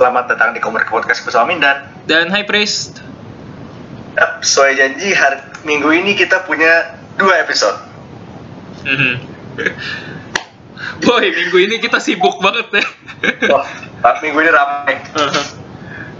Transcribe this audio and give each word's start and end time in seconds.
Selamat 0.00 0.32
datang 0.32 0.56
di 0.56 0.64
Komik 0.64 0.88
Podcast 0.88 1.20
bersama 1.28 1.52
Mindan. 1.52 1.84
Dan 2.08 2.32
High 2.32 2.48
Priest. 2.48 3.04
Yap, 4.16 4.40
sesuai 4.40 4.72
janji 4.72 5.12
hari 5.12 5.44
minggu 5.60 5.92
ini 5.92 6.16
kita 6.16 6.48
punya 6.48 6.96
dua 7.20 7.44
episode. 7.44 7.76
Mhm. 8.80 9.20
Boy, 11.04 11.24
minggu 11.28 11.58
ini 11.60 11.76
kita 11.84 12.00
sibuk 12.00 12.40
banget 12.40 12.80
ya. 12.80 12.84
Wah, 13.52 13.68
minggu 14.24 14.40
ini 14.40 14.48
ramai. 14.48 15.04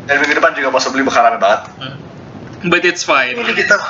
Dan 0.04 0.14
minggu 0.20 0.36
depan 0.36 0.52
juga 0.52 0.68
possibly 0.68 1.00
bakal 1.00 1.24
ramai 1.24 1.40
banget. 1.40 1.62
But 2.68 2.84
it's 2.84 3.00
fine. 3.00 3.32
Ini 3.32 3.48
kita 3.56 3.80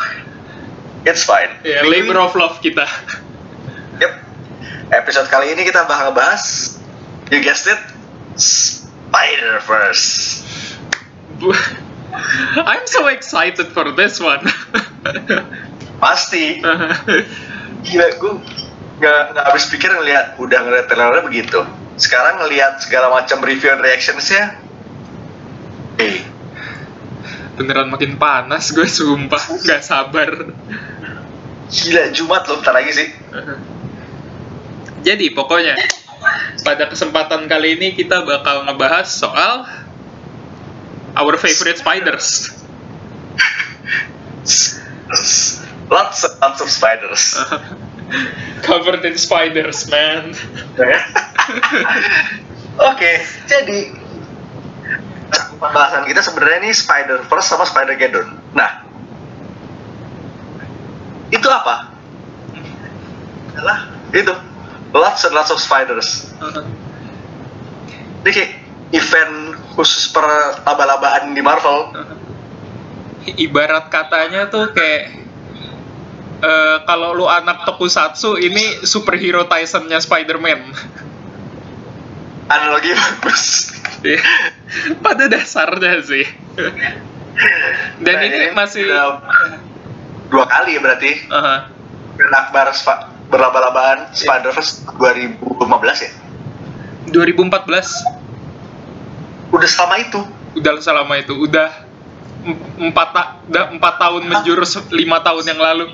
It's 1.02 1.26
fine. 1.26 1.50
Minggu 1.66 2.14
labor 2.14 2.22
of 2.22 2.38
love 2.38 2.62
kita. 2.62 2.86
ini- 2.86 4.06
Yep. 4.06 4.12
Episode 4.94 5.26
kali 5.26 5.50
ini 5.50 5.66
kita 5.66 5.82
bakal 5.82 6.14
ngebahas 6.14 6.78
You 7.34 7.42
guessed 7.42 7.66
it 7.66 7.82
Spider-Verse 9.10 10.06
I'm 12.70 12.86
so 12.86 13.06
excited 13.06 13.70
for 13.70 13.90
this 13.94 14.20
one. 14.20 14.44
Pasti. 16.02 16.60
Gila, 17.86 18.06
gue 18.20 18.32
gak, 19.00 19.22
gak 19.32 19.44
habis 19.48 19.64
pikir 19.72 19.88
ngeliat 19.88 20.36
Udah 20.36 20.60
ngeliat 20.62 20.86
trailernya 20.90 21.24
begitu. 21.24 21.60
Sekarang 21.96 22.44
ngeliat 22.44 22.84
segala 22.84 23.08
macam 23.08 23.40
review 23.40 23.72
and 23.72 23.80
reactionsnya 23.80 24.58
Eh, 26.00 26.24
Beneran 27.60 27.92
makin 27.92 28.16
panas 28.16 28.72
gue 28.72 28.88
sumpah, 28.88 29.60
nggak 29.60 29.84
sabar. 29.84 30.32
Gila, 31.68 32.08
Jumat 32.16 32.48
loh, 32.48 32.56
bentar 32.64 32.72
lagi 32.72 32.90
sih. 32.96 33.08
Jadi 35.06 35.32
pokoknya 35.36 35.76
pada 36.64 36.88
kesempatan 36.88 37.48
kali 37.48 37.80
ini 37.80 37.96
kita 37.96 38.24
bakal 38.24 38.64
ngebahas 38.68 39.08
soal 39.08 39.64
our 41.16 41.34
favorite 41.40 41.80
spiders. 41.80 42.52
Lots 45.90 46.22
and 46.22 46.38
lots 46.38 46.62
of 46.62 46.70
spiders 46.70 47.34
Covered 48.62 49.02
in 49.02 49.18
spiders, 49.18 49.90
man. 49.90 50.30
Oke, 52.90 53.12
jadi 53.46 53.78
pembahasan 55.58 56.06
kita 56.06 56.22
sebenarnya 56.22 56.58
ini 56.66 56.72
Spider-Verse 56.74 57.48
sama 57.48 57.64
Spider-Geddon. 57.66 58.28
Nah, 58.54 58.70
itu 61.30 61.48
apa? 61.50 61.90
Adalah 63.54 63.78
itu 64.10 64.34
lots 64.94 65.22
and 65.26 65.34
lots 65.34 65.50
of 65.50 65.58
spiders. 65.62 66.30
Ini 68.20 68.30
kayak 68.30 68.52
event 68.92 69.56
khusus 69.78 70.10
per 70.10 70.24
laba-labaan 70.66 71.32
di 71.32 71.42
Marvel. 71.42 71.94
Ibarat 73.36 73.92
katanya 73.92 74.48
tuh 74.48 74.72
kayak 74.72 75.20
eh, 76.40 76.76
kalau 76.88 77.14
lu 77.14 77.26
anak 77.28 77.68
tokusatsu 77.68 78.40
ini 78.40 78.82
superhero 78.84 79.46
Tyson-nya 79.46 80.00
Spider-Man. 80.02 80.60
Analogi 82.52 82.90
bagus. 82.90 83.70
Iya. 84.02 84.24
Pada 85.04 85.28
dasarnya 85.28 86.02
sih. 86.02 86.26
Dan 88.00 88.14
Nah, 88.16 88.26
ini 88.26 88.52
masih 88.52 88.90
udah 88.90 89.22
dua 90.28 90.44
kali 90.48 90.76
ya 90.76 90.80
berarti. 90.82 91.10
Aha. 91.30 91.68
Event 92.16 92.34
akbar 92.36 92.68
berlaba-labaan 93.30 94.10
Spider-Verse 94.10 94.84
2015 94.92 95.38
ya. 96.00 96.10
2014 97.08 98.20
Udah 99.50 99.66
selama 99.66 99.94
itu. 99.98 100.20
udah 100.52 100.72
selama 100.78 101.14
itu. 101.16 101.32
Udah 101.34 101.68
em- 102.42 102.58
empat 102.84 103.08
ta- 103.10 103.32
udah 103.44 103.64
empat 103.70 103.94
tahun 103.96 104.22
menjurus 104.26 104.78
lima 104.90 105.18
tahun 105.20 105.44
yang 105.44 105.58
lalu. 105.58 105.90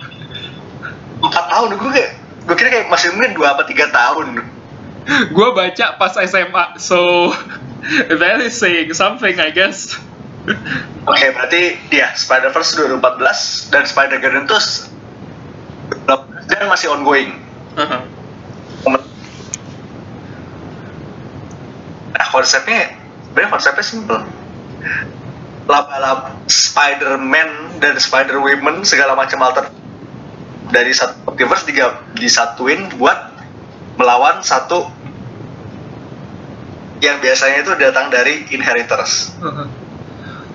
Empat 1.18 1.44
tahun? 1.46 1.68
Gue 1.74 1.90
kayak 1.90 2.10
gue 2.46 2.54
kira 2.54 2.68
kayak 2.70 2.86
masih 2.86 3.12
mungkin 3.12 3.32
dua 3.32 3.52
apa 3.52 3.64
tiga 3.64 3.88
tahun. 3.88 4.44
Gue 5.30 5.48
baca 5.52 5.86
pas 5.96 6.14
SMA 6.18 6.76
so 6.76 7.30
that 8.10 8.40
is 8.40 8.52
saying 8.52 8.92
something 8.92 9.36
I 9.36 9.50
guess. 9.50 9.96
Oke 11.02 11.26
berarti 11.32 11.78
dia 11.88 12.12
Spider 12.12 12.50
Verse 12.50 12.74
2014 12.76 13.70
dan 13.70 13.82
Spider 13.84 14.18
Geddon 14.18 14.44
tuh 14.44 14.58
s- 14.58 14.90
dan 16.46 16.66
masih 16.66 16.88
ongoing 16.90 17.36
Aha. 17.76 17.98
nah 22.10 22.26
konsepnya 22.30 22.96
sebenarnya 23.28 23.50
konsepnya 23.52 23.84
simple 23.84 24.20
laba-laba 25.66 26.38
Spider-Man 26.46 27.82
dan 27.82 27.98
Spider-Woman 27.98 28.86
segala 28.86 29.18
macam 29.18 29.42
alter 29.42 29.66
dari 30.70 30.94
satu 30.94 31.26
multiverse 31.26 31.66
diga- 31.66 31.98
disatuin 32.14 32.86
buat 32.96 33.34
melawan 33.98 34.40
satu 34.40 34.86
yang 37.02 37.20
biasanya 37.20 37.66
itu 37.66 37.72
datang 37.76 38.08
dari 38.08 38.46
inheritors 38.48 39.34
Aha. 39.42 39.66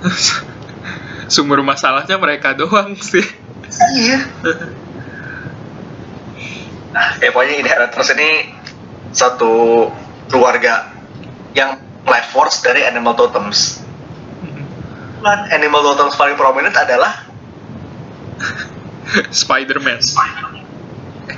sumber 1.34 1.62
masalahnya 1.62 2.18
mereka 2.18 2.56
doang 2.56 2.96
sih 2.98 3.24
Iya. 3.72 4.20
Nah, 6.92 7.16
ya 7.24 7.32
pokoknya 7.32 7.64
Inheritors 7.64 8.12
ini 8.16 8.52
satu 9.16 9.88
keluarga 10.28 10.92
yang 11.56 11.80
life 12.08 12.32
force 12.32 12.64
dari 12.64 12.84
animal 12.84 13.16
totems. 13.16 13.84
Dan 15.22 15.40
animal 15.54 15.84
totems 15.94 16.18
paling 16.18 16.36
prominent 16.36 16.76
adalah 16.76 17.24
Spider-Man. 19.44 20.02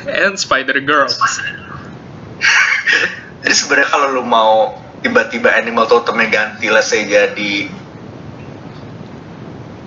And 0.10 0.40
Spider-Girl. 0.40 1.10
Jadi 3.44 3.54
sebenarnya 3.54 3.90
kalau 3.92 4.08
lu 4.16 4.24
mau 4.24 4.80
tiba-tiba 5.04 5.52
animal 5.52 5.86
totemnya 5.92 6.32
ganti 6.32 6.72
lah 6.72 6.80
saya 6.80 7.04
jadi 7.04 7.68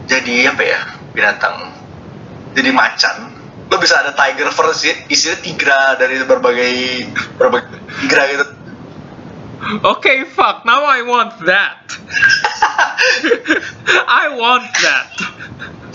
jadi 0.05 0.53
apa 0.53 0.63
ya 0.63 0.81
binatang 1.17 1.73
jadi 2.53 2.69
macan 2.77 3.33
lo 3.67 3.77
bisa 3.83 3.99
ada 3.99 4.15
tiger 4.15 4.49
verse 4.55 5.07
isinya 5.11 5.37
tigra 5.43 5.99
dari 5.99 6.23
berbagai 6.23 6.73
berbagai 7.39 7.79
tigra 8.05 8.25
gitu 8.31 8.47
Okay, 9.67 10.29
fuck. 10.31 10.63
Now 10.63 10.85
I 10.85 11.03
want 11.03 11.43
that. 11.49 11.91
I 14.23 14.31
want 14.37 14.69
that. 14.85 15.11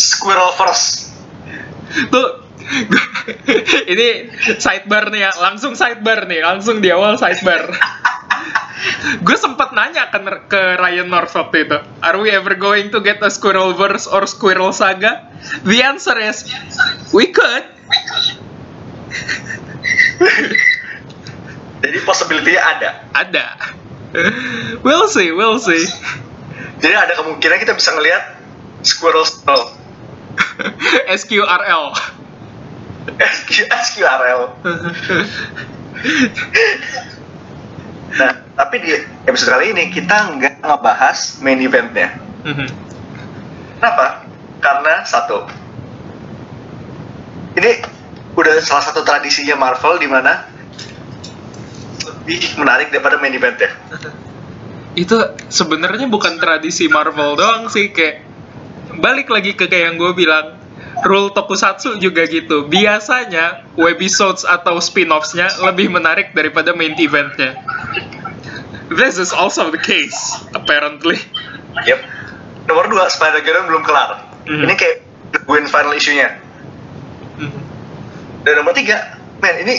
squirrel 0.02 0.52
verse 0.58 1.14
Tuh. 2.10 2.42
ini 3.92 4.32
sidebar 4.58 5.12
nih 5.12 5.28
ya, 5.28 5.32
langsung 5.44 5.76
sidebar 5.76 6.24
nih, 6.24 6.40
langsung 6.40 6.80
di 6.80 6.88
awal 6.88 7.20
sidebar. 7.20 7.68
Gue 9.26 9.38
sempet 9.38 9.74
nanya 9.74 10.10
ke, 10.10 10.20
ke 10.50 10.62
Ryan 10.78 11.08
North 11.10 11.34
waktu 11.36 11.70
itu, 11.70 11.78
are 12.02 12.18
we 12.20 12.30
ever 12.34 12.56
going 12.58 12.90
to 12.90 13.00
get 13.02 13.22
a 13.22 13.30
Squirrel 13.30 13.74
Verse 13.78 14.08
or 14.10 14.26
Squirrel 14.26 14.74
Saga? 14.74 15.30
The 15.66 15.82
answer 15.86 16.18
is, 16.18 16.46
we 17.14 17.30
could. 17.30 17.66
jadi 21.82 21.98
possibility-nya 22.06 22.62
ada 22.62 22.90
Ada. 23.12 23.46
We'll 24.86 25.08
see, 25.08 25.32
we'll 25.32 25.60
see. 25.60 25.88
Jadi 26.84 26.96
ada 26.96 27.16
kemungkinan 27.16 27.64
kita 27.64 27.72
bisa 27.80 27.96
ngelihat 27.96 28.36
squirrel 28.84 29.24
squirrel 29.24 29.72
SQRL. 31.08 31.86
SQ, 33.18 33.52
SQRL. 33.72 34.42
Nah, 38.12 38.32
tapi 38.62 38.78
di 38.78 38.94
episode 39.26 39.58
kali 39.58 39.74
ini 39.74 39.90
kita 39.90 40.38
nggak 40.38 40.62
ngebahas 40.62 41.42
main 41.42 41.58
eventnya. 41.58 42.14
Mhm. 42.46 42.70
Kenapa? 43.82 44.22
Karena 44.62 45.02
satu, 45.02 45.50
ini 47.58 47.82
udah 48.38 48.62
salah 48.62 48.86
satu 48.86 49.02
tradisinya 49.02 49.58
Marvel 49.58 49.98
di 49.98 50.06
mana 50.06 50.46
lebih 52.22 52.38
menarik 52.62 52.94
daripada 52.94 53.18
main 53.18 53.34
eventnya. 53.34 53.74
itu 54.92 55.16
sebenarnya 55.48 56.04
bukan 56.12 56.36
tradisi 56.36 56.92
Marvel 56.92 57.40
doang 57.40 57.72
sih 57.72 57.96
kayak 57.96 58.28
balik 59.00 59.32
lagi 59.32 59.56
ke 59.56 59.72
kayak 59.72 59.88
yang 59.88 59.96
gue 59.96 60.12
bilang 60.12 60.60
rule 61.08 61.32
tokusatsu 61.32 61.96
juga 61.96 62.28
gitu 62.28 62.68
biasanya 62.68 63.64
webisodes 63.80 64.44
atau 64.44 64.84
spin-offsnya 64.84 65.64
lebih 65.64 65.96
menarik 65.96 66.36
daripada 66.36 66.76
main 66.76 66.92
eventnya 67.00 67.56
this 68.98 69.18
is 69.18 69.32
also 69.32 69.72
the 69.72 69.82
case 69.82 70.18
apparently 70.54 71.18
Yep. 71.72 72.00
Nomor 72.68 72.92
dua, 72.92 73.08
Spider-Gwen 73.08 73.64
belum 73.72 73.84
kelar. 73.88 74.28
Mhm. 74.44 74.68
Ini 74.68 74.74
kayak 74.76 74.96
nungguin 75.34 75.66
final 75.72 75.96
issue-nya. 75.96 76.36
Mhm. 77.40 77.62
Dan 78.44 78.54
nomor 78.60 78.76
tiga, 78.76 79.18
men 79.40 79.56
ini 79.66 79.76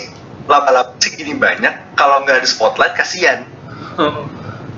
laba-laba 0.51 0.99
segini 0.99 1.39
banyak 1.39 1.95
kalau 1.95 2.27
nggak 2.27 2.43
ada 2.43 2.49
spotlight 2.49 2.99
kasihan 2.99 3.47
Oh. 3.95 4.27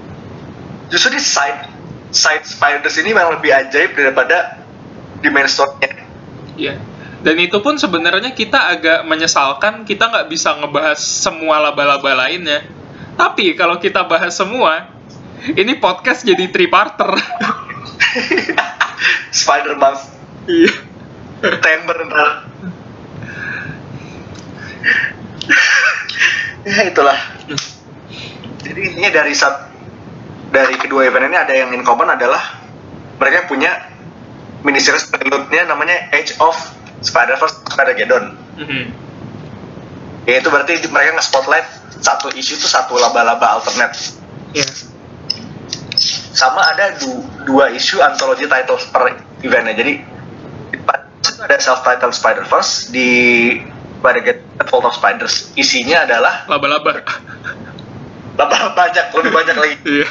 justru 0.93 1.17
di 1.17 1.23
side 1.23 1.71
side 2.13 2.45
spiders 2.45 3.01
ini 3.01 3.17
memang 3.17 3.41
lebih 3.41 3.49
ajaib 3.55 3.97
daripada 3.97 4.61
di 5.25 5.29
main 5.33 5.49
story-nya 5.49 6.05
Iya. 6.55 6.75
Dan 7.25 7.41
itu 7.41 7.57
pun 7.65 7.81
sebenarnya 7.81 8.37
kita 8.37 8.77
agak 8.77 9.09
menyesalkan 9.09 9.89
kita 9.89 10.13
nggak 10.13 10.29
bisa 10.29 10.55
ngebahas 10.61 11.01
semua 11.01 11.57
laba-laba 11.59 12.13
lainnya. 12.13 12.63
Tapi 13.15 13.55
kalau 13.55 13.79
kita 13.79 14.03
bahas 14.05 14.35
semua, 14.35 14.91
ini 15.47 15.79
podcast 15.79 16.23
jadi 16.23 16.51
triparter. 16.51 17.15
Spider 19.31 19.75
Month 19.75 20.03
Iya. 20.45 20.71
September 21.41 21.97
ntar 22.05 22.29
ya 26.65 26.89
itulah 26.89 27.19
jadi 28.65 28.81
intinya 28.81 29.11
dari 29.13 29.33
sat 29.37 29.69
dari 30.49 30.77
kedua 30.81 31.05
event 31.05 31.29
ini 31.29 31.37
ada 31.37 31.53
yang 31.53 31.77
in 31.77 31.85
common 31.85 32.09
adalah 32.09 32.41
mereka 33.21 33.45
punya 33.45 33.93
mini 34.65 34.81
series 34.81 35.05
prelude-nya 35.09 35.69
namanya 35.69 36.09
Age 36.13 36.41
of 36.41 36.57
Spider-Verse 37.05 37.69
Spider-Geddon 37.69 38.25
Mhm. 38.57 38.83
yaitu 40.25 40.49
berarti 40.49 40.81
di- 40.81 40.89
mereka 40.89 41.21
nge-spotlight 41.21 41.69
satu 42.05 42.29
isu 42.31 42.53
itu 42.55 42.67
satu 42.67 42.95
laba-laba 42.95 43.57
alternate 43.57 43.97
Iya. 44.53 44.69
sama 46.31 46.61
ada 46.69 46.95
du- 46.95 47.25
dua 47.43 47.71
isu 47.71 47.99
anthology 47.99 48.45
titles 48.45 48.85
per 48.87 49.09
eventnya 49.41 49.73
jadi 49.73 49.93
di 50.69 50.79
part 50.79 51.09
itu 51.19 51.41
ada 51.41 51.57
self-titled 51.57 52.13
Spider-Verse 52.13 52.91
di 52.91 53.09
Spider-Geddon 53.99 54.69
Vault 54.69 54.85
of 54.85 54.95
Spiders 54.95 55.51
isinya 55.55 56.05
adalah 56.05 56.45
Laba-laba. 56.45 57.01
laba 58.35 58.57
banyak 58.75 59.05
lebih 59.13 59.33
banyak 59.33 59.57
lagi 59.57 59.77
Iya. 59.95 60.09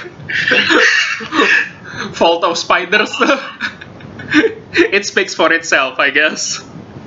Fault 2.14 2.42
of 2.42 2.58
Spiders. 2.58 3.14
It 4.74 5.06
speaks 5.06 5.36
for 5.36 5.54
itself, 5.54 6.00
I 6.00 6.10
guess. 6.10 6.58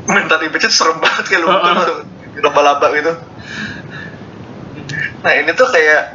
minta 0.06 0.38
dibaca 0.38 0.70
serem 0.70 1.02
banget 1.02 1.24
kayak 1.26 1.40
lu 1.42 1.50
Uh-uh. 1.50 2.06
laba-laba 2.44 2.86
gitu 2.94 3.10
nah 5.26 5.34
ini 5.34 5.50
tuh 5.58 5.66
kayak 5.74 6.14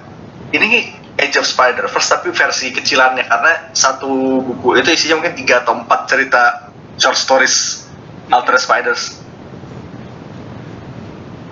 ini 0.55 0.95
Age 1.19 1.35
of 1.35 1.43
Spider-Verse 1.43 2.07
tapi 2.07 2.31
versi 2.31 2.71
kecilannya 2.71 3.27
karena 3.27 3.75
satu 3.75 4.39
buku 4.39 4.79
itu 4.79 4.95
isinya 4.95 5.19
mungkin 5.19 5.35
tiga 5.35 5.67
atau 5.67 5.75
empat 5.83 6.07
cerita 6.07 6.71
short 6.95 7.19
stories 7.19 7.85
alternate 8.31 8.63
spiders 8.63 9.19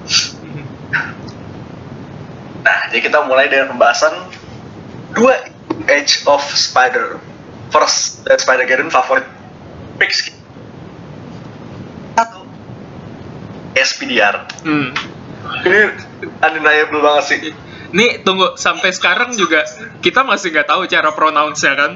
Nah, 2.60 2.92
jadi 2.92 3.08
kita 3.08 3.24
mulai 3.26 3.48
dengan 3.48 3.72
pembahasan 3.74 4.14
dua 5.16 5.42
Age 5.90 6.22
of 6.30 6.44
Spider 6.54 7.18
First 7.74 8.26
dan 8.26 8.38
Spider 8.38 8.66
Geddon 8.66 8.90
favorit 8.94 9.26
picks. 10.02 10.30
Satu 12.18 12.46
SPDR. 13.78 14.46
Hmm. 14.66 14.92
Ini 15.40 15.80
undeniable 16.44 17.00
banget 17.00 17.24
sih. 17.26 17.40
Nih 17.90 18.22
tunggu 18.22 18.54
sampai 18.54 18.94
sekarang 18.94 19.34
juga 19.34 19.66
kita 20.04 20.22
masih 20.22 20.54
nggak 20.54 20.68
tahu 20.70 20.86
cara 20.86 21.10
pronounce-nya 21.16 21.74
kan? 21.74 21.92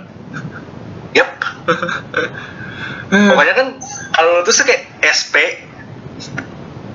Yep. 1.14 1.30
Pokoknya 3.30 3.54
kan 3.54 3.68
kalau 4.16 4.42
itu 4.42 4.52
sih 4.52 4.66
kayak 4.66 4.90
SP 5.06 5.36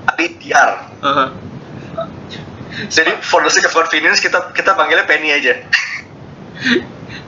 tapi 0.08 0.34
DR. 0.42 0.72
Jadi 2.90 3.12
for 3.22 3.42
the 3.42 3.50
sake 3.50 3.66
of 3.66 3.74
convenience 3.74 4.18
kita 4.18 4.50
kita 4.50 4.74
panggilnya 4.74 5.06
Penny 5.06 5.30
aja. 5.30 5.62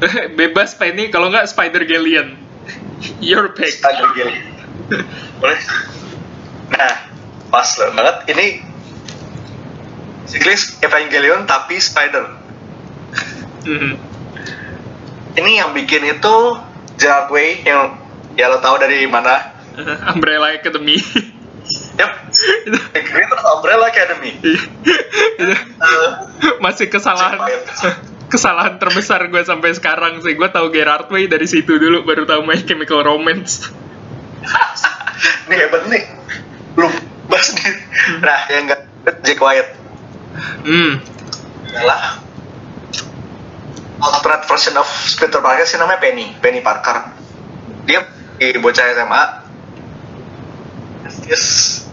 Bebas 0.39 0.75
Penny 0.75 1.13
kalau 1.15 1.31
nggak 1.31 1.47
Spider 1.47 1.87
Galleon. 1.87 2.35
Your 3.23 3.55
pick. 3.55 3.79
Spider 3.79 4.11
Gale. 4.13 4.35
Boleh? 5.41 5.61
Nah, 6.75 6.95
pas 7.49 7.69
banget. 7.95 8.17
Ini 8.35 8.47
basically 10.31 10.55
Evangelion 10.87 11.43
tapi 11.45 11.83
Spider. 11.83 12.31
Mhm. 13.67 13.99
Ini 15.35 15.51
yang 15.63 15.71
bikin 15.75 16.07
itu 16.07 16.37
Gerard 16.99 17.31
Way 17.35 17.67
yang 17.67 17.99
ya 18.39 18.47
lo 18.51 18.63
tahu 18.63 18.79
dari 18.79 19.07
mana? 19.11 19.51
Uh, 19.75 19.99
Umbrella 20.15 20.55
Academy. 20.55 21.03
The 21.99 23.03
Greater 23.03 23.41
Umbrella 23.59 23.91
Academy. 23.91 24.39
Iya. 24.43 24.63
Itu 25.39 25.55
Uh, 25.81 26.11
Masih 26.61 26.93
kesalahan 26.93 27.41
kesalahan 28.31 28.79
terbesar 28.79 29.27
gue 29.27 29.43
sampai 29.43 29.75
sekarang 29.75 30.23
sih. 30.23 30.39
Gue 30.39 30.47
tahu 30.53 30.71
Gerard 30.71 31.11
Way 31.11 31.27
dari 31.27 31.49
situ 31.51 31.81
dulu 31.81 32.07
baru 32.07 32.29
tahu 32.29 32.47
My 32.47 32.61
Chemical 32.63 33.03
Romance. 33.03 33.67
ini 35.51 35.55
hebat 35.57 35.85
nih. 35.91 36.05
Belum 36.79 36.93
bahas 37.27 37.49
nih. 37.57 37.75
Nah, 38.23 38.41
yang 38.53 38.63
enggak 38.71 38.81
Jack 39.25 39.41
White 39.41 39.80
Hmm. 40.65 41.03
adalah 41.71 42.19
alternate 44.01 44.45
version 44.47 44.75
of 44.81 44.89
Peter 45.19 45.39
Parker 45.39 45.67
sih 45.67 45.79
namanya 45.79 46.01
Penny, 46.03 46.35
Penny 46.41 46.61
Parker. 46.65 47.15
Dia 47.87 48.07
di 48.41 48.59
bocah 48.59 48.85
SMA. 48.97 49.23
Yes. 51.31 51.87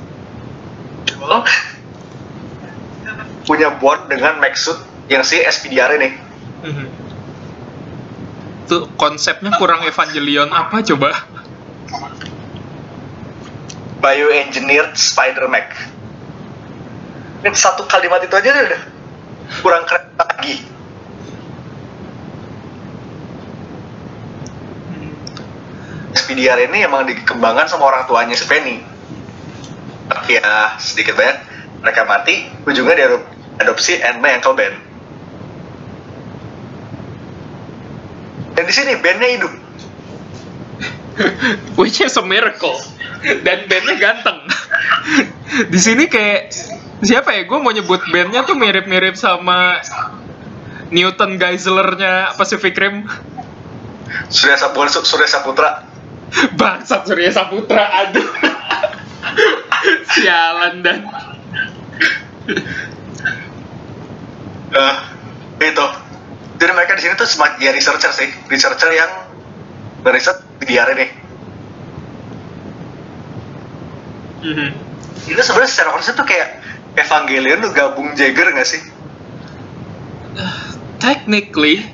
punya 3.47 3.71
bond 3.79 4.11
dengan 4.11 4.43
Maxud 4.43 4.75
yang 5.07 5.23
si 5.23 5.39
SPDR 5.39 5.95
ini. 5.95 6.09
Mhm. 6.67 6.85
Tuh 8.67 8.91
konsepnya 8.99 9.55
kurang 9.55 9.87
Evangelion 9.87 10.51
apa 10.51 10.83
coba? 10.83 11.15
Bioengineered 14.03 14.99
Spider 14.99 15.47
Mac. 15.47 15.71
Satu 17.57 17.85
kalimat 17.85 18.21
itu 18.21 18.33
aja 18.33 18.49
udah 18.53 18.81
kurang 19.61 19.83
keren 19.87 20.03
lagi. 20.17 20.55
SPDR 26.17 26.59
ini 26.67 26.83
emang 26.83 27.07
dikembangkan 27.07 27.69
sama 27.69 27.93
orang 27.93 28.03
tuanya 28.09 28.35
si 28.35 28.45
Penny. 28.49 28.83
Tapi 30.07 30.39
ya 30.39 30.75
sedikit 30.81 31.15
banyak 31.15 31.37
mereka 31.83 32.01
mati, 32.09 32.49
ujungnya 32.65 32.95
dia 32.97 33.09
adopsi 33.61 34.01
Ant 34.01 34.19
Man 34.19 34.41
Uncle 34.41 34.57
Ben. 34.57 34.73
Dan 38.57 38.63
di 38.65 38.73
sini 38.73 38.97
bandnya 38.97 39.29
hidup. 39.37 39.53
Which 41.79 42.01
is 42.01 42.17
a 42.17 42.25
miracle. 42.25 42.81
Dan 43.21 43.69
bandnya 43.69 43.95
ganteng. 44.01 44.39
Di 45.73 45.79
sini 45.79 46.09
kayak 46.09 46.53
siapa 47.03 47.33
ya? 47.35 47.43
Gue 47.45 47.59
mau 47.61 47.73
nyebut 47.73 48.01
bandnya 48.09 48.45
tuh 48.47 48.57
mirip-mirip 48.57 49.13
sama 49.17 49.81
Newton 50.89 51.37
Geislernya 51.37 52.33
Pacific 52.39 52.73
Rim. 52.77 53.05
Surya 54.31 54.57
Saputra, 54.57 55.03
Surya 55.03 55.29
Saputra. 55.29 55.69
Bangsat 56.55 57.07
Surya 57.07 57.31
Saputra, 57.31 57.83
aduh. 58.07 58.27
Sialan 60.15 60.81
dan 60.83 60.99
Eh, 64.67 64.95
itu. 65.63 65.85
Jadi 66.57 66.71
mereka 66.73 66.97
di 66.97 67.01
sini 67.05 67.13
tuh 67.15 67.29
semacam 67.29 67.59
ya 67.61 67.71
researcher 67.71 68.11
sih, 68.11 68.27
researcher 68.49 68.91
yang 68.91 69.11
ngeriset 70.03 70.43
biar 70.59 70.87
ini. 70.97 71.07
Mhm. 74.43 74.69
Ini 75.27 75.41
sebenarnya 75.43 75.71
secara 75.71 75.89
konsep 75.95 76.13
tuh 76.15 76.27
kayak 76.27 76.66
Evangelion 76.97 77.61
tuh 77.61 77.71
gabung 77.71 78.17
Jagger 78.17 78.51
nggak 78.51 78.67
sih? 78.67 78.81
technically 81.03 81.85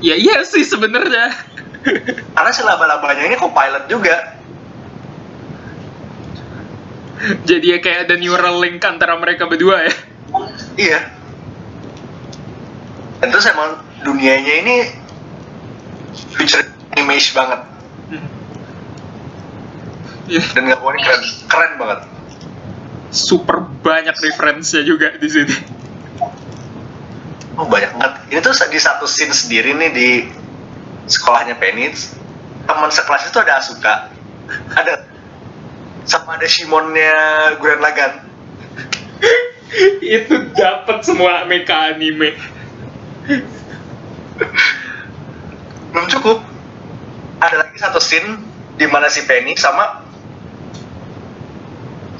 ya 0.00 0.16
iya 0.16 0.42
sih 0.46 0.64
sebenarnya. 0.64 1.34
Karena 2.36 2.50
si 2.52 2.62
laba-labanya 2.64 3.28
ini 3.28 3.36
co-pilot 3.36 3.84
juga. 3.90 4.16
Jadi 7.44 7.66
ya 7.76 7.78
kayak 7.84 8.08
ada 8.08 8.16
neural 8.16 8.56
link 8.64 8.80
antara 8.80 9.12
mereka 9.20 9.44
berdua 9.44 9.84
ya. 9.84 9.94
Iya. 10.80 11.00
Dan 13.20 13.28
terus 13.28 13.44
emang 13.52 13.84
dunianya 14.00 14.54
ini 14.64 14.76
future 16.32 16.64
image 16.96 17.36
banget 17.36 17.60
Ya, 20.30 20.38
dan 20.54 20.62
nggak 20.62 20.78
keren 20.78 21.22
keren 21.50 21.72
banget. 21.74 22.00
Super 23.10 23.66
banyak 23.82 24.14
referensinya 24.14 24.82
juga 24.86 25.14
di 25.18 25.28
sini. 25.28 25.54
Oh 27.58 27.66
banyak 27.66 27.92
banget. 27.98 28.12
Ini 28.30 28.38
tuh 28.40 28.54
di 28.70 28.80
satu 28.80 29.04
scene 29.04 29.34
sendiri 29.34 29.74
nih 29.76 29.90
di 29.92 30.08
sekolahnya 31.10 31.58
Penny. 31.58 31.92
Teman 32.64 32.90
sekelas 32.92 33.26
itu 33.26 33.38
ada 33.42 33.58
Asuka, 33.58 33.94
ada 34.78 35.04
sama 36.06 36.38
ada 36.38 36.46
Shimonnya 36.46 37.14
Gurren 37.58 37.82
Lagann. 37.82 38.30
itu 40.18 40.34
dapat 40.54 41.06
semua 41.06 41.46
mecha 41.46 41.94
anime 41.94 42.34
belum 45.90 46.06
cukup 46.10 46.38
ada 47.42 47.66
lagi 47.66 47.76
satu 47.78 48.00
scene 48.00 48.40
di 48.78 48.86
mana 48.88 49.10
si 49.10 49.26
Penny 49.26 49.54
sama 49.58 50.06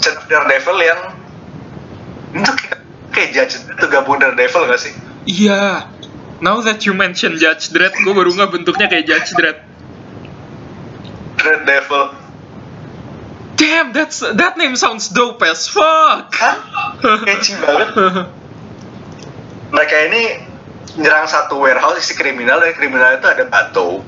Of 0.09 0.25
Daredevil 0.30 0.78
yang 0.80 1.00
itu 2.30 2.52
kayak, 2.54 2.78
kayak 3.11 3.30
Judge 3.35 3.54
itu 3.66 3.87
gabung 3.90 4.23
Daredevil 4.23 4.71
gak 4.71 4.80
sih? 4.80 4.92
iya. 5.28 5.90
Now 6.40 6.64
that 6.64 6.88
you 6.88 6.97
mention 6.97 7.37
Judge 7.37 7.69
Dredd 7.69 7.92
gue 8.00 8.12
baru 8.16 8.33
nggak 8.33 8.49
bentuknya 8.49 8.88
kayak 8.88 9.04
Judge 9.04 9.37
Dredd. 9.37 9.61
Daredevil. 11.37 12.16
Damn 13.61 13.92
that's 13.92 14.25
that 14.25 14.57
name 14.57 14.73
sounds 14.73 15.12
dope 15.12 15.45
as 15.45 15.69
fuck? 15.69 16.33
Catchy 17.28 17.61
banget. 17.61 17.92
Mereka 19.69 19.97
ini 20.09 20.23
nyerang 20.97 21.28
satu 21.28 21.61
warehouse 21.61 22.00
isi 22.00 22.16
kriminal 22.16 22.59
dan 22.64 22.73
kriminal 22.73 23.21
itu 23.21 23.28
ada 23.28 23.45
Bato 23.47 24.00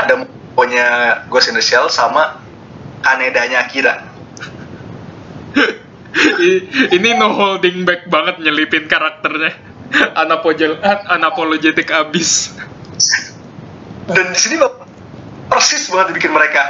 ada 0.00 0.24
punya 0.56 0.88
Ghost 1.28 1.52
in 1.52 1.54
the 1.54 1.62
Shell 1.62 1.92
sama 1.92 2.40
Kanedanya 3.04 3.68
Akira 3.68 4.09
ini 6.96 7.08
no 7.14 7.34
holding 7.34 7.86
back 7.86 8.06
banget 8.10 8.38
nyelipin 8.42 8.86
karakternya. 8.86 9.54
Anapogel, 10.14 10.78
anapologetic 11.10 11.90
abis 11.90 12.54
dan 14.10 14.26
di 14.34 14.38
sini 14.38 14.56
persis 15.46 15.86
banget 15.90 16.14
dibikin 16.14 16.34
mereka. 16.34 16.62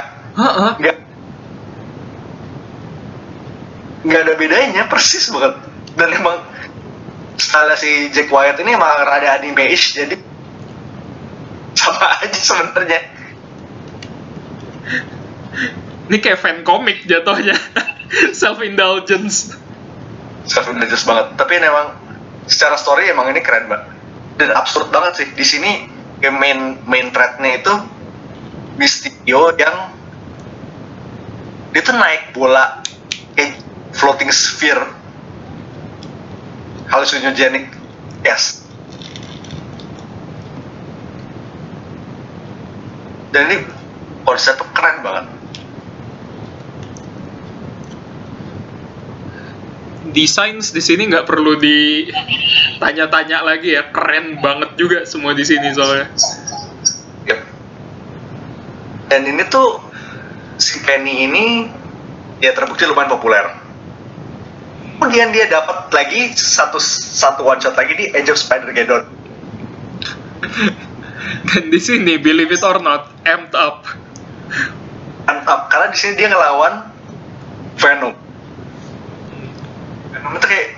Nggak 0.77 0.97
nggak 4.01 4.21
ada 4.25 4.33
bedanya 4.37 4.83
persis 4.89 5.29
banget. 5.33 5.57
Dan 5.97 6.09
emang 6.15 6.39
style 7.35 7.75
si 7.75 8.13
Jack 8.13 8.31
Wyatt 8.31 8.61
ini 8.61 8.77
emang 8.77 8.87
rada 9.03 9.41
anime-ish 9.41 9.97
jadi 9.97 10.15
sama 11.75 12.21
aja 12.21 12.39
sebenarnya. 12.39 13.01
Ini 16.07 16.17
kayak 16.19 16.39
fan 16.39 16.61
komik 16.61 17.03
jatuhnya. 17.09 17.57
Self 18.41 18.59
indulgence. 18.63 19.55
self 20.41 20.67
indulgence 20.67 21.05
banget. 21.05 21.37
Tapi 21.37 21.51
ini 21.61 21.65
emang 21.69 21.95
secara 22.49 22.75
story 22.75 23.07
emang 23.07 23.29
ini 23.31 23.39
keren 23.45 23.69
banget 23.69 23.87
dan 24.41 24.49
absurd 24.57 24.89
banget 24.89 25.21
sih. 25.21 25.27
Di 25.37 25.45
sini 25.45 25.71
main 26.21 26.81
main 26.85 27.07
threadnya 27.13 27.61
itu 27.61 27.73
Mysterio 28.79 29.53
yang 29.59 29.93
dia 31.71 31.81
tuh 31.85 31.95
naik 31.95 32.33
bola 32.33 32.81
kayak 33.37 33.61
floating 33.93 34.31
sphere. 34.33 34.81
Hallucinogenic. 36.91 37.71
Yes. 38.25 38.65
Dan 43.31 43.47
ini 43.47 43.57
konsepnya 44.27 44.67
keren 44.75 44.97
banget 44.99 45.40
Desain 50.11 50.59
di 50.59 50.81
sini 50.83 51.07
nggak 51.07 51.23
perlu 51.23 51.55
ditanya-tanya 51.55 53.47
lagi 53.47 53.75
ya, 53.79 53.91
keren 53.95 54.43
banget 54.43 54.75
juga 54.75 55.07
semua 55.07 55.31
di 55.31 55.47
sini 55.47 55.71
soalnya. 55.71 56.11
Yep. 57.27 57.39
Dan 59.07 59.21
ini 59.27 59.43
tuh 59.47 59.79
si 60.59 60.83
Kenny 60.83 61.25
ini 61.31 61.71
ya 62.43 62.51
terbukti 62.51 62.83
lumayan 62.83 63.07
populer. 63.07 63.45
Kemudian 64.99 65.33
dia 65.33 65.49
dapat 65.49 65.89
lagi 65.89 66.35
satu 66.37 66.77
satu 66.77 67.41
one 67.41 67.57
shot 67.57 67.73
lagi 67.73 67.97
di 67.97 68.05
Age 68.13 68.29
of 68.29 68.37
Spider-Geddon. 68.37 69.03
Dan 71.51 71.73
di 71.73 71.79
sini, 71.81 72.21
believe 72.21 72.53
it 72.53 72.61
or 72.61 72.77
not, 72.77 73.09
amped 73.25 73.57
up. 73.57 73.87
Mantap, 75.25 75.71
karena 75.71 75.87
di 75.89 75.97
sini 75.97 76.13
dia 76.19 76.27
ngelawan 76.27 76.85
Venom. 77.79 78.13
Venom 80.21 80.37
itu 80.37 80.47
kayak 80.47 80.69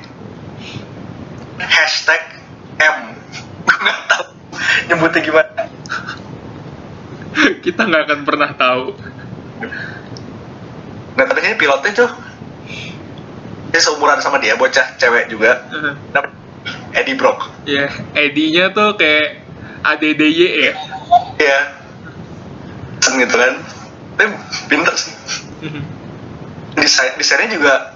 hashtag 1.59 2.23
M. 2.79 3.19
Gue 3.67 3.75
nggak 3.75 3.99
tahu 4.07 4.25
nyebutnya 4.87 5.19
gimana. 5.19 5.61
Kita 7.59 7.81
nggak 7.83 8.03
akan 8.07 8.19
pernah 8.23 8.49
tahu. 8.55 8.95
Nah 11.19 11.23
tapi 11.27 11.39
ini 11.43 11.59
pilotnya 11.59 11.91
tuh 11.91 12.11
dia 13.73 13.81
seumuran 13.83 14.23
sama 14.23 14.39
dia, 14.39 14.55
bocah 14.55 14.95
cewek 14.95 15.27
juga. 15.27 15.67
Namanya 16.15 16.31
Eddie 16.95 17.17
Brock. 17.19 17.51
Ya, 17.67 17.89
Eddie-nya 18.15 18.71
tuh 18.71 18.95
kayak 18.95 19.43
ADDY 19.83 20.71
ya. 20.71 20.73
Iya. 21.41 21.59
Sen 23.03 23.19
gitu 23.19 23.35
kan. 23.35 23.59
Tapi 24.15 24.29
pinter 24.71 24.93
sih. 24.95 25.11
Desain 26.77 27.17
desainnya 27.17 27.57
juga 27.57 27.92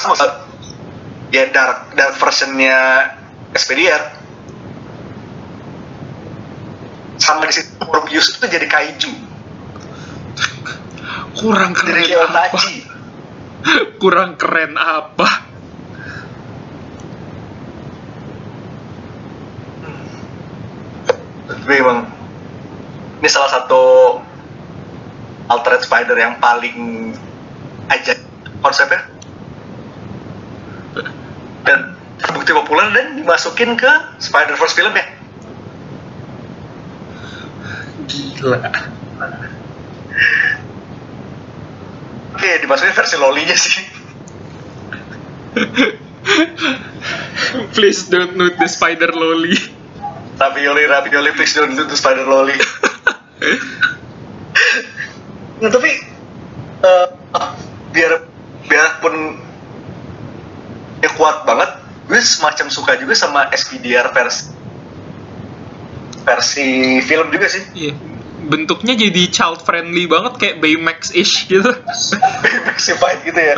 Sama 0.00 0.16
ya 1.30 1.44
dark 1.52 1.92
dark 1.94 2.16
versionnya 2.16 2.78
Expediar 3.50 4.16
sama 7.20 7.44
di 7.44 7.52
situ 7.52 7.76
Morbius 7.84 8.32
itu 8.32 8.46
jadi 8.48 8.64
kaiju. 8.64 9.12
Kurang 11.36 11.76
jadi 11.76 12.08
keren 12.08 12.08
kayak 12.08 12.30
apa? 12.32 12.58
Kurang 14.00 14.30
keren 14.40 14.72
apa? 14.78 15.50
tapi 21.70 21.86
emang 21.86 22.02
ini 23.22 23.30
salah 23.30 23.46
satu 23.46 24.18
alternate 25.46 25.86
spider 25.86 26.18
yang 26.18 26.34
paling 26.42 27.14
aja 27.86 28.18
konsepnya 28.58 29.06
dan 31.64 31.96
terbukti 32.20 32.52
populer 32.52 32.86
dan 32.92 33.16
dimasukin 33.20 33.76
ke 33.76 33.90
Spider 34.20 34.56
Verse 34.56 34.76
film 34.76 34.92
ya 34.96 35.06
Gila. 38.10 38.58
oke 42.34 42.50
dimasukin 42.64 42.94
versi 42.96 43.16
lolinya 43.20 43.56
sih 43.56 43.78
Please 47.74 48.06
don't 48.06 48.38
nude 48.38 48.54
the 48.62 48.70
spider 48.70 49.10
loli. 49.10 49.56
ravioli 50.40 50.86
ravioli 50.88 51.30
please 51.36 51.52
don't 51.52 51.76
do 51.76 51.84
the 51.84 51.96
spider 51.96 52.24
loli 52.24 52.56
nah 55.60 55.68
tapi 55.68 55.92
eh, 56.80 57.06
biar 57.92 58.12
biarpun 58.64 59.36
dia 61.00 61.10
kuat 61.16 61.44
banget 61.48 61.70
gue 62.06 62.20
semacam 62.20 62.66
suka 62.68 62.92
juga 62.98 63.14
sama 63.16 63.48
SPDR 63.52 64.10
versi 64.12 64.52
versi 66.20 67.00
film 67.04 67.28
juga 67.32 67.46
sih 67.48 67.64
Iya. 67.74 67.94
Bentuknya 68.40 68.96
jadi 68.96 69.28
child 69.28 69.68
friendly 69.68 70.08
banget 70.08 70.40
kayak 70.40 70.56
Baymax-ish 70.64 71.44
gitu. 71.44 71.76
Maxi 72.64 72.92
fight 72.96 73.20
gitu 73.24 73.40
ya 73.40 73.54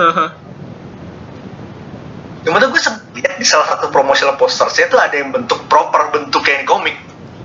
cuma 2.42 2.58
tuh 2.58 2.74
gue 2.74 2.82
lihat 3.22 3.38
di 3.38 3.46
salah 3.46 3.70
satu 3.70 3.94
promotional 3.94 4.34
postersnya 4.34 4.90
tuh 4.90 4.98
ada 4.98 5.14
yang 5.14 5.30
bentuk 5.30 5.62
proper 5.70 6.10
bentuk 6.10 6.42
kayak 6.42 6.66
komik 6.66 6.98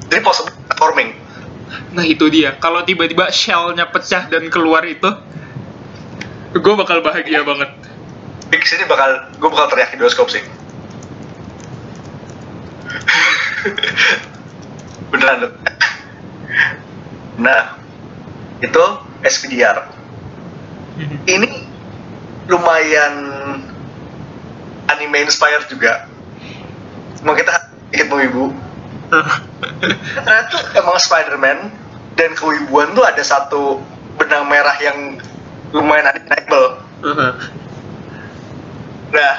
jadi 0.09 0.25
possible 0.25 0.49
transforming 0.65 1.13
Nah 1.93 2.05
itu 2.05 2.27
dia. 2.31 2.55
Kalau 2.57 2.83
tiba-tiba 2.83 3.29
shellnya 3.31 3.87
pecah 3.89 4.27
dan 4.31 4.47
keluar 4.47 4.83
itu, 4.87 5.07
gue 6.55 6.73
bakal 6.77 7.03
bahagia 7.03 7.43
banget. 7.43 7.71
Di 8.47 8.57
sini 8.63 8.87
bakal 8.87 9.27
gue 9.37 9.49
bakal 9.51 9.67
teriak 9.71 9.91
di 9.91 9.97
bioskop 9.99 10.29
sih. 10.31 10.41
Beneran 15.11 15.39
tuh 15.47 15.53
nah 17.37 17.77
itu 18.65 18.83
SPDR 19.21 19.85
ini 21.29 21.69
lumayan 22.49 23.13
anime 24.89 25.21
inspired 25.21 25.69
juga. 25.69 26.09
Mau 27.21 27.37
kita 27.37 27.53
sedikit 27.93 28.17
ibu. 28.17 28.49
Ternyata 30.17 30.49
tuh 30.49 30.61
emang 30.73 30.97
Spider-Man 30.97 31.69
dan 32.17 32.33
kewibuan 32.33 32.97
tuh 32.97 33.05
ada 33.05 33.21
satu 33.21 33.85
benang 34.17 34.49
merah 34.49 34.73
yang 34.81 35.21
lumayan 35.69 36.09
undeniable 36.09 36.81
Nah, 39.07 39.35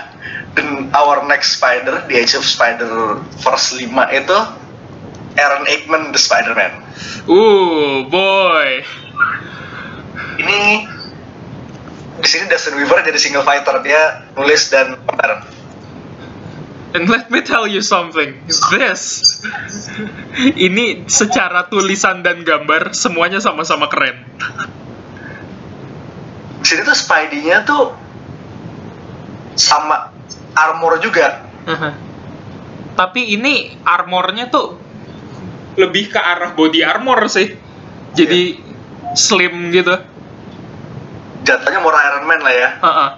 dan 0.56 0.88
our 0.96 1.24
next 1.28 1.60
Spider 1.60 2.08
di 2.08 2.16
Age 2.16 2.40
of 2.40 2.44
Spider 2.44 3.20
Verse 3.44 3.76
5 3.76 3.84
itu 4.16 4.38
Aaron 5.38 5.64
Aikman 5.70 6.10
the 6.10 6.18
Spider-Man. 6.18 6.72
uh, 7.30 8.08
boy. 8.10 8.82
Ini 10.38 10.60
di 12.18 12.26
sini 12.26 12.50
Dustin 12.50 12.74
Weaver 12.74 13.06
jadi 13.06 13.18
single 13.20 13.46
fighter 13.46 13.78
dia 13.86 14.26
nulis 14.34 14.66
dan 14.74 14.98
gambar 15.06 15.46
And 16.96 17.04
let 17.04 17.28
me 17.28 17.44
tell 17.44 17.68
you 17.68 17.84
something, 17.84 18.40
this 18.48 18.64
ini 20.56 21.04
secara 21.04 21.68
tulisan 21.68 22.24
dan 22.24 22.48
gambar 22.48 22.96
semuanya 22.96 23.44
sama-sama 23.44 23.92
keren. 23.92 24.24
di 26.58 26.66
sini 26.66 26.80
tuh 26.88 26.96
Spidey-nya 26.96 27.68
tuh 27.68 27.92
sama 29.58 30.14
armor 30.54 31.02
juga 31.02 31.44
Tapi 32.94 33.34
ini 33.34 33.78
armornya 33.82 34.50
tuh 34.50 34.74
lebih 35.78 36.10
ke 36.10 36.18
arah 36.18 36.54
body 36.54 36.82
armor 36.82 37.30
sih. 37.30 37.54
Jadi 38.14 38.58
slim 39.14 39.70
gitu. 39.70 39.94
jatuhnya 41.46 41.80
more 41.80 41.96
Iron 41.96 42.28
Man 42.28 42.44
lah 42.44 42.52
ya 42.52 42.70
Heeh. 42.76 43.10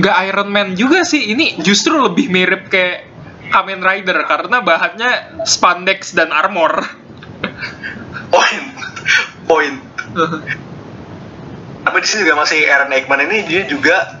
Nggak 0.00 0.16
Iron 0.32 0.48
Man 0.48 0.68
juga 0.72 1.04
sih, 1.04 1.28
ini 1.28 1.60
justru 1.60 1.98
lebih 1.98 2.32
mirip 2.32 2.72
kayak 2.72 3.04
Kamen 3.52 3.84
Rider 3.84 4.24
karena 4.24 4.64
bahannya 4.64 5.42
spandex 5.44 6.16
dan 6.16 6.32
armor. 6.32 6.88
poin 8.32 8.62
poin 9.46 9.74
tapi 11.86 11.96
di 12.02 12.06
sini 12.08 12.26
juga 12.26 12.34
masih 12.42 12.66
Aaron 12.66 12.90
Eggman 12.90 13.20
ini 13.30 13.46
dia 13.46 13.62
juga 13.68 14.15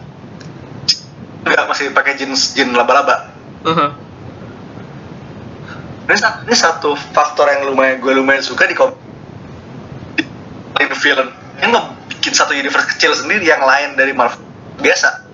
juga 1.46 1.70
masih 1.70 1.94
pakai 1.94 2.18
jeans 2.18 2.52
jin 2.58 2.74
laba-laba. 2.74 3.30
Heeh. 3.62 3.90
ini, 6.06 6.18
ini 6.46 6.54
satu 6.54 6.94
faktor 6.94 7.46
yang 7.50 7.70
lumayan 7.70 8.02
gue 8.02 8.12
lumayan 8.14 8.42
suka 8.42 8.66
di 8.66 8.74
kom 8.74 8.94
di 10.18 10.22
di 10.74 10.96
film. 10.98 11.30
Yang 11.62 11.70
ngebikin 11.72 12.34
satu 12.34 12.52
universe 12.54 12.90
kecil 12.98 13.14
sendiri 13.14 13.46
yang 13.46 13.62
lain 13.62 13.94
dari 13.94 14.10
Marvel. 14.10 14.42
Biasa. 14.82 15.24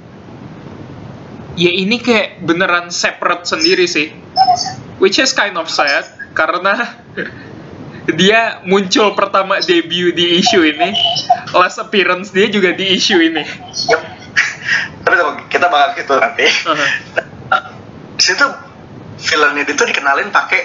Ya 1.56 1.68
ini 1.68 2.00
kayak 2.00 2.44
beneran 2.44 2.88
separate 2.92 3.48
sendiri 3.48 3.88
sih. 3.88 4.12
Which 5.00 5.18
is 5.18 5.32
kind 5.32 5.56
of 5.58 5.68
sad 5.68 6.08
karena 6.32 6.88
dia 8.20 8.64
muncul 8.64 9.12
pertama 9.12 9.60
debut 9.60 10.12
di 10.16 10.40
issue 10.40 10.64
ini. 10.64 10.92
Last 11.52 11.80
appearance 11.80 12.32
dia 12.32 12.48
juga 12.48 12.72
di 12.72 12.96
issue 12.96 13.20
ini. 13.20 13.44
Yep. 13.92 14.21
Tapi 15.02 15.14
kita 15.50 15.66
bakal 15.68 15.88
gitu 15.98 16.14
nanti. 16.18 16.46
Di 18.16 18.22
situ 18.22 18.46
villainnya 19.22 19.66
itu 19.66 19.82
dikenalin 19.82 20.30
pakai 20.30 20.60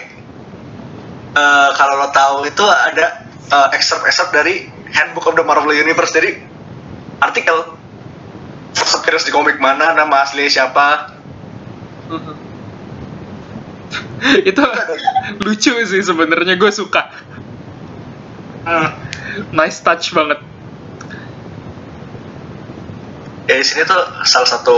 eh, 1.34 1.70
kalau 1.78 1.94
lo 2.02 2.10
tahu 2.14 2.46
itu 2.50 2.64
ada 2.66 3.26
eh, 3.50 3.68
excerpt-excerpt 3.76 4.32
dari 4.34 4.70
Handbook 4.94 5.28
of 5.30 5.36
the 5.36 5.46
Marvel 5.46 5.74
Universe. 5.74 6.14
Jadi 6.16 6.38
artikel 7.22 7.78
appearance 8.78 9.24
di 9.24 9.32
komik 9.32 9.58
mana 9.58 9.96
nama 9.96 10.28
asli 10.28 10.52
siapa. 10.52 11.16
Itu 14.50 14.64
lucu 15.40 15.72
sih 15.88 16.02
sebenarnya 16.04 16.60
gue 16.60 16.72
suka. 16.76 17.08
Hmm. 18.68 18.92
nice 19.56 19.80
touch 19.80 20.12
banget 20.12 20.44
ya 23.48 23.56
di 23.56 23.66
sini 23.66 23.88
tuh 23.88 23.98
salah 24.28 24.50
satu 24.50 24.78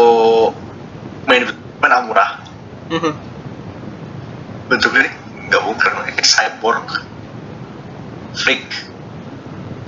main 1.25 1.45
main 1.82 1.93
Amura 1.93 2.41
bentuknya 4.69 5.10
nggak 5.49 5.62
bukan 5.65 5.91
kayak 6.13 6.25
cyborg 6.25 6.88
freak. 8.38 8.65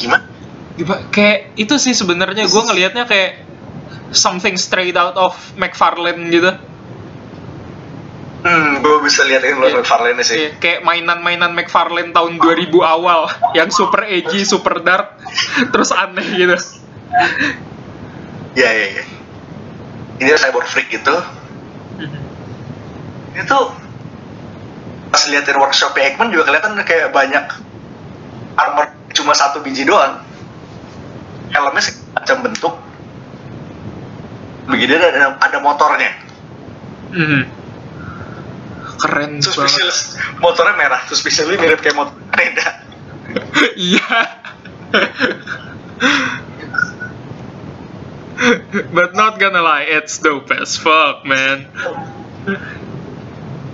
Gimana? 0.01 0.25
Gimana- 0.75 1.05
kayak 1.13 1.53
itu 1.55 1.77
sih 1.77 1.93
sebenarnya 1.93 2.49
gue 2.49 2.61
ngelihatnya 2.65 3.05
kayak 3.05 3.45
something 4.11 4.57
straight 4.57 4.97
out 4.97 5.15
of 5.15 5.37
McFarlane 5.55 6.33
gitu. 6.33 6.51
Hmm 8.41 8.81
gue 8.81 8.95
bisa 9.05 9.21
lihat 9.29 9.45
ini 9.45 9.53
yeah. 9.61 9.77
McFarlane 9.77 10.21
sih. 10.25 10.35
Iya, 10.35 10.49
kayak 10.57 10.79
mainan-mainan 10.81 11.53
McFarlane 11.53 12.09
tahun 12.09 12.41
2000 12.41 12.73
awal 12.81 13.29
yang 13.53 13.69
super 13.69 14.01
edgy, 14.09 14.41
super 14.41 14.81
dark, 14.81 15.21
terus 15.73 15.93
aneh 15.93 16.25
gitu. 16.33 16.57
Iya 18.55 18.69
iya 18.69 18.87
iya. 18.99 19.03
Ini 20.21 20.29
cyber 20.37 20.65
freak 20.67 20.91
gitu. 20.91 21.15
Ini 23.31 23.41
tuh 23.47 23.71
pas 25.11 25.23
liatin 25.27 25.59
workshop 25.59 25.95
Eggman 25.95 26.31
juga 26.31 26.51
kelihatan 26.51 26.75
kayak 26.83 27.11
banyak 27.11 27.45
armor 28.55 28.91
cuma 29.15 29.33
satu 29.35 29.63
biji 29.63 29.87
doang. 29.87 30.19
Helmnya 31.51 31.83
macam 32.15 32.37
bentuk. 32.43 32.75
Begini 34.71 34.93
ada 34.95 35.35
ada 35.39 35.57
motornya. 35.59 36.11
Mhm. 37.11 37.41
Keren 39.01 39.41
Terus 39.41 39.57
banget. 39.57 39.97
motornya 40.39 40.75
merah. 40.77 41.01
Spesialis 41.09 41.57
mirip 41.59 41.81
kayak 41.81 41.97
motor. 41.97 42.15
Iya. 43.77 44.03
But 48.95 49.13
not 49.13 49.38
gonna 49.38 49.62
lie, 49.62 49.86
it's 49.86 50.17
dope 50.17 50.49
as 50.49 50.77
fuck, 50.77 51.25
man. 51.25 51.69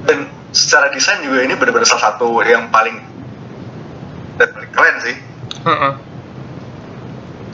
Dan 0.07 0.27
secara 0.51 0.91
desain 0.91 1.23
juga 1.23 1.43
ini 1.43 1.55
benar-benar 1.55 1.87
salah 1.87 2.15
satu 2.15 2.43
yang 2.43 2.67
paling 2.71 2.99
dan 4.37 4.51
keren 4.71 4.95
sih. 5.03 5.15
Heeh. 5.63 5.93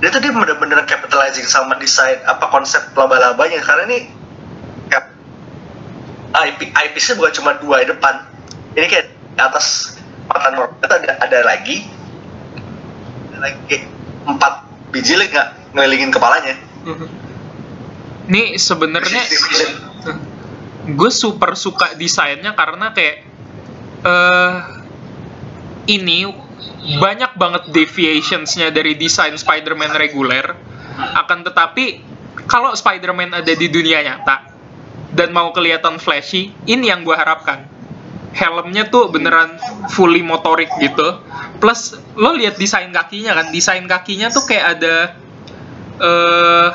dia 0.04 0.12
tuh 0.12 0.20
dia 0.20 0.36
bener-bener 0.36 0.84
capitalizing 0.84 1.48
sama 1.48 1.80
desain 1.80 2.20
apa 2.28 2.52
konsep 2.52 2.92
laba-labanya 2.92 3.64
karena 3.64 3.88
ini 3.88 4.12
kayak 4.92 5.16
IP 6.44 6.76
IP-nya 6.76 7.14
bukan 7.16 7.32
cuma 7.40 7.56
dua 7.64 7.88
di 7.88 7.96
depan 7.96 8.28
ini 8.76 8.84
kayak 8.92 9.16
di 9.16 9.40
atas 9.40 9.96
mata 10.28 10.52
normal 10.52 10.76
ada 10.84 11.24
ada 11.24 11.40
lagi 11.48 11.88
ada 13.32 13.48
lagi 13.48 13.88
empat 14.28 14.54
biji 14.92 15.16
lagi 15.16 15.32
nggak 15.32 15.50
ngelilingin 15.72 16.12
kepalanya 16.12 16.60
Nih 18.28 18.56
sebenarnya 18.56 19.24
gue 20.84 21.12
super 21.12 21.56
suka 21.56 21.96
desainnya 21.96 22.52
karena 22.56 22.92
kayak 22.92 23.18
eh 24.04 24.54
ini 25.88 26.28
banyak 27.00 27.40
banget 27.40 27.64
deviationsnya 27.72 28.72
dari 28.72 28.96
desain 29.00 29.36
Spider-Man 29.36 29.96
reguler. 29.96 30.56
Akan 31.16 31.44
tetapi 31.44 32.04
kalau 32.48 32.76
Spider-Man 32.76 33.32
ada 33.32 33.54
di 33.56 33.68
dunia 33.72 34.04
nyata 34.04 34.52
dan 35.16 35.32
mau 35.32 35.52
kelihatan 35.56 36.00
flashy 36.00 36.52
ini 36.68 36.92
yang 36.92 37.08
gue 37.08 37.16
harapkan. 37.16 37.68
Helmnya 38.34 38.90
tuh 38.90 39.14
beneran 39.14 39.62
fully 39.94 40.26
motorik 40.26 40.68
gitu. 40.82 41.22
Plus 41.62 41.94
lo 42.18 42.34
lihat 42.34 42.58
desain 42.58 42.90
kakinya 42.90 43.38
kan? 43.38 43.54
Desain 43.54 43.86
kakinya 43.86 44.34
tuh 44.34 44.44
kayak 44.50 44.66
ada 44.80 45.16
eh 46.02 46.70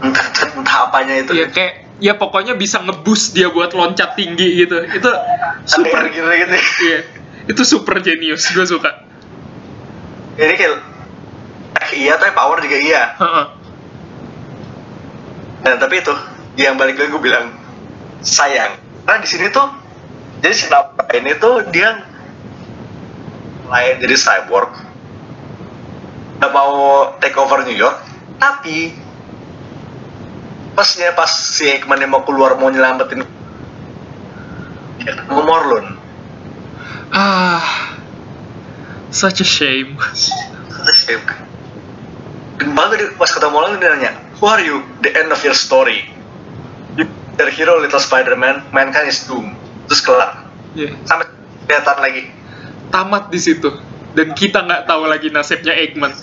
entah, 0.00 0.26
entah 0.56 0.76
apanya 0.88 1.14
itu 1.22 1.32
ya 1.34 1.46
kayak 1.50 1.90
ya 2.00 2.12
pokoknya 2.16 2.56
bisa 2.56 2.80
ngeboost 2.80 3.36
dia 3.36 3.52
buat 3.52 3.74
loncat 3.76 4.16
tinggi 4.16 4.64
gitu 4.64 4.80
itu 4.88 5.10
super 5.68 6.08
gitu 6.08 6.24
gitu 6.24 6.56
iya 6.88 6.98
itu 7.50 7.62
super 7.66 8.00
genius 8.00 8.48
gue 8.48 8.64
suka 8.64 9.04
ini 10.40 10.54
kayak 10.56 10.80
eh, 11.76 11.90
iya 12.00 12.16
tapi 12.16 12.32
power 12.32 12.62
juga 12.64 12.78
iya 12.80 13.02
Heeh. 13.18 13.60
Nah, 15.60 15.76
tapi 15.76 16.00
itu 16.00 16.14
yang 16.56 16.80
balik 16.80 16.96
lagi 16.96 17.12
gue 17.12 17.20
bilang 17.20 17.52
sayang. 18.24 18.80
Karena 19.04 19.20
di 19.20 19.28
sini 19.28 19.52
tuh 19.52 19.68
jadi 20.40 20.54
si 20.56 20.66
Napa 20.72 21.04
ini 21.12 21.36
tuh 21.36 21.68
dia 21.68 22.00
lain 23.68 23.94
jadi 24.00 24.16
cyborg. 24.16 24.72
Udah 26.40 26.50
mau 26.56 26.72
take 27.20 27.36
over 27.36 27.60
New 27.68 27.76
York, 27.76 28.00
tapi 28.40 28.96
pasnya 30.72 31.12
pas 31.12 31.28
si 31.28 31.68
Eggman 31.68 32.00
yang 32.00 32.16
mau 32.16 32.24
keluar 32.24 32.56
mau 32.56 32.72
nyelamatin 32.72 33.20
dia 35.00 35.12
ketemu 35.12 35.42
Morlun. 35.44 35.86
ah 37.12 37.92
such 39.12 39.44
a 39.44 39.46
shame 39.46 40.00
Terus 40.80 41.00
dia 41.04 41.20
dan 42.56 42.72
baru 42.72 42.96
dia 42.96 43.08
pas 43.20 43.28
ketemu 43.28 43.52
Morlun 43.52 43.76
dia 43.76 43.92
nanya, 43.92 44.12
Who 44.40 44.48
are 44.48 44.64
you? 44.64 44.80
The 45.04 45.12
end 45.12 45.28
of 45.36 45.44
your 45.44 45.52
story. 45.52 46.08
You 46.96 47.04
their 47.36 47.52
hero 47.52 47.76
Little 47.76 48.00
Spider-Man, 48.00 48.72
mankind 48.72 49.12
is 49.12 49.20
doomed. 49.28 49.56
Terus 49.88 50.00
kelar. 50.00 50.48
Iya. 50.72 50.96
sampai 51.04 51.26
kelihatan 51.66 51.98
lagi 51.98 52.22
tamat 52.94 53.26
di 53.28 53.42
situ 53.42 53.74
dan 54.14 54.38
kita 54.38 54.62
nggak 54.62 54.86
tahu 54.86 55.02
lagi 55.10 55.28
nasibnya 55.34 55.74
Eggman 55.74 56.14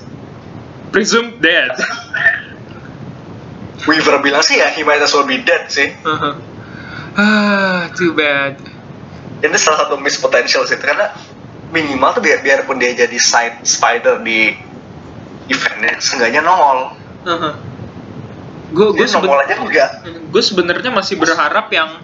presumed 0.92 1.44
dead. 1.44 1.72
Weaver 3.88 4.20
bilang 4.20 4.44
sih 4.44 4.60
ya 4.60 4.68
he 4.74 4.84
might 4.84 5.00
as 5.00 5.16
well 5.16 5.24
be 5.24 5.40
dead 5.40 5.72
sih. 5.72 5.96
Heeh. 5.96 6.34
ah 7.18 7.88
too 7.96 8.14
bad. 8.14 8.60
Ini 9.42 9.56
salah 9.56 9.88
satu 9.88 9.96
miss 10.02 10.20
potential 10.20 10.68
sih 10.68 10.78
karena 10.78 11.14
minimal 11.72 12.18
tuh 12.18 12.24
biar 12.26 12.44
biarpun 12.44 12.82
dia 12.82 12.94
jadi 12.94 13.16
side 13.16 13.64
spider 13.64 14.20
di 14.22 14.54
eventnya 15.48 15.98
seenggaknya 16.04 16.42
nongol. 16.44 16.80
Gue 18.76 18.92
gue 18.92 19.08
nongol 19.08 19.40
aja 19.48 19.56
enggak 19.56 19.92
gue 20.28 20.44
sebenarnya 20.44 20.92
masih 20.92 21.16
berharap 21.16 21.72
yang 21.72 22.04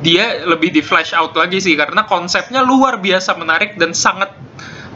dia 0.00 0.46
lebih 0.48 0.72
di 0.72 0.80
flash 0.80 1.12
out 1.12 1.36
lagi 1.36 1.60
sih 1.60 1.76
karena 1.76 2.08
konsepnya 2.08 2.64
luar 2.64 3.02
biasa 3.02 3.36
menarik 3.36 3.76
dan 3.76 3.92
sangat 3.92 4.32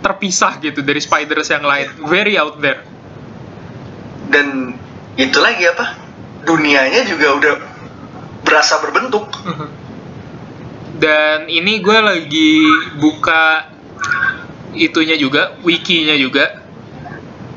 terpisah 0.00 0.56
gitu 0.62 0.82
dari 0.82 0.98
spiders 0.98 1.52
yang 1.52 1.62
lain. 1.62 1.92
Very 2.08 2.40
out 2.40 2.58
there 2.62 2.82
dan 4.30 4.76
itu 5.18 5.38
lagi 5.40 5.64
apa? 5.66 5.98
Dunianya 6.42 7.06
juga 7.06 7.26
udah 7.38 7.54
berasa 8.42 8.78
berbentuk. 8.82 9.30
Dan 11.02 11.50
ini 11.50 11.82
gue 11.82 11.98
lagi 11.98 12.62
buka 13.00 13.66
itunya 14.76 15.16
juga 15.18 15.56
wikinya 15.64 16.14
juga. 16.14 16.62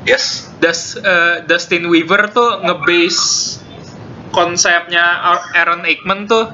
Yes. 0.06 0.50
Das, 0.56 0.96
eh, 0.96 1.44
Dustin 1.44 1.84
Weaver 1.92 2.32
tuh 2.32 2.64
ngebase 2.64 3.60
konsepnya 4.32 5.04
Aaron 5.52 5.84
Aikman 5.84 6.24
tuh 6.24 6.48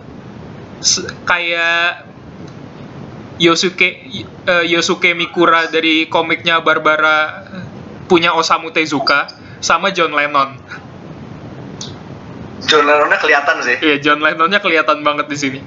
kayak 1.22 2.10
Yosuke 3.38 3.88
eh, 4.42 4.64
Yosuke 4.66 5.14
Mikura 5.14 5.70
dari 5.70 6.10
komiknya 6.10 6.58
Barbara 6.58 7.46
punya 8.10 8.34
Osamu 8.34 8.74
Tezuka 8.74 9.30
sama 9.62 9.94
John 9.94 10.12
Lennon. 10.12 10.58
John 12.66 12.86
Lennonnya 12.86 13.18
kelihatan 13.18 13.58
sih 13.62 13.76
Iya, 13.82 13.96
John 14.02 14.20
Lennonnya 14.22 14.58
kelihatan 14.58 15.06
banget 15.06 15.26
di 15.30 15.36
sini. 15.38 15.60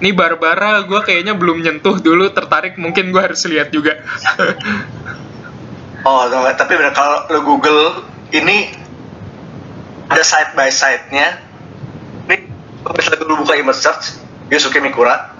Ini 0.00 0.10
Barbara 0.12 0.82
gue 0.84 1.00
kayaknya 1.06 1.38
belum 1.38 1.62
nyentuh 1.62 2.02
dulu 2.02 2.28
tertarik 2.34 2.76
mungkin 2.76 3.14
gue 3.14 3.22
harus 3.22 3.46
lihat 3.46 3.70
juga. 3.70 4.00
oh 6.04 6.28
tapi 6.54 6.72
kalau 6.92 7.24
lo 7.32 7.40
Google 7.40 8.04
ini 8.36 8.76
ada 10.12 10.20
side 10.20 10.52
by 10.52 10.68
side 10.68 11.08
nya 11.10 11.40
ini 12.28 12.44
misalnya 12.92 13.24
dulu 13.24 13.44
buka 13.44 13.56
image 13.56 13.80
search 13.80 14.20
Yosuke 14.52 14.84
Mikura 14.84 15.32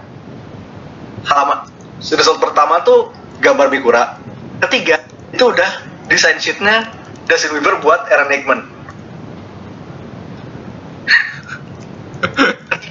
halaman 1.29 1.69
result 2.01 2.41
pertama 2.41 2.81
tuh 2.81 3.13
gambar 3.45 3.69
Mikura 3.69 4.17
ketiga 4.65 5.05
itu 5.37 5.45
udah 5.45 5.85
desain 6.09 6.41
sheetnya 6.41 7.04
Dustin 7.25 7.53
Weaver 7.57 7.81
buat 7.81 8.09
Aaron 8.09 8.33
Aikman 8.33 8.75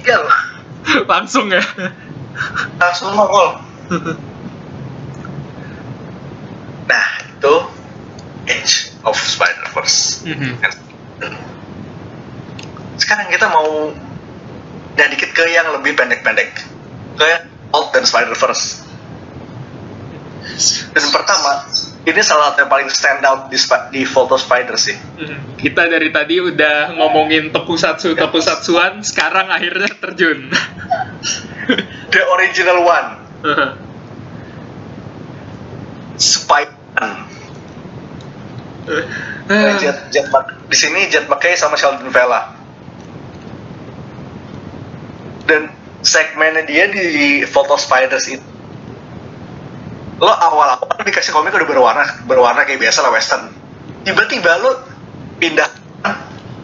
ketiga 0.04 0.20
loh. 0.20 0.36
Langsung 1.08 1.48
ya. 1.48 1.64
langsung 2.76 3.14
nongol. 3.16 3.62
Nah 6.84 7.06
itu 7.24 7.54
Age 8.44 8.92
of 9.06 9.16
Spider-Verse. 9.16 10.28
Mhm. 10.28 10.60
sekarang 12.94 13.26
kita 13.26 13.50
mau 13.50 13.90
ya 14.94 15.10
dikit 15.10 15.34
ke 15.34 15.44
yang 15.50 15.72
lebih 15.72 15.96
pendek-pendek. 15.96 16.52
Ke 17.16 17.48
Hulk 17.72 17.96
dan 17.96 18.04
Spider-Verse. 18.04 18.84
Dan 20.94 21.04
pertama 21.10 21.64
ini 22.04 22.20
salah 22.20 22.52
satu 22.52 22.68
yang 22.68 22.70
paling 22.70 22.88
stand 22.92 23.24
out 23.24 23.48
di, 23.48 23.56
di 23.88 24.02
Photo 24.04 24.36
Spider 24.36 24.76
sih. 24.76 24.92
Mhm. 24.92 25.56
Kita 25.56 25.88
dari 25.88 26.12
tadi 26.12 26.36
udah 26.36 26.92
ngomongin 27.00 27.48
tokusatsu 27.48 28.12
tokusatsuan, 28.12 29.00
sekarang 29.00 29.48
akhirnya 29.48 29.88
terjun. 29.96 30.52
the 32.12 32.22
original 32.36 32.84
one. 32.84 33.08
Spider-Man. 36.20 37.12
Jet, 39.80 39.98
Jet 40.12 40.26
Mac- 40.28 40.56
di 40.68 40.76
sini 40.76 41.08
Jet 41.08 41.24
McKay 41.24 41.56
sama 41.56 41.80
Sheldon 41.80 42.12
Vela. 42.12 42.52
Dan 45.48 45.72
segmennya 46.04 46.68
dia 46.68 46.88
di 46.88 47.44
Photo 47.48 47.80
Spiders 47.80 48.28
itu 48.28 48.53
lo 50.24 50.32
awal-awal 50.32 50.96
dikasih 51.04 51.36
komik 51.36 51.52
udah 51.52 51.68
berwarna 51.68 52.04
berwarna 52.24 52.64
kayak 52.64 52.80
biasa 52.80 53.04
lah 53.04 53.12
western 53.12 53.52
tiba-tiba 54.08 54.56
lo 54.64 54.80
pindah 55.36 55.68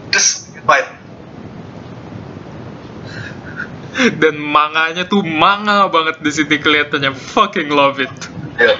terus 0.09 0.49
white 0.65 0.99
Dan 4.01 4.41
manganya 4.41 5.05
tuh 5.05 5.21
manga 5.21 5.85
banget 5.93 6.25
di 6.25 6.31
sini 6.33 6.57
kelihatannya. 6.57 7.13
Fucking 7.13 7.69
love 7.69 8.01
it. 8.01 8.09
Ya. 8.57 8.79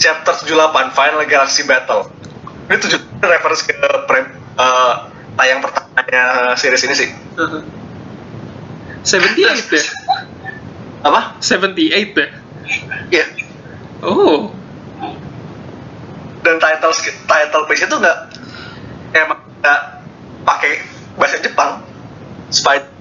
chapter 0.00 0.32
78 0.32 0.94
Final 0.94 1.20
Galaxy 1.28 1.68
Battle 1.68 2.08
ini 2.68 2.76
tujuh 2.80 3.00
reference 3.20 3.62
ke 3.64 3.76
pre, 4.08 4.20
eh, 4.56 4.94
tayang 5.36 5.60
pertamanya 5.60 6.54
series 6.56 6.84
ini 6.88 6.94
sih 6.96 7.08
78 9.04 9.68
ya? 9.72 9.84
apa 11.04 11.36
78 11.40 11.76
ya? 12.16 12.28
ya 13.12 13.24
Oh. 14.04 14.52
dan 16.44 16.60
title 16.60 16.92
title 17.24 17.64
page 17.64 17.88
itu 17.88 17.96
nggak 17.96 18.18
emang 19.16 19.40
nggak 19.64 19.80
pakai 20.44 20.84
bahasa 21.16 21.40
Jepang 21.40 21.80
Spider 22.52 22.92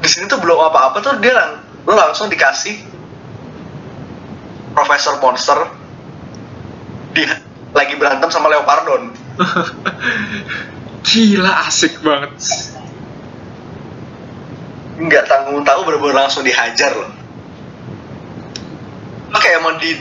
di 0.00 0.08
sini 0.08 0.24
tuh 0.24 0.40
belum 0.40 0.56
apa-apa 0.72 1.04
tuh 1.04 1.20
dia 1.20 1.36
lang 1.36 1.60
lo 1.84 1.92
langsung 1.92 2.32
dikasih 2.32 2.80
Profesor 4.72 5.20
Monster 5.20 5.68
dia 7.12 7.44
lagi 7.76 7.92
berantem 8.00 8.32
sama 8.32 8.48
Leopardon 8.48 9.12
Gila 11.02 11.66
asik 11.66 11.98
banget. 12.00 12.32
Nggak 15.02 15.24
tanggung 15.26 15.66
tanggung 15.66 15.86
bener-bener 15.90 16.26
langsung 16.26 16.46
dihajar 16.46 16.94
loh. 16.94 17.10
Lo 19.32 19.38
kayak 19.40 19.58
mau 19.64 19.74
di 19.80 19.92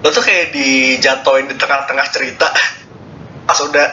lo 0.00 0.08
tuh 0.08 0.24
kayak 0.24 0.52
dijatoin 0.52 1.48
di 1.48 1.56
tengah-tengah 1.56 2.06
cerita. 2.12 2.48
Pas 3.48 3.58
udah 3.64 3.88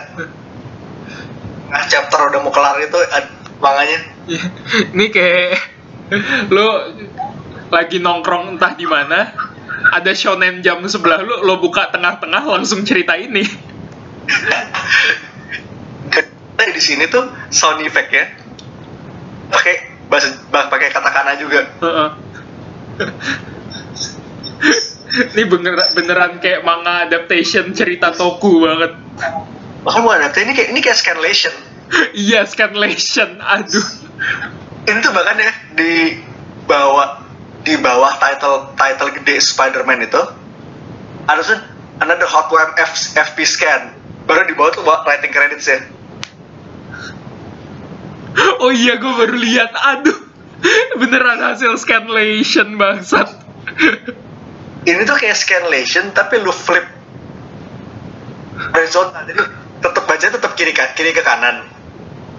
tengah 1.68 1.84
chapter 1.88 2.20
udah 2.32 2.40
mau 2.44 2.52
kelar 2.52 2.80
itu 2.84 3.00
ad- 3.12 3.36
manganya. 3.60 4.00
Ini 4.96 5.06
kayak 5.12 5.56
lo 6.52 6.68
lagi 7.68 8.00
nongkrong 8.00 8.56
entah 8.56 8.72
di 8.80 8.88
mana, 8.88 9.36
ada 9.92 10.12
shonen 10.16 10.64
jam 10.64 10.80
sebelah 10.88 11.20
lu, 11.20 11.44
lo 11.44 11.60
buka 11.60 11.92
tengah-tengah 11.92 12.48
langsung 12.48 12.84
cerita 12.88 13.16
ini. 13.20 13.44
Di 16.58 16.82
sini 16.84 17.10
tuh 17.10 17.26
sound 17.50 17.82
effect 17.82 18.10
ya 18.14 18.47
pakai 19.58 19.76
bahasa 20.08 20.38
bah- 20.48 20.70
pakai 20.70 20.94
katakana 20.94 21.34
juga 21.36 21.66
ini 25.34 25.44
bener, 25.48 25.74
beneran 25.96 26.38
kayak 26.38 26.62
manga 26.62 27.08
adaptation 27.08 27.74
cerita 27.74 28.14
toku 28.14 28.62
banget. 28.62 28.94
bahkan 29.82 30.02
bukan 30.04 30.20
adaptasi 30.22 30.44
ini 30.46 30.54
kayak 30.54 30.70
ini 30.76 30.80
kayak 30.80 30.98
scanlation 31.00 31.56
Iya, 32.12 32.44
scanlation. 32.44 33.40
Aduh. 33.40 33.88
ini 34.84 34.98
tuh 35.00 35.12
bahkan 35.16 35.40
ya 35.40 35.52
di 35.72 36.20
bawah 36.68 37.24
di 37.64 37.80
bawah 37.80 38.12
title 38.20 38.76
title 38.76 39.10
gede 39.16 39.40
Spider-Man 39.40 40.04
itu 40.04 40.20
ada 41.28 41.40
tuh 41.40 41.60
another 42.04 42.28
hot 42.28 42.52
web 42.52 42.76
F, 42.76 42.92
FP 43.16 43.48
scan 43.48 43.96
baru 44.28 44.44
di 44.48 44.56
bawah 44.56 44.76
tuh 44.76 44.84
writing 44.84 45.32
credits 45.32 45.68
ya 45.68 45.80
Oh 48.60 48.72
iya, 48.74 48.98
gue 48.98 49.14
baru 49.14 49.36
lihat. 49.38 49.72
Aduh. 49.74 50.18
Beneran 50.98 51.38
hasil 51.38 51.78
scanlation 51.78 52.82
bangsat. 52.82 53.30
ini 54.88 55.04
tuh 55.04 55.18
kayak 55.20 55.36
scanlation 55.36 56.16
tapi 56.16 56.40
lu 56.40 56.56
flip 56.56 56.88
horizontal 58.72 59.22
jadi 59.28 59.44
tetap 59.84 60.04
baca 60.08 60.26
tetap 60.32 60.52
kiri 60.56 60.72
kan 60.72 60.96
kiri 60.96 61.12
ke 61.12 61.22
kanan 61.22 61.68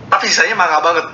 tapi 0.09 0.25
sisanya 0.27 0.57
manga 0.57 0.81
banget 0.81 1.07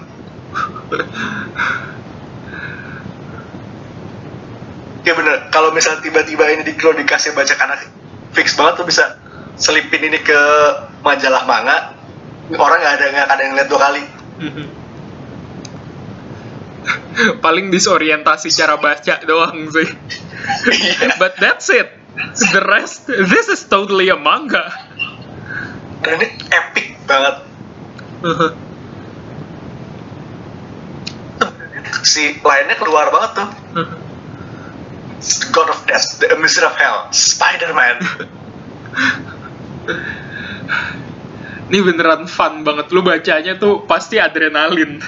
ya 5.05 5.13
bener 5.13 5.51
kalau 5.51 5.75
misalnya 5.75 6.01
tiba-tiba 6.07 6.47
ini 6.55 6.63
di 6.65 6.73
kalau 6.79 6.95
dikasih 6.97 7.35
baca 7.35 7.55
kanan 7.59 7.83
fix 8.33 8.55
banget 8.55 8.81
tuh 8.81 8.87
bisa 8.87 9.19
selipin 9.59 10.07
ini 10.07 10.23
ke 10.23 10.41
majalah 11.03 11.43
manga 11.45 11.93
orang 12.55 12.79
nggak 12.79 12.95
ada 13.03 13.07
nggak 13.11 13.27
ada 13.29 13.43
yang 13.43 13.55
lihat 13.59 13.69
dua 13.69 13.81
kali 13.91 14.03
Paling 17.45 17.73
disorientasi 17.73 18.53
cara 18.53 18.77
baca 18.77 19.15
doang 19.25 19.71
sih. 19.73 19.89
But 21.23 21.41
that's 21.41 21.69
it. 21.73 21.91
The 22.55 22.63
rest, 22.63 23.11
this 23.11 23.51
is 23.51 23.67
totally 23.67 24.13
a 24.13 24.19
manga. 24.19 24.71
Dan 26.05 26.21
ini 26.21 26.29
epic 26.53 26.95
banget 27.09 27.37
si 32.05 32.37
lainnya 32.41 32.77
keluar 32.77 33.09
banget 33.09 33.31
tuh 33.41 33.49
the 35.25 35.49
god 35.57 35.73
of 35.73 35.81
death, 35.89 36.21
the 36.21 36.29
emissary 36.29 36.69
of 36.69 36.77
hell, 36.77 37.09
Spider-Man. 37.09 37.97
Ini 41.73 41.79
beneran 41.81 42.29
fun 42.29 42.61
banget. 42.61 42.93
Lu 42.93 43.01
bacanya 43.01 43.57
tuh 43.57 43.89
pasti 43.89 44.21
adrenalin. 44.21 45.01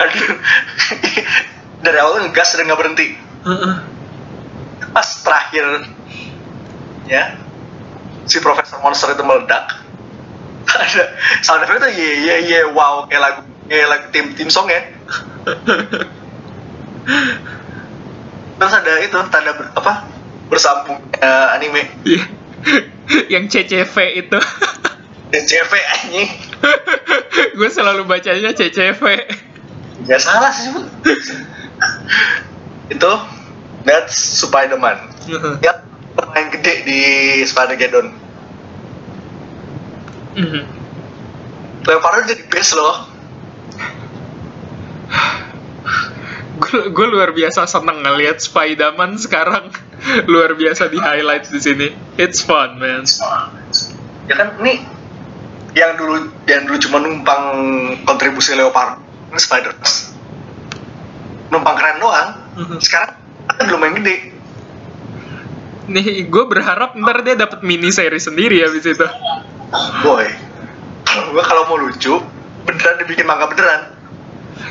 Aduh. 0.00 0.32
Dari 1.80 1.96
awal 1.96 2.24
ngegas 2.24 2.56
dan 2.56 2.64
nggak 2.64 2.80
berhenti. 2.80 3.06
Heeh. 3.16 3.74
Pas 4.90 5.08
terakhir, 5.22 5.86
ya, 7.06 7.38
si 8.24 8.36
Profesor 8.38 8.80
Monster 8.80 9.12
itu 9.12 9.22
meledak. 9.22 9.80
Ada 10.70 11.04
sound 11.40 11.62
effect 11.62 11.80
tuh 11.80 11.90
ye 11.90 12.10
ye 12.20 12.34
ye 12.46 12.58
wow 12.70 13.06
kayak 13.06 13.22
lagu 13.22 13.40
kayak 13.66 13.86
lagu 13.86 14.06
tim 14.10 14.34
tim 14.34 14.48
song 14.48 14.66
ya. 14.66 14.82
Terus 18.60 18.72
ada 18.76 18.92
itu 19.00 19.16
tanda 19.32 19.56
ber- 19.56 19.72
apa 19.72 20.04
bersambung 20.46 21.00
eh, 21.16 21.46
anime 21.56 21.82
Iya. 22.04 22.24
Yang 23.32 23.44
CCV 23.56 23.94
itu. 24.20 24.38
dan 25.30 25.42
CV 25.46 25.72
anjing. 25.72 26.28
gue 27.56 27.70
selalu 27.70 28.04
bacanya 28.04 28.50
CCV. 28.52 29.02
Ya 30.08 30.16
salah 30.16 30.52
sih 30.54 30.72
itu 32.90 33.12
that's 33.84 34.44
Spider-Man. 34.44 34.98
Ya 35.60 35.84
pemain 36.16 36.46
gede 36.52 36.74
di 36.84 37.00
Spider-Geddon. 37.46 38.08
Mhm. 40.36 40.62
Leonardo 41.86 42.20
jadi 42.28 42.44
best 42.48 42.76
loh. 42.76 43.08
gue 46.70 47.06
luar 47.08 47.32
biasa 47.32 47.64
seneng 47.64 48.04
ngeliat 48.04 48.36
Spider-Man 48.36 49.16
sekarang 49.16 49.72
luar 50.28 50.52
biasa 50.54 50.92
di 50.92 51.00
highlight 51.00 51.48
di 51.48 51.56
sini. 51.56 51.88
It's 52.20 52.44
fun, 52.44 52.76
man. 52.76 53.08
Ya 54.28 54.34
kan 54.36 54.60
ini 54.60 54.84
yang 55.72 55.96
dulu 55.96 56.28
yang 56.44 56.68
dulu 56.68 56.78
cuma 56.84 56.98
numpang 57.00 57.42
kontribusi 58.04 58.54
Leopard 58.58 59.09
Spider 59.38 59.74
numpang 61.50 61.76
keren 61.76 61.98
doang. 61.98 62.28
Mhm. 62.56 62.78
Sekarang 62.78 63.10
kan 63.50 63.64
belum 63.66 63.80
main 63.82 63.94
gede. 63.98 64.16
Nih, 65.90 66.30
gue 66.30 66.44
berharap 66.46 66.94
ntar 66.94 67.26
dia 67.26 67.34
dapat 67.34 67.66
mini 67.66 67.90
seri 67.90 68.22
sendiri 68.22 68.62
habis 68.62 68.86
itu. 68.86 69.06
Boy, 70.06 70.26
gue 71.10 71.42
kalau 71.42 71.66
mau 71.66 71.78
lucu 71.82 72.22
beneran 72.62 73.02
dibikin 73.02 73.26
manga 73.26 73.50
beneran. 73.50 73.90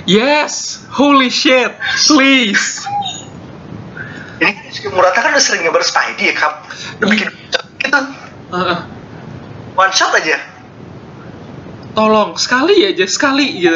Yes, 0.07 0.87
holy 0.87 1.27
shit, 1.27 1.75
please. 2.07 2.87
Ini 4.39 4.55
Shiki 4.71 4.87
Murata 4.95 5.19
kan 5.19 5.35
udah 5.35 5.43
sering 5.43 5.67
ngebar 5.67 5.83
Spidey 5.83 6.31
ya 6.31 6.35
kap. 6.39 6.63
Udah 7.03 7.07
bikin 7.11 7.27
gitu 7.35 7.59
Heeh. 8.55 8.79
one 9.75 9.91
shot 9.91 10.15
aja. 10.15 10.39
tolong 11.97 12.39
sekali 12.39 12.87
aja 12.87 13.03
sekali 13.03 13.59
gitu. 13.59 13.75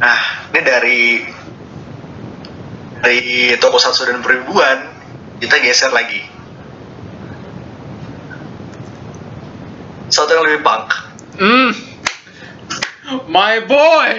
Nah, 0.00 0.48
ini 0.60 0.68
dari 0.68 1.24
dari 3.00 3.20
tokusatsu 3.56 4.04
dan 4.04 4.20
peribuan 4.20 4.92
kita 5.40 5.56
geser 5.64 5.88
lagi. 5.88 6.20
Satu 10.12 10.36
yang 10.36 10.44
lebih 10.44 10.60
punk. 10.60 10.92
Hmm. 11.40 11.72
My 13.24 13.64
boy. 13.64 14.12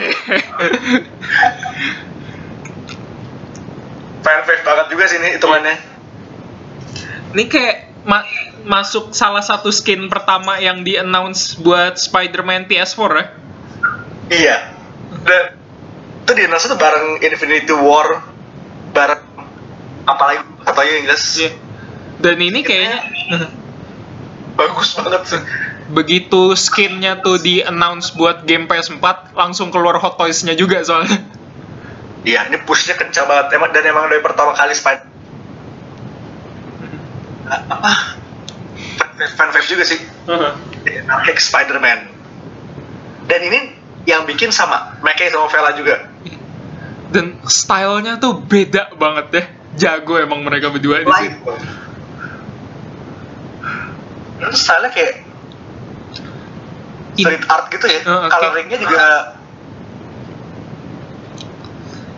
Fanfave 4.26 4.64
banget 4.66 4.86
juga 4.90 5.04
sih 5.06 5.18
ini 5.22 5.38
hitungannya. 5.38 5.76
Ini 7.38 7.44
kayak 7.46 7.78
ma- 8.02 8.26
masuk 8.66 9.14
salah 9.14 9.46
satu 9.46 9.70
skin 9.70 10.10
pertama 10.10 10.58
yang 10.58 10.82
di 10.82 10.98
announce 10.98 11.54
buat 11.62 12.02
Spider-Man 12.02 12.66
PS4 12.66 12.98
ya. 13.14 13.26
Iya. 14.32 14.58
Dan 15.22 15.61
itu 16.32 16.40
di 16.40 16.48
announce 16.48 16.72
tuh 16.72 16.80
bareng 16.80 17.20
Infinity 17.20 17.76
War, 17.76 18.24
bareng 18.96 19.20
apalagi 20.08 20.48
katanya 20.64 20.92
yang 20.96 21.04
jelas 21.12 21.24
Iya. 21.36 21.52
Dan 22.24 22.40
ini 22.40 22.64
kayaknya 22.64 23.04
bagus 24.60 24.96
banget 24.96 25.24
sih. 25.28 25.42
begitu 25.92 26.56
skinnya 26.56 27.20
tuh 27.20 27.36
di 27.36 27.60
announce 27.60 28.16
buat 28.16 28.48
game 28.48 28.64
PS4 28.64 29.36
langsung 29.36 29.76
keluar 29.76 30.00
Hot 30.00 30.16
Toys-nya 30.16 30.56
juga 30.56 30.80
soalnya. 30.88 31.20
Iya, 32.24 32.48
ini 32.48 32.64
pushnya 32.64 32.96
kencang 32.96 33.28
banget. 33.28 33.60
Emang 33.60 33.76
dan 33.76 33.84
emang 33.84 34.08
dari 34.08 34.24
pertama 34.24 34.56
kali 34.56 34.72
Spider 34.72 35.04
apa? 37.52 38.16
Fan- 39.36 39.52
juga 39.68 39.84
sih. 39.84 40.00
Anarchic 41.12 41.44
Spider-Man. 41.44 42.08
Dan 43.28 43.40
ini 43.52 43.60
yang 44.10 44.26
bikin 44.26 44.50
sama 44.50 44.98
Mickey 45.06 45.30
sama 45.30 45.48
Vela 45.50 45.72
juga. 45.78 45.96
Dan 47.12 47.44
stylenya 47.44 48.18
tuh 48.18 48.40
beda 48.42 48.96
banget 48.96 49.26
deh. 49.30 49.46
Jago 49.76 50.20
emang 50.20 50.44
mereka 50.44 50.72
berdua 50.72 51.04
di 51.04 51.08
sini. 51.08 51.28
Live. 51.32 51.40
Terus 54.42 54.58
style 54.58 54.90
kayak 54.90 55.14
street 57.14 57.46
art 57.46 57.66
gitu 57.70 57.86
ya. 57.86 58.02
Uh, 58.04 58.26
oke. 58.26 58.32
Coloringnya 58.34 58.78
juga 58.82 59.06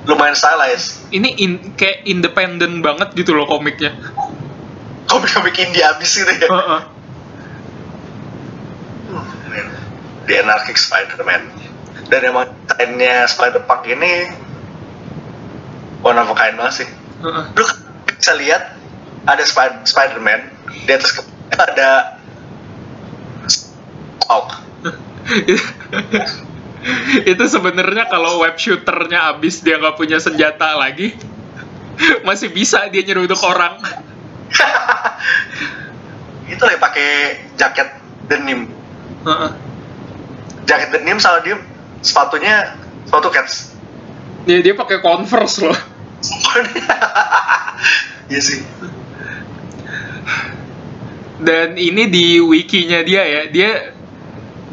lumayan 0.08 0.36
stylized. 0.36 1.10
Ini 1.12 1.30
in- 1.40 1.64
kayak 1.76 2.08
independen 2.08 2.80
banget 2.84 3.12
gitu 3.16 3.36
loh 3.36 3.48
komiknya. 3.48 3.96
Komik-komik 5.10 5.58
indie 5.60 5.84
abis 5.84 6.16
gitu 6.16 6.32
ya. 6.32 6.48
Heeh. 6.48 6.82
The 10.24 10.34
Anarchic 10.40 10.80
Spider-Man. 10.80 11.63
Dan 12.12 12.22
emang 12.30 12.48
desainnya 12.68 13.26
Spider-Punk 13.28 13.84
ini 13.90 14.12
one 16.04 16.20
of 16.20 16.30
a 16.30 16.36
kind 16.36 16.60
banget 16.60 16.84
sih. 16.84 16.88
Heeh. 17.24 17.44
Lu 17.56 17.64
kan 17.64 17.78
bisa 18.20 18.34
lihat 18.36 18.76
ada 19.24 19.44
Spi- 19.48 19.88
Spider-Man 19.88 20.52
di 20.84 20.92
atas 20.92 21.16
kepalanya 21.16 21.64
ada 21.72 21.90
Hulk. 24.28 24.50
itu 27.32 27.44
sebenarnya 27.48 28.12
kalau 28.12 28.44
web 28.44 28.60
shooternya 28.60 29.32
abis 29.32 29.64
dia 29.64 29.80
nggak 29.80 29.96
punya 29.96 30.20
senjata 30.20 30.76
lagi 30.76 31.16
masih 32.28 32.52
bisa 32.52 32.84
dia 32.92 33.08
nyeruduk 33.08 33.40
orang 33.40 33.80
Itu 36.52 36.60
lagi 36.60 36.78
pakai 36.78 37.10
jaket 37.56 37.88
denim. 38.28 38.68
Heeh. 39.24 39.52
Jaket 40.68 40.90
denim 40.92 41.18
sama 41.18 41.40
dia 41.42 41.58
sepatunya 42.04 42.76
sepatu 43.08 43.32
cats. 43.32 43.72
dia 44.44 44.60
dia 44.60 44.76
pakai 44.76 45.00
converse 45.00 45.64
loh 45.64 45.74
Iya 48.32 48.40
sih. 48.40 48.60
dan 51.44 51.76
ini 51.76 52.08
di 52.08 52.40
wikinya 52.40 53.04
dia 53.04 53.24
ya 53.28 53.42
dia 53.52 53.72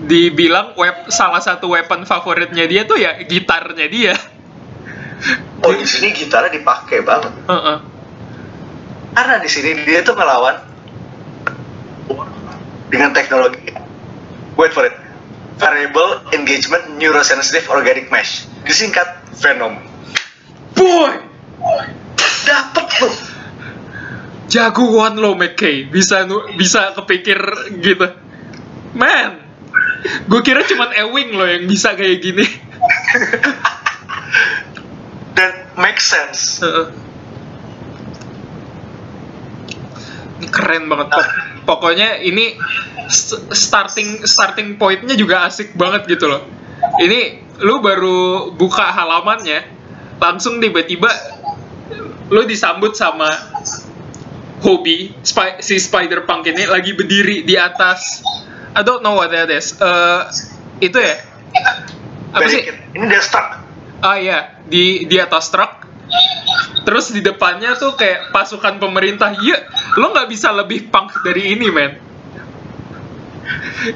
dibilang 0.01 0.79
web 0.79 1.11
salah 1.11 1.43
satu 1.43 1.75
weapon 1.75 2.07
favoritnya 2.07 2.67
dia 2.71 2.87
tuh 2.87 2.99
ya 2.99 3.19
gitarnya 3.27 3.87
dia 3.91 4.15
Oh 5.61 5.77
di 5.77 5.85
sini 5.85 6.17
gitarnya 6.17 6.49
dipakai 6.57 7.05
banget. 7.05 7.29
Heeh. 7.45 7.79
Karena 9.13 9.37
di 9.37 9.49
sini 9.53 9.77
dia 9.85 10.01
tuh 10.01 10.17
ngelawan 10.17 10.57
dengan 12.91 13.15
teknologi 13.15 13.71
wait 14.59 14.75
for 14.75 14.85
it 14.85 14.93
variable 15.61 16.25
engagement 16.33 16.97
neurosensitive 16.97 17.69
organic 17.69 18.09
mesh. 18.09 18.49
Disingkat 18.65 19.21
Venom. 19.39 19.77
Boy! 20.73 21.21
Dapet 22.49 22.89
lu. 23.05 23.11
Jagoan 24.51 25.21
lo 25.21 25.39
McKay 25.39 25.87
bisa 25.87 26.27
bisa 26.59 26.97
kepikir 26.97 27.39
gitu. 27.79 28.09
Man 28.97 29.47
gue 30.01 30.41
kira 30.41 30.65
cuman 30.65 30.97
Ewing 30.97 31.37
lo 31.37 31.45
yang 31.45 31.69
bisa 31.69 31.93
kayak 31.95 32.25
gini. 32.25 32.43
Dan 35.37 35.53
make 35.77 36.01
sense. 36.01 36.65
Heeh. 36.65 36.89
ini 40.41 40.49
keren 40.49 40.89
banget 40.89 41.13
Pok- 41.13 41.60
pokoknya 41.71 42.19
ini 42.19 42.59
starting 43.55 44.27
starting 44.27 44.75
pointnya 44.75 45.15
juga 45.15 45.47
asik 45.47 45.79
banget 45.79 46.11
gitu 46.11 46.27
loh 46.27 46.43
ini 46.99 47.39
lu 47.63 47.79
baru 47.79 48.51
buka 48.51 48.91
halamannya 48.91 49.63
langsung 50.19 50.59
tiba-tiba 50.59 51.07
lu 52.27 52.43
disambut 52.43 52.99
sama 52.99 53.31
Hobie 54.61 55.15
Spi- 55.23 55.63
si 55.63 55.79
Spider 55.79 56.27
Punk 56.27 56.51
ini 56.51 56.67
lagi 56.67 56.93
berdiri 56.99 57.47
di 57.47 57.55
atas 57.55 58.21
I 58.75 58.83
don't 58.83 59.07
know 59.07 59.15
what 59.15 59.31
that 59.31 59.51
is 59.51 59.79
Eh, 59.79 60.21
itu 60.83 60.99
ya 60.99 61.17
Apa 62.31 62.47
sih? 62.47 62.63
Ini 62.95 63.05
Deathstroke. 63.11 63.59
Ah 64.01 64.15
iya, 64.15 64.55
di 64.71 65.05
di 65.11 65.19
atas 65.19 65.51
truk. 65.51 65.90
Terus 66.85 67.13
di 67.13 67.21
depannya 67.21 67.77
tuh 67.77 67.95
kayak 67.95 68.35
pasukan 68.35 68.81
pemerintah. 68.81 69.37
Iya, 69.37 69.69
lo 70.01 70.11
nggak 70.11 70.29
bisa 70.33 70.51
lebih 70.51 70.91
punk 70.91 71.23
dari 71.23 71.55
ini, 71.55 71.69
men. 71.71 71.93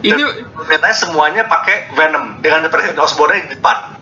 Ini 0.01 0.23
Ternyata 0.65 0.97
semuanya 0.97 1.45
pakai 1.45 1.93
Venom 1.93 2.41
dengan 2.41 2.67
Presiden 2.73 2.99
Osborn 3.01 3.49
di 3.49 3.57
depan. 3.57 4.01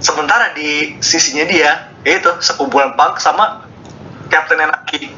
Sementara 0.00 0.54
di 0.56 0.96
sisinya 1.02 1.44
dia, 1.44 1.92
yaitu 2.06 2.30
sekumpulan 2.40 2.96
punk 2.96 3.20
sama 3.20 3.66
Captain 4.30 4.62
Anarchy. 4.62 5.12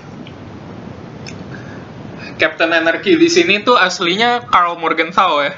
Captain 2.40 2.72
Anarchy 2.74 3.14
di 3.14 3.28
sini 3.30 3.62
tuh 3.62 3.78
aslinya 3.78 4.42
Carl 4.50 4.74
Morgenthau 4.80 5.38
ya. 5.44 5.54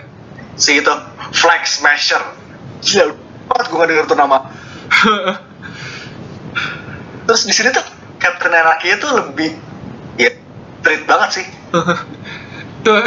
Si 0.59 0.77
itu 0.77 0.93
Flag 1.33 1.65
Smasher. 1.65 2.21
Gila, 2.85 3.17
banget 3.49 3.65
gue 3.71 3.79
gak 3.81 3.89
denger 3.89 4.05
tuh 4.11 4.19
nama. 4.19 4.39
Terus 7.25 7.42
di 7.49 7.55
sini 7.57 7.73
tuh 7.73 7.85
Captain 8.20 8.53
Anarchy 8.53 8.92
itu 8.92 9.09
lebih 9.09 9.57
ya 10.20 10.31
street 10.85 11.09
banget 11.09 11.31
sih. 11.40 11.47
tuh 12.85 13.01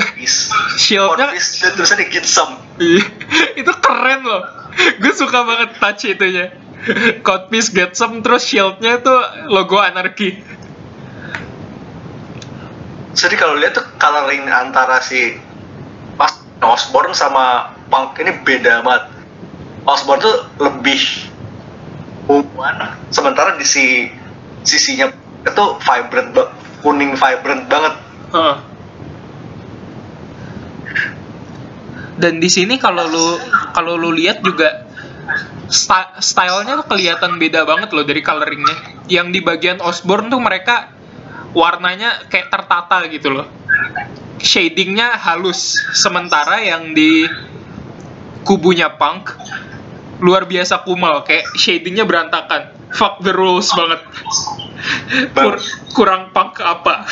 shieldnya 0.82 1.38
tulisannya 1.78 2.10
get 2.10 2.26
some. 2.26 2.58
Itu 3.62 3.72
keren 3.78 4.26
loh. 4.26 4.42
Gue 4.98 5.14
suka 5.14 5.46
banget 5.46 5.78
touch 5.78 6.10
itunya. 6.10 6.50
Code 7.22 7.54
piece 7.54 7.70
get 7.70 7.94
some 7.94 8.26
terus 8.26 8.50
shieldnya 8.50 8.98
tuh 9.02 9.22
logo 9.54 9.78
anarki. 9.78 10.42
Jadi 13.18 13.34
kalau 13.34 13.58
lihat 13.58 13.74
tuh 13.74 13.86
coloring 13.98 14.46
antara 14.46 15.02
si 15.02 15.42
pas 16.18 16.34
Osborn 16.62 17.18
sama 17.18 17.74
Punk 17.90 18.18
ini 18.22 18.34
beda 18.46 18.86
banget. 18.86 19.10
Osborn 19.86 20.22
tuh 20.22 20.46
lebih 20.62 21.02
unguan, 22.28 22.76
sementara 23.10 23.56
di 23.56 23.64
si 23.64 24.12
sisinya 24.68 25.08
itu 25.48 25.66
vibrant 25.80 26.36
kuning 26.84 27.16
vibrant 27.16 27.64
banget. 27.72 27.94
Heeh. 28.36 28.58
Dan 32.18 32.42
di 32.42 32.50
sini 32.50 32.82
kalau 32.82 33.06
lu 33.08 33.28
kalau 33.72 33.94
lu 33.96 34.12
lihat 34.12 34.42
juga 34.42 34.88
stylenya 36.20 36.82
tuh 36.82 36.88
kelihatan 36.90 37.38
beda 37.38 37.64
banget 37.64 37.94
loh 37.94 38.04
dari 38.04 38.22
coloringnya. 38.26 39.06
Yang 39.08 39.28
di 39.32 39.40
bagian 39.40 39.80
Osborn 39.80 40.28
tuh 40.28 40.42
mereka 40.42 40.92
warnanya 41.56 42.28
kayak 42.28 42.52
tertata 42.52 43.06
gitu 43.08 43.32
loh. 43.32 43.48
Shadingnya 44.38 45.18
halus, 45.18 45.74
sementara 45.98 46.62
yang 46.62 46.94
di 46.94 47.26
kubunya 48.46 48.94
Punk 48.96 49.34
luar 50.18 50.50
biasa 50.50 50.82
kumal, 50.88 51.22
kayak 51.24 51.46
shadingnya 51.58 52.04
berantakan. 52.08 52.74
Fuck 52.94 53.22
the 53.22 53.36
rules 53.36 53.70
banget. 53.76 54.02
Kur- 55.36 55.64
kurang 55.94 56.32
punk 56.32 56.62
apa? 56.64 57.04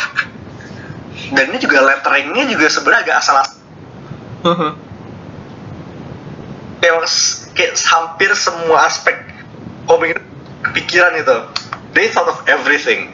Dan 1.33 1.51
ini 1.51 1.57
juga 1.57 1.81
letteringnya 1.81 2.45
juga 2.49 2.65
sebenarnya 2.69 3.01
agak 3.05 3.17
asal 3.21 3.35
kayak, 6.79 7.01
kayak 7.57 7.73
hampir 7.89 8.29
semua 8.37 8.85
aspek 8.85 9.17
komik 9.89 10.15
itu 10.17 10.21
kepikiran 10.69 11.13
itu. 11.17 11.37
They 11.97 12.11
thought 12.11 12.29
of 12.29 12.39
everything. 12.45 13.09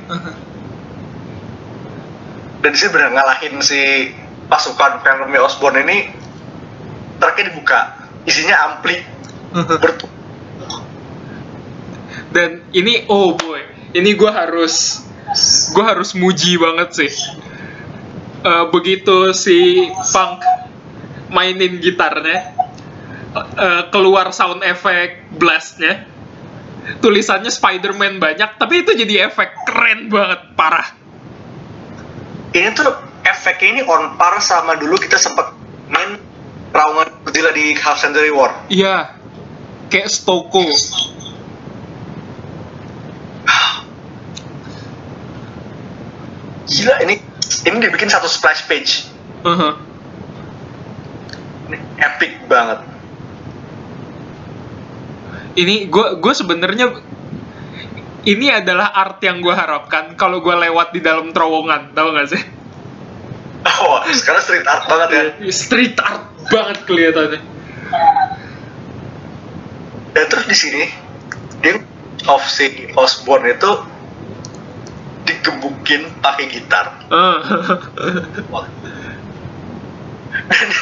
dan 2.62 2.70
di 2.70 2.78
sini 2.78 2.94
benar 2.94 3.10
ngalahin 3.10 3.58
si 3.66 4.14
pasukan 4.46 5.02
Venomnya 5.02 5.42
Osborn 5.42 5.82
ini 5.82 6.14
truknya 7.18 7.50
dibuka 7.50 7.80
isinya 8.30 8.70
ampli 8.70 9.02
Dan 12.36 12.64
ini 12.72 13.04
oh 13.12 13.36
boy, 13.36 13.60
ini 13.92 14.16
gue 14.16 14.32
harus 14.32 15.04
gue 15.76 15.84
harus 15.84 16.16
muji 16.16 16.56
banget 16.56 16.90
sih. 16.96 17.12
Eh, 18.42 18.66
begitu 18.74 19.36
si 19.36 19.86
Punk 20.10 20.42
mainin 21.30 21.78
gitarnya, 21.80 22.56
eh, 23.36 23.84
keluar 23.92 24.32
sound 24.32 24.64
effect 24.64 25.30
blastnya, 25.36 26.08
tulisannya 27.04 27.52
Spider-Man 27.52 28.18
banyak, 28.18 28.58
tapi 28.58 28.82
itu 28.84 28.96
jadi 28.96 29.28
efek 29.30 29.54
keren 29.68 30.10
banget, 30.10 30.42
parah. 30.56 30.88
ini 32.52 32.68
tuh 32.76 32.84
efeknya 33.24 33.80
ini 33.80 33.82
on 33.88 34.20
par 34.20 34.36
sama 34.44 34.76
dulu 34.76 35.00
kita 35.00 35.16
sempat 35.16 35.56
main 35.88 36.20
Raungan 36.76 37.24
Godzilla 37.24 37.52
di 37.56 37.76
Half 37.76 38.04
Century 38.04 38.32
War 38.32 38.52
Iya, 38.68 39.21
kayak 39.92 40.08
Stoko. 40.08 40.64
gila 46.72 46.96
ini 47.04 47.20
ini 47.68 47.78
dibikin 47.84 48.08
satu 48.08 48.32
splash 48.32 48.64
page. 48.72 49.12
Heeh. 49.44 49.74
ini 51.68 51.78
epic 52.00 52.32
banget. 52.48 52.80
Ini 55.60 55.92
gue 55.92 56.08
gue 56.24 56.34
sebenarnya 56.34 56.96
ini 58.24 58.48
adalah 58.48 58.96
art 58.96 59.20
yang 59.20 59.44
gue 59.44 59.52
harapkan 59.52 60.16
kalau 60.16 60.40
gue 60.40 60.56
lewat 60.56 60.96
di 60.96 61.04
dalam 61.04 61.36
terowongan 61.36 61.92
tau 61.92 62.16
gak 62.16 62.32
sih? 62.32 62.44
Oh 63.82 64.02
sekarang 64.10 64.42
street 64.42 64.66
art 64.66 64.84
banget 64.90 65.10
ya. 65.12 65.24
Street 65.54 65.98
art 66.00 66.24
banget 66.50 66.78
kelihatannya 66.88 67.42
dan 70.22 70.30
terus 70.30 70.46
di 70.46 70.54
sini 70.54 70.86
dia 71.66 71.82
of 72.30 72.46
si 72.46 72.94
Osborn 72.94 73.50
itu 73.50 73.74
digebukin 75.26 76.14
pakai 76.22 76.46
gitar. 76.46 76.94
Dan 80.52 80.68
di 80.70 80.78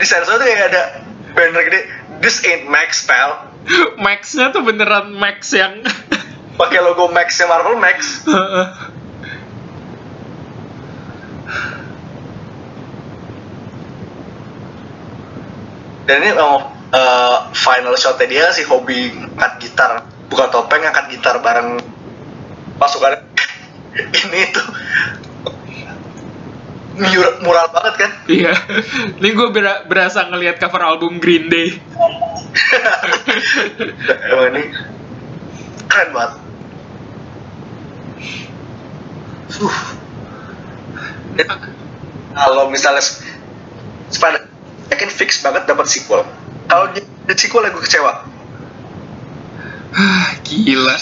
di 0.00 0.06
sensor 0.08 0.40
tuh 0.40 0.48
kayak 0.48 0.72
ada 0.72 1.04
banner 1.36 1.60
gede 1.68 1.92
this 2.24 2.40
ain't 2.48 2.64
Max 2.72 3.04
pal. 3.04 3.52
Max-nya 4.00 4.48
tuh 4.48 4.64
beneran 4.64 5.12
Max 5.12 5.52
yang 5.52 5.84
pakai 6.60 6.80
logo 6.80 7.12
Max 7.12 7.36
nya 7.36 7.52
Marvel 7.52 7.76
Max. 7.76 8.24
Dan 16.08 16.16
ini 16.24 16.32
memang 16.32 16.73
uh, 16.94 17.50
final 17.52 17.98
shotnya 17.98 18.26
dia 18.30 18.44
si 18.54 18.62
hobi 18.62 19.10
ngangkat 19.10 19.52
gitar 19.58 19.90
buka 20.30 20.48
topeng 20.48 20.86
ngangkat 20.86 21.18
gitar 21.18 21.42
bareng 21.42 21.82
pasukan 22.78 23.18
ini 23.94 24.40
tuh 24.54 24.66
mur- 26.94 27.38
mural 27.42 27.66
banget 27.74 27.94
kan 27.98 28.10
iya 28.30 28.54
ini 29.18 29.28
gue 29.34 29.48
berasa 29.90 30.30
ngelihat 30.30 30.62
cover 30.62 30.82
album 30.82 31.18
Green 31.18 31.50
Day 31.50 31.78
emang 34.30 34.54
ini 34.54 34.62
keren 35.90 36.10
banget 36.14 36.32
uh. 39.58 39.78
kalau 42.34 42.70
misalnya 42.70 43.02
Sp- 43.02 43.26
Spider 44.10 44.46
yakin 44.94 45.10
fix 45.10 45.42
banget 45.42 45.66
dapat 45.66 45.86
sequel 45.90 46.22
kalau 46.68 46.90
dia 46.92 47.04
ada 47.04 47.34
sequel 47.36 47.68
gue 47.68 47.82
kecewa. 47.84 48.12
Ah, 49.94 50.28
gila. 50.42 50.96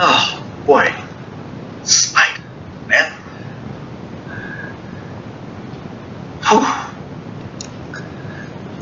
Oh 0.00 0.24
boy. 0.64 0.88
Spider 1.82 2.44
Man. 2.86 3.08
Huh. 6.46 6.68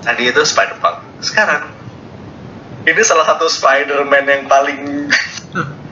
Tadi 0.04 0.22
itu 0.30 0.42
Spider 0.46 0.78
Punk 0.78 1.08
sekarang 1.18 1.66
ini 2.86 3.02
salah 3.02 3.26
satu 3.26 3.50
Spider-Man 3.50 4.24
yang 4.24 4.44
paling 4.46 5.10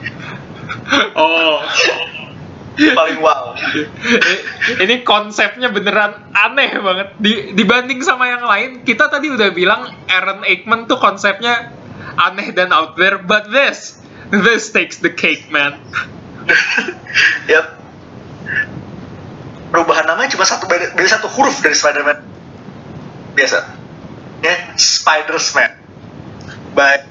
oh 1.19 1.59
paling 2.77 3.17
wow. 3.19 3.57
Ini 4.77 5.01
konsepnya 5.01 5.73
beneran 5.73 6.29
aneh 6.33 6.71
banget. 6.77 7.07
Di, 7.17 7.33
dibanding 7.57 7.99
sama 8.05 8.29
yang 8.29 8.45
lain 8.45 8.69
kita 8.85 9.09
tadi 9.09 9.33
udah 9.33 9.49
bilang 9.51 9.89
Aaron 10.07 10.45
Aikman 10.45 10.85
tuh 10.85 11.01
konsepnya 11.01 11.73
aneh 12.17 12.53
dan 12.53 12.69
out 12.69 12.97
there 12.97 13.17
but 13.17 13.49
this 13.49 13.97
this 14.29 14.69
takes 14.69 15.01
the 15.01 15.09
cake 15.11 15.49
man. 15.49 15.81
Ya 17.49 17.75
perubahan 19.73 20.07
namanya 20.07 20.31
cuma 20.37 20.45
satu 20.47 20.69
beda 20.69 20.93
satu 21.09 21.27
huruf 21.27 21.59
dari 21.59 21.75
Spider-Man. 21.75 22.23
Biasa. 23.35 23.67
Ya 24.45 24.55
Spider-Man. 24.77 25.71
By 26.77 27.03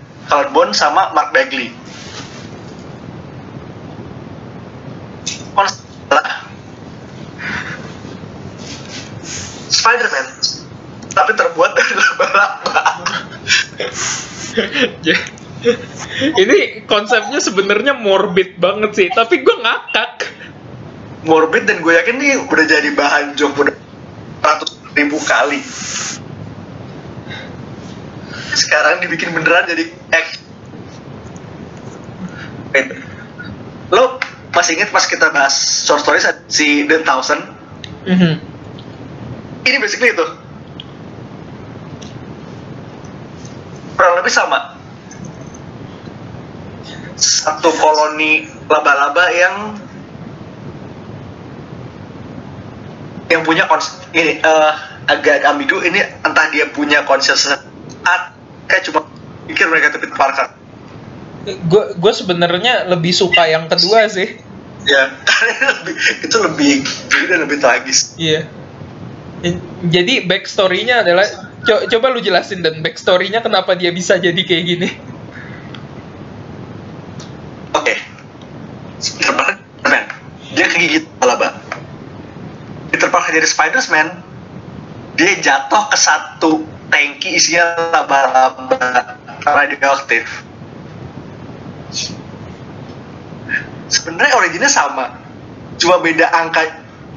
Bond 0.55 0.73
sama 0.79 1.11
Mark 1.11 1.35
Bagley 1.35 1.75
Spider-Man. 9.73 10.27
Tapi 11.17 11.31
terbuat 11.33 11.73
dari 11.73 11.95
laba-laba. 11.97 12.81
Ini 16.37 16.85
konsepnya 16.85 17.41
sebenarnya 17.41 17.97
morbid 17.97 18.61
banget 18.61 18.93
sih 18.95 19.09
tapi 19.11 19.41
gue 19.41 19.57
ngakak. 19.57 20.29
Morbid 21.27 21.67
dan 21.67 21.83
gue 21.83 21.91
yakin 21.91 22.17
nih 22.21 22.39
udah 22.47 22.65
jadi 22.69 22.95
bahan 22.95 23.35
joke 23.35 23.59
udah 23.59 23.75
ratus 24.45 24.79
ribu 24.95 25.19
kali. 25.25 25.59
Sekarang 28.57 29.03
dibikin 29.03 29.35
beneran 29.35 29.67
jadi 29.67 29.91
act 30.13 30.47
lo 33.87 34.19
masih 34.57 34.81
inget 34.81 34.89
pas 34.89 35.05
kita 35.05 35.29
bahas 35.29 35.53
short 35.85 36.01
stories 36.01 36.25
si 36.49 36.89
The 36.89 37.05
Thousand 37.05 37.45
Mhm. 38.07 38.39
ini 39.67 39.77
basically 39.83 40.15
itu. 40.15 40.27
Kurang 43.99 44.15
lebih 44.23 44.33
sama. 44.33 44.79
Satu 47.19 47.75
koloni 47.75 48.47
laba-laba 48.71 49.27
yang 49.35 49.55
yang 53.27 53.43
punya 53.43 53.67
kons 53.67 54.07
ini 54.15 54.39
eh, 54.39 54.73
agak 55.11 55.43
ambigu. 55.43 55.83
Ini 55.83 56.23
entah 56.23 56.47
dia 56.55 56.71
punya 56.71 57.03
consciousness 57.03 57.67
kayak 58.67 58.83
cuma 58.91 59.01
pikir 59.47 59.67
mereka 59.71 59.95
itu 59.95 59.99
Peter 60.03 60.19
Parker 60.19 60.47
gue 61.47 61.85
gue 61.95 62.13
sebenarnya 62.13 62.91
lebih 62.91 63.15
suka 63.15 63.47
yang 63.47 63.71
kedua 63.71 64.11
sih 64.11 64.43
ya 64.87 65.03
karena 65.29 65.69
lebih, 65.83 65.95
itu 66.23 66.37
lebih 66.39 66.73
jadi 67.11 67.25
dan 67.29 67.39
lebih 67.45 67.59
tragis. 67.59 68.15
Iya. 68.17 68.47
Jadi 69.87 70.25
backstory-nya 70.25 71.05
adalah 71.05 71.27
co- 71.63 71.85
coba 71.87 72.07
lu 72.15 72.25
jelasin 72.25 72.65
dan 72.65 72.81
backstory-nya 72.81 73.45
kenapa 73.45 73.77
dia 73.77 73.93
bisa 73.93 74.17
jadi 74.17 74.39
kayak 74.41 74.65
gini? 74.65 74.89
Oke. 77.77 77.95
Peter 78.97 79.35
Parker 79.37 79.61
man 79.85 80.05
dia 80.57 80.67
kegigit 80.73 81.05
laba 81.21 81.61
Peter 82.89 83.13
Parker 83.13 83.37
jadi 83.37 83.45
Spider-Man. 83.45 84.09
Dia 85.17 85.33
jatuh 85.41 85.89
ke 85.93 85.97
satu 85.97 86.65
tangki 86.93 87.37
isinya 87.37 87.73
laba-laba 87.93 89.17
radioaktif 89.45 90.45
sebenarnya 93.89 94.35
originnya 94.39 94.71
sama. 94.71 95.19
Cuma 95.77 96.01
beda 96.01 96.31
angka 96.33 96.63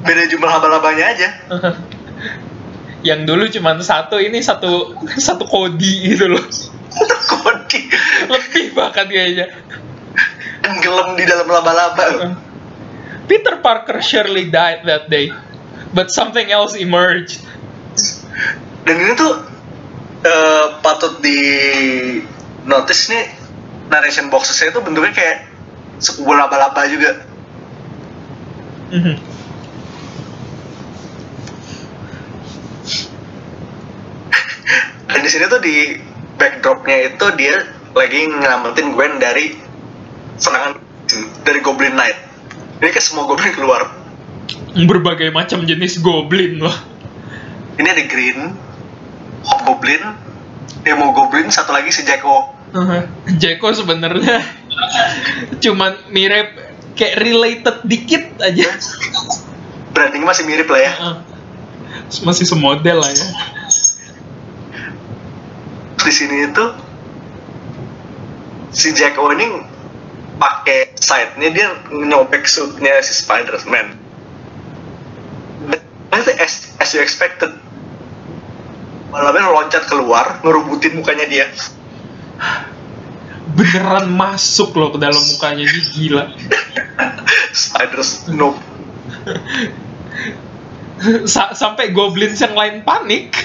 beda 0.00 0.28
jumlah 0.28 0.48
laba-labanya 0.48 1.04
aja. 1.12 1.28
Yang 3.08 3.20
dulu 3.24 3.44
cuma 3.48 3.76
satu 3.80 4.20
ini 4.20 4.44
satu 4.44 4.96
satu 5.16 5.44
kodi 5.48 6.14
gitu 6.14 6.36
loh. 6.36 6.44
Kodi. 7.30 7.88
Lebih 8.28 8.76
bahkan 8.76 9.08
kayaknya. 9.08 9.48
Tenggelam 10.60 11.16
di 11.16 11.24
dalam 11.24 11.48
laba-laba. 11.48 12.36
Peter 13.24 13.62
Parker 13.62 14.02
surely 14.02 14.50
died 14.50 14.84
that 14.84 15.06
day 15.08 15.30
but 15.94 16.10
something 16.10 16.50
else 16.50 16.74
emerged. 16.78 17.42
Dan 18.86 18.96
ini 19.06 19.12
tuh 19.14 19.32
eh, 20.24 20.66
patut 20.82 21.22
di 21.22 21.38
notice 22.66 23.10
nih 23.10 23.24
narration 23.90 24.30
boxesnya 24.30 24.74
itu 24.74 24.80
bentuknya 24.82 25.12
kayak 25.14 25.49
sebuah 26.00 26.46
laba-laba 26.46 26.82
juga. 26.88 27.10
Mhm. 28.90 29.16
dan 35.10 35.20
di 35.26 35.30
sini 35.30 35.46
tuh 35.46 35.62
di 35.62 35.98
backdropnya 36.38 37.14
itu 37.14 37.26
dia 37.38 37.66
lagi 37.94 38.26
nyelamatin 38.26 38.94
Gwen 38.94 39.22
dari 39.22 39.54
serangan 40.38 40.78
dari 41.46 41.58
Goblin 41.62 41.94
Knight. 41.94 42.18
Ini 42.82 42.90
kan 42.90 43.02
semua 43.02 43.30
Goblin 43.30 43.54
keluar. 43.54 43.94
Berbagai 44.74 45.30
macam 45.30 45.62
jenis 45.66 46.02
goblin 46.02 46.58
loh 46.62 46.74
ini 47.80 47.88
ada 47.88 48.04
Green 48.04 48.38
Hobgoblin 49.40 50.02
Demo 50.84 51.16
Goblin 51.16 51.48
satu 51.48 51.72
lagi 51.72 51.88
si 51.92 52.04
Jacko. 52.04 52.52
Jeko 53.40 53.68
sebenarnya 53.72 54.44
cuman 55.62 55.92
mirip 56.10 56.48
kayak 56.94 57.20
related 57.22 57.76
dikit 57.86 58.24
aja 58.42 58.68
branding 59.92 60.24
masih 60.24 60.44
mirip 60.46 60.68
lah 60.70 60.80
ya 60.80 60.92
masih 62.24 62.44
semodel 62.48 63.02
lah 63.02 63.10
ya 63.10 63.26
di 66.00 66.12
sini 66.12 66.48
itu 66.48 66.64
si 68.70 68.94
Jacko 68.94 69.30
ini 69.34 69.46
pakai 70.40 70.96
side-nya 70.96 71.48
dia 71.52 71.68
nyobek 71.92 72.48
suitnya 72.48 73.04
si 73.04 73.12
Spider-Man. 73.12 74.00
As, 76.10 76.26
as 76.80 76.90
you 76.96 77.04
expected. 77.04 77.52
Malah 79.12 79.34
loncat 79.34 79.90
keluar, 79.90 80.40
ngerubutin 80.40 80.96
mukanya 80.96 81.26
dia. 81.28 81.46
Beneran 83.60 84.08
masuk 84.08 84.72
loh 84.72 84.88
ke 84.96 84.98
dalam 85.04 85.20
mukanya 85.20 85.68
dia 85.68 85.84
gila. 85.92 86.24
Spider 87.52 88.00
Snoop. 88.00 88.56
Sa- 91.28 91.52
sampai 91.52 91.92
goblins 91.92 92.40
yang 92.40 92.56
lain 92.56 92.80
panik. 92.80 93.36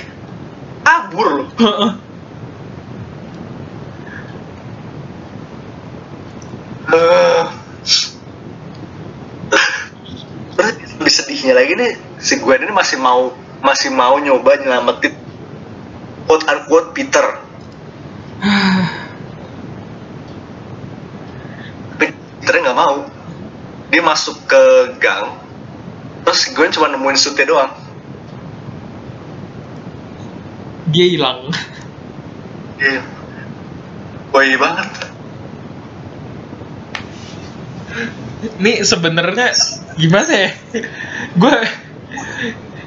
Kabur 0.88 1.28
loh. 1.43 1.47
Eh, 6.86 7.45
lebih 10.95 11.11
sedihnya 11.11 11.53
lagi 11.57 11.74
nih 11.76 11.91
si 12.22 12.39
Gwen 12.39 12.63
ini 12.63 12.72
masih 12.72 12.97
mau 13.01 13.34
masih 13.59 13.91
mau 13.91 14.16
nyoba 14.22 14.55
nyelamatin 14.61 15.11
quote 16.30 16.45
unquote 16.47 16.89
Peter 16.95 17.26
Peter 22.56 22.72
nggak 22.72 22.80
mau. 22.80 23.03
Dia 23.91 23.99
masuk 23.99 24.47
ke 24.47 24.64
gang 25.03 25.43
terus 26.24 26.56
Gwen 26.56 26.72
cuma 26.72 26.88
nemuin 26.88 27.20
suitnya 27.20 27.51
doang. 27.51 27.76
Dia 30.88 31.06
hilang. 31.12 31.51
Dia 32.80 33.03
boy 34.32 34.56
banget. 34.56 34.89
Nih 38.64 38.88
sebenarnya 38.88 39.51
gimana 39.99 40.32
ya? 40.32 40.49
Gue 41.36 41.56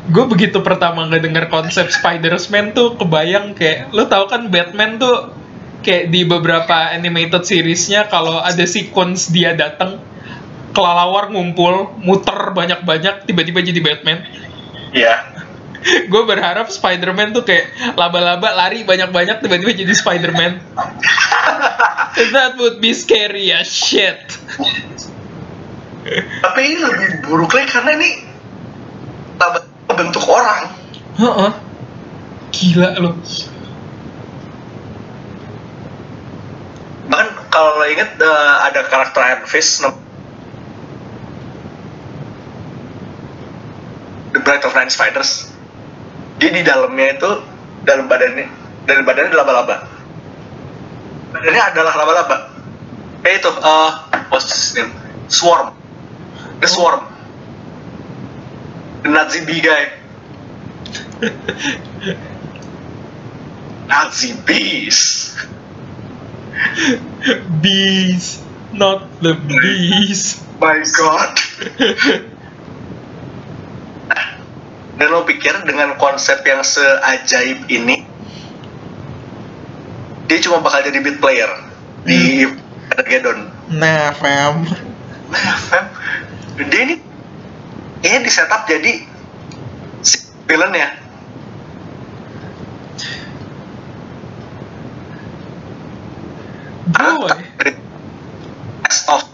gue 0.08 0.24
begitu 0.32 0.64
pertama 0.64 1.04
ngedenger 1.12 1.52
konsep 1.52 1.92
Spider-Man 1.92 2.72
tuh 2.72 2.96
kebayang 2.96 3.52
kayak 3.52 3.92
lo 3.92 4.08
tau 4.08 4.32
kan 4.32 4.48
Batman 4.48 4.96
tuh 4.96 5.37
kayak 5.82 6.10
di 6.10 6.26
beberapa 6.26 6.90
animated 6.90 7.46
seriesnya 7.46 8.10
kalau 8.10 8.42
ada 8.42 8.64
sequence 8.66 9.30
dia 9.30 9.54
datang 9.54 10.02
kelalawar 10.74 11.30
ngumpul 11.32 11.98
muter 11.98 12.54
banyak-banyak 12.54 13.26
tiba-tiba 13.26 13.60
jadi 13.62 13.80
Batman. 13.82 14.18
Iya. 14.94 15.14
Gue 16.12 16.22
berharap 16.26 16.68
Spider-Man 16.68 17.34
tuh 17.34 17.46
kayak 17.46 17.94
laba-laba 17.94 18.54
lari 18.54 18.82
banyak-banyak 18.82 19.42
tiba-tiba 19.42 19.72
jadi 19.74 19.94
Spider-Man. 19.94 20.58
That 22.34 22.58
would 22.58 22.82
be 22.82 22.94
scary 22.94 23.54
as 23.54 23.70
shit. 23.70 24.18
Tapi 26.42 26.60
ini 26.64 26.78
lebih 26.82 27.08
buruk 27.28 27.52
lagi 27.54 27.68
karena 27.70 27.94
ini 27.94 28.10
bentuk 29.92 30.24
orang. 30.26 30.72
Heeh. 31.18 31.50
Gila 32.54 32.90
loh. 33.02 33.14
Bahkan 37.08 37.28
kalau 37.48 37.80
lo 37.80 37.88
inget 37.88 38.20
eh, 38.20 38.54
ada 38.68 38.84
karakter 38.86 39.20
Iron 39.24 39.48
Fist 39.48 39.80
The 44.32 44.40
Bride 44.44 44.64
of 44.64 44.76
Nine 44.76 44.92
Spiders. 44.92 45.48
Dia 46.38 46.52
di 46.52 46.62
dalamnya 46.62 47.16
itu 47.18 47.30
dalam 47.82 48.06
badannya 48.06 48.46
dalam 48.84 49.02
badannya 49.08 49.32
ada 49.32 49.40
laba-laba. 49.40 49.76
Badannya 51.32 51.62
adalah 51.74 51.92
laba-laba. 51.96 52.36
Kayak 53.24 53.42
itu 53.42 53.50
eh 53.50 53.92
what's 54.30 54.52
his 54.52 54.76
name? 54.76 54.92
Swarm. 55.32 55.74
The 56.60 56.68
Swarm. 56.68 57.02
The 59.02 59.08
Nazi 59.10 59.42
bee 59.48 59.64
guy. 59.64 59.84
Nazi 63.90 64.36
bees 64.44 65.32
Bees, 67.62 68.42
not 68.72 69.08
the 69.20 69.34
bees. 69.34 70.42
my 70.60 70.82
god. 70.94 71.34
Dan 74.98 75.14
lo 75.14 75.22
pikir 75.22 75.54
dengan 75.62 75.94
konsep 75.94 76.42
yang 76.42 76.66
seajaib 76.66 77.70
ini 77.70 78.02
dia 80.28 80.38
cuma 80.44 80.60
bakal 80.60 80.84
jadi 80.84 80.98
beat 81.00 81.22
player 81.22 81.48
di 82.04 82.44
Armageddon. 82.92 83.48
Nah, 83.72 84.12
fam. 84.12 84.66
nah 85.32 85.56
fam. 85.56 85.86
Dia 86.68 86.80
ini 86.84 87.00
kayaknya 88.02 88.20
di 88.26 88.30
setup 88.30 88.62
jadi 88.66 88.92
villain 90.48 90.74
ya 90.74 90.90
Boy. 96.88 97.28
As 98.88 99.04
of 99.12 99.28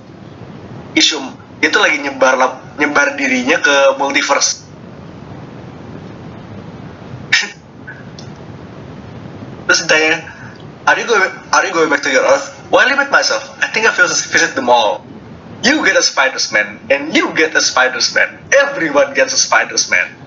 Isum 1.65 1.73
itu 1.73 1.81
lagi 1.81 1.97
nyebar 2.05 2.37
nyebar 2.77 3.17
dirinya 3.17 3.57
ke 3.57 3.97
multiverse. 3.97 4.69
Terus 9.65 9.81
ditanya 9.89 10.29
are 10.85 11.01
you 11.01 11.09
going 11.09 11.25
are 11.25 11.65
you 11.65 11.73
going 11.73 11.89
back 11.89 12.05
to 12.05 12.13
your 12.13 12.21
earth? 12.21 12.53
I 12.69 12.85
limit 12.85 13.09
myself. 13.09 13.49
I 13.65 13.73
think 13.73 13.89
I 13.89 13.97
will 13.97 14.13
visit 14.13 14.53
them 14.53 14.69
all. 14.69 15.09
You 15.65 15.81
get 15.89 15.97
a 15.97 16.05
Spider-Man 16.05 16.93
and 16.93 17.17
you 17.17 17.33
get 17.33 17.57
a 17.57 17.65
Spider-Man. 17.65 18.53
Everyone 18.53 19.17
gets 19.17 19.33
a 19.33 19.41
Spider-Man. 19.41 20.21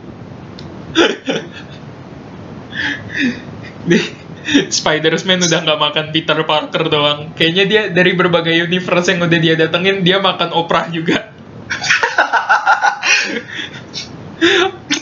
Nih, 3.86 4.06
Spider-Man 4.78 5.44
udah 5.44 5.60
nggak 5.64 5.80
makan 5.80 6.06
Peter 6.16 6.38
Parker 6.48 6.84
doang. 6.88 7.36
Kayaknya 7.36 7.64
dia 7.68 7.82
dari 7.92 8.16
berbagai 8.16 8.56
universe 8.56 9.12
yang 9.12 9.28
udah 9.28 9.40
dia 9.40 9.56
datengin, 9.60 10.04
dia 10.04 10.18
makan 10.24 10.56
Oprah 10.56 10.88
juga. 10.92 11.28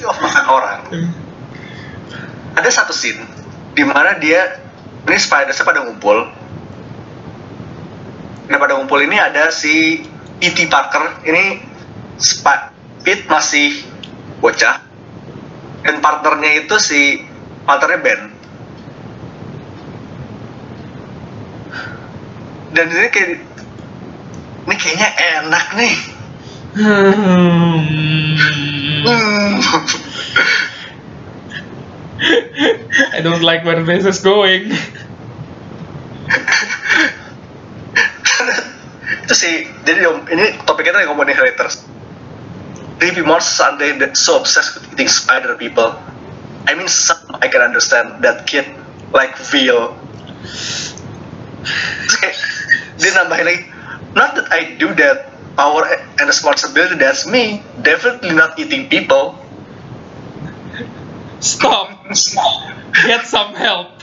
Of 0.06 0.22
makan 0.22 0.46
orang 0.46 0.80
ada 2.56 2.70
satu 2.72 2.96
scene 2.96 3.20
di 3.76 3.84
mana 3.84 4.16
dia 4.18 4.64
ini 5.06 5.18
Spider 5.20 5.52
pada 5.52 5.84
ngumpul 5.84 6.18
nah 8.46 8.58
pada 8.58 8.80
ngumpul 8.80 9.04
ini 9.04 9.20
ada 9.20 9.52
si 9.52 10.06
E.T. 10.40 10.72
Parker 10.72 11.26
ini 11.28 11.60
Sp- 12.16 12.72
Pete 13.04 13.28
masih 13.28 13.84
bocah 14.40 14.82
dan 15.86 16.02
partnernya 16.02 16.66
itu 16.66 16.76
si 16.80 17.22
partnernya 17.68 18.00
Ben 18.02 18.22
dan 22.76 22.92
ini 22.92 23.08
kayak 23.10 23.40
ini 24.68 24.76
kayaknya 24.76 25.10
enak 25.40 25.66
nih 25.80 25.96
Hmm. 26.76 27.88
Hmm. 29.08 29.56
I 33.16 33.24
don't 33.24 33.40
like 33.48 33.64
where 33.64 33.80
this 33.80 34.04
is 34.04 34.20
going. 34.20 34.76
itu 39.26 39.34
sih 39.34 39.56
jadi 39.88 40.06
om- 40.12 40.28
ini 40.28 40.60
topiknya 40.68 41.00
tuh 41.00 41.16
ngomongin 41.16 41.34
haters 41.38 41.82
monsters 43.24 43.58
are 43.62 43.74
they 43.80 43.94
that 43.98 44.18
so 44.20 44.38
obsessed 44.38 44.76
with 44.76 44.86
eating 44.94 45.08
spider 45.10 45.56
people 45.56 45.96
I 46.68 46.76
mean 46.76 46.90
some 46.92 47.22
I 47.40 47.48
can 47.48 47.62
understand 47.62 48.22
that 48.22 48.46
kid 48.50 48.66
like 49.16 49.34
dia 49.40 49.96
nambahin 53.16 53.46
lagi 53.48 53.64
not 54.16 54.36
that 54.36 54.52
I 54.52 54.76
do 54.76 54.92
that 55.00 55.32
power 55.56 55.88
and 56.20 56.28
responsibility 56.28 57.00
that's 57.00 57.24
me 57.26 57.64
definitely 57.82 58.36
not 58.36 58.60
eating 58.60 58.90
people 58.92 59.40
Stop. 61.40 62.16
stop 62.16 62.74
Get 63.04 63.28
some 63.28 63.54
help. 63.54 64.00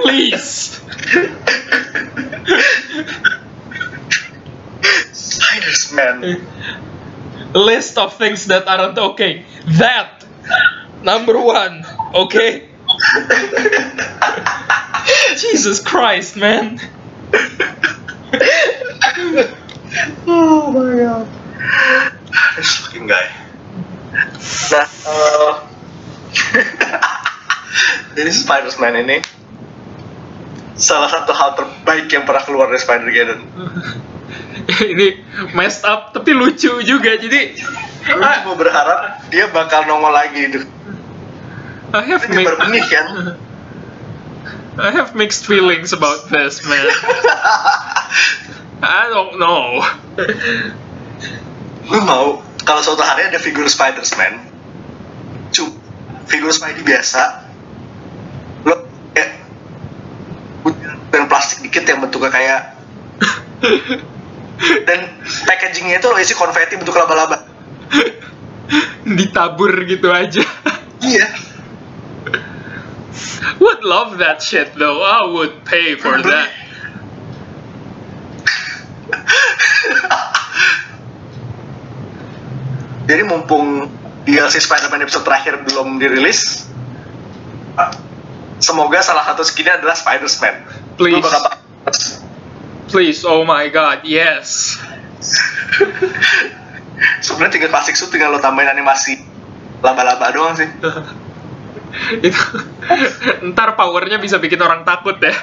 Please. 0.00 0.80
spiders 5.12 5.92
man 5.92 6.46
List 7.52 7.98
of 7.98 8.16
things 8.16 8.46
that 8.46 8.68
aren't 8.68 8.96
okay. 8.98 9.44
That. 9.82 10.24
Number 11.02 11.36
one. 11.40 11.84
Okay? 12.14 12.68
Jesus 15.36 15.80
Christ, 15.82 16.36
man. 16.36 16.78
Oh 20.26 20.70
my 20.70 20.92
god. 20.98 21.26
This 22.56 22.70
fucking 22.82 23.06
guy. 23.06 23.26
Nah 24.70 24.86
eh, 24.86 25.52
jadi 28.18 28.30
Spider-Man 28.30 28.94
ini 29.06 29.16
salah 30.74 31.10
satu 31.12 31.30
hal 31.36 31.54
terbaik 31.58 32.08
yang 32.10 32.24
pernah 32.26 32.42
keluar 32.42 32.66
dari 32.72 32.80
Spider-Geddon 32.80 33.40
Ini 34.94 35.06
messed 35.52 35.84
up 35.84 36.14
tapi 36.14 36.32
lucu 36.32 36.80
juga. 36.86 37.18
Jadi 37.18 37.58
Lu 38.10 38.24
I, 38.24 38.42
cuma 38.42 38.56
berharap 38.56 39.22
dia 39.28 39.46
bakal 39.52 39.84
nongol 39.84 40.10
lagi 40.10 40.40
itu 40.48 40.64
I 41.90 42.06
have 42.06 42.24
berbenih 42.24 42.84
kan 42.88 43.06
I 44.78 44.90
have 44.92 45.14
mixed 45.14 45.46
feelings 45.46 45.92
about 45.92 46.28
this, 46.30 46.62
man. 46.68 46.86
I 48.82 49.10
don't 49.10 49.38
know. 49.38 49.82
lu 51.90 51.98
mau 52.06 52.38
kalau 52.62 52.78
suatu 52.86 53.02
hari 53.02 53.26
ada 53.26 53.42
figur 53.42 53.66
Spider-Man 53.66 54.46
cu 55.50 55.74
figur 56.30 56.54
Spidey 56.54 56.86
biasa 56.86 57.50
lo 58.62 58.86
kayak 59.10 59.42
dan 61.10 61.26
plastik 61.26 61.66
dikit 61.66 61.82
yang 61.90 61.98
bentuknya 61.98 62.30
kayak 62.30 62.60
dan 64.86 64.98
packagingnya 65.50 65.98
itu 65.98 66.06
lo 66.06 66.16
isi 66.22 66.38
konfeti 66.38 66.78
bentuk 66.78 66.94
laba-laba 66.94 67.42
Ditabur 69.02 69.74
gitu 69.82 70.14
aja. 70.14 70.46
iya 71.02 71.26
Would 73.62 73.84
love 73.84 74.18
that 74.18 74.42
shit 74.42 74.74
though. 74.74 75.02
I 75.02 75.26
would 75.26 75.64
pay 75.64 75.96
for 75.96 76.22
that. 76.22 76.50
jadi 83.10 83.26
mumpung 83.26 83.90
DLC 84.22 84.62
Spider-Man 84.62 85.02
episode 85.02 85.26
terakhir 85.26 85.66
belum 85.66 85.98
dirilis 85.98 86.70
semoga 88.62 89.02
salah 89.02 89.26
satu 89.26 89.42
skinnya 89.42 89.82
adalah 89.82 89.98
Spider-Man 89.98 90.62
Please. 90.94 91.26
Please, 92.92 93.24
oh 93.24 93.40
my 93.42 93.72
god, 93.72 94.04
yes. 94.04 94.76
sebenarnya 97.24 97.52
tinggal 97.56 97.70
plastik 97.72 97.96
suit 97.96 98.12
tinggal 98.12 98.32
lo 98.32 98.40
tambahin 98.40 98.76
animasi 98.76 99.20
laba-laba 99.80 100.32
doang 100.32 100.54
sih 100.56 100.68
Itu 102.26 102.42
ntar 103.50 103.74
powernya 103.74 104.18
bisa 104.18 104.38
bikin 104.38 104.58
orang 104.58 104.82
takut 104.82 105.18
ya. 105.18 105.34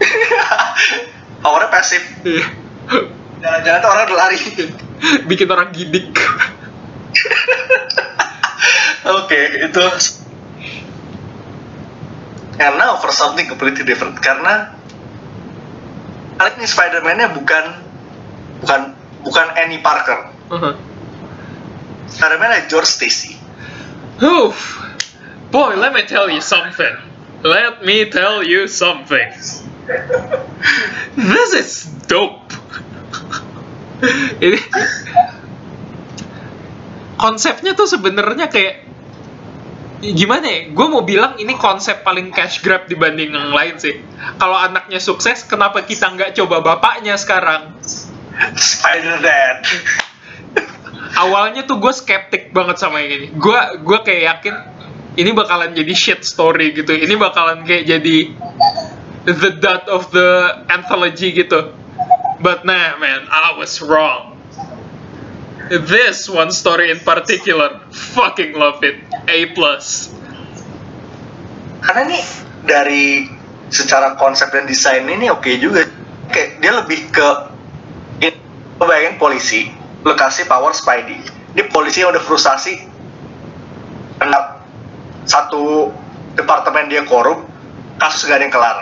powernya 1.44 1.68
pasif 1.68 2.02
Iya. 2.22 2.46
jalan-jalan 3.40 3.78
tuh 3.80 3.90
orang 3.90 4.08
lari 4.10 4.38
bikin 5.30 5.48
orang 5.48 5.72
gidik. 5.72 6.12
oke 9.02 9.40
itu 9.58 9.84
and 12.60 12.76
now 12.76 13.00
for 13.00 13.08
something 13.10 13.48
completely 13.48 13.82
different 13.82 14.20
karena 14.20 14.76
kali 16.36 16.50
ini 16.56 16.66
Spider-Man-nya 16.66 17.32
bukan 17.32 17.64
bukan 18.60 18.80
bukan 19.22 19.46
Annie 19.56 19.80
Parker 19.80 20.32
Uh-huh. 20.50 20.74
Spider-Man-nya 22.10 22.66
George 22.66 22.90
Stacy 22.90 23.38
Oof. 24.18 24.58
Boy, 25.50 25.74
let 25.74 25.90
me 25.90 26.06
tell 26.06 26.30
you 26.30 26.38
something. 26.38 26.94
Let 27.42 27.82
me 27.82 28.06
tell 28.06 28.46
you 28.46 28.70
something. 28.70 29.34
This 31.18 31.50
is 31.58 31.70
dope. 32.06 32.54
Ini 34.40 34.56
konsepnya 37.18 37.74
tuh 37.74 37.90
sebenarnya 37.90 38.46
kayak 38.46 38.86
gimana 40.00 40.46
ya? 40.46 40.60
Gue 40.70 40.86
mau 40.86 41.02
bilang 41.02 41.36
ini 41.42 41.58
konsep 41.58 42.06
paling 42.06 42.30
cash 42.30 42.62
grab 42.62 42.86
dibanding 42.86 43.34
yang 43.34 43.50
lain 43.50 43.76
sih. 43.76 43.98
Kalau 44.38 44.54
anaknya 44.54 45.02
sukses, 45.02 45.42
kenapa 45.44 45.82
kita 45.82 46.14
nggak 46.14 46.38
coba 46.38 46.62
bapaknya 46.62 47.18
sekarang? 47.18 47.74
Spider-Man 48.54 49.66
awalnya 51.20 51.68
tuh 51.68 51.76
gue 51.76 51.92
skeptik 51.92 52.54
banget 52.56 52.80
sama 52.80 53.04
yang 53.04 53.12
ini. 53.20 53.26
Gue 53.34 53.58
gue 53.82 53.98
kayak 54.00 54.22
yakin 54.36 54.54
ini 55.18 55.30
bakalan 55.34 55.74
jadi 55.74 55.94
shit 55.96 56.20
story 56.22 56.74
gitu. 56.74 56.94
Ini 56.94 57.14
bakalan 57.18 57.66
kayak 57.66 57.86
jadi 57.88 58.16
the 59.26 59.50
dot 59.58 59.90
of 59.90 60.10
the 60.14 60.62
anthology 60.70 61.34
gitu. 61.34 61.74
But 62.40 62.64
nah 62.64 62.96
man, 62.98 63.26
I 63.30 63.54
was 63.58 63.82
wrong. 63.82 64.38
This 65.70 66.26
one 66.26 66.50
story 66.50 66.90
in 66.90 66.98
particular, 66.98 67.86
fucking 67.90 68.58
love 68.58 68.82
it. 68.82 68.98
A 69.30 69.54
plus. 69.54 70.10
karena 71.80 72.12
nih 72.12 72.24
dari 72.68 73.06
secara 73.72 74.14
konsep 74.20 74.52
dan 74.52 74.68
desain 74.68 75.08
ini 75.08 75.32
oke 75.32 75.48
juga 75.56 75.88
kayak 76.28 76.60
dia 76.60 76.72
lebih 76.76 77.00
ke 77.08 77.28
ini 78.20 78.36
lo 78.76 78.86
polisi 79.16 79.72
lo 80.04 80.12
kasih 80.16 80.44
power 80.46 80.76
Spidey 80.76 81.20
ini 81.56 81.62
polisi 81.72 82.04
yang 82.04 82.12
udah 82.12 82.22
frustasi 82.22 82.84
satu 85.30 85.94
departemen 86.34 86.90
dia 86.90 87.06
korup 87.06 87.46
kasus 88.02 88.26
gak 88.26 88.42
ada 88.42 88.44
yang 88.50 88.54
kelar 88.54 88.76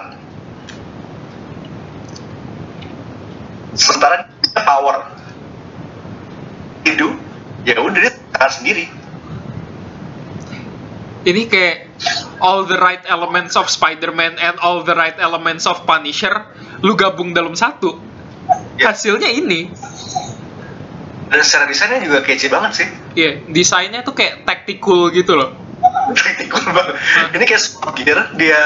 sementara 3.77 4.25
dia 4.25 4.61
power 4.65 4.97
hidup 6.89 7.13
ya 7.69 7.77
udah 7.77 8.01
dia 8.01 8.13
tangan 8.33 8.53
sendiri 8.57 8.87
Ini 11.29 11.45
kayak 11.45 11.93
all 12.41 12.65
the 12.65 12.79
right 12.79 13.05
elements 13.05 13.53
of 13.53 13.69
Spider-Man 13.69 14.41
and 14.41 14.57
all 14.65 14.81
the 14.81 14.97
right 14.97 15.19
elements 15.21 15.69
of 15.69 15.85
Punisher 15.85 16.47
lu 16.81 16.97
gabung 16.97 17.37
dalam 17.37 17.53
satu. 17.53 18.01
Ya. 18.81 18.97
Hasilnya 18.97 19.29
ini. 19.29 19.69
dan 21.29 21.45
secara 21.45 21.69
desainnya 21.69 22.01
juga 22.01 22.25
kece 22.25 22.49
banget 22.49 22.73
sih 22.73 22.89
Iya, 23.13 23.45
desainnya 23.53 24.01
tuh 24.01 24.17
kayak 24.17 24.49
tactical 24.49 25.13
gitu 25.13 25.37
loh. 25.37 25.68
Banget. 25.79 26.97
Ini 27.35 27.45
kayak 27.45 27.63
Gear, 27.99 28.19
dia 28.35 28.63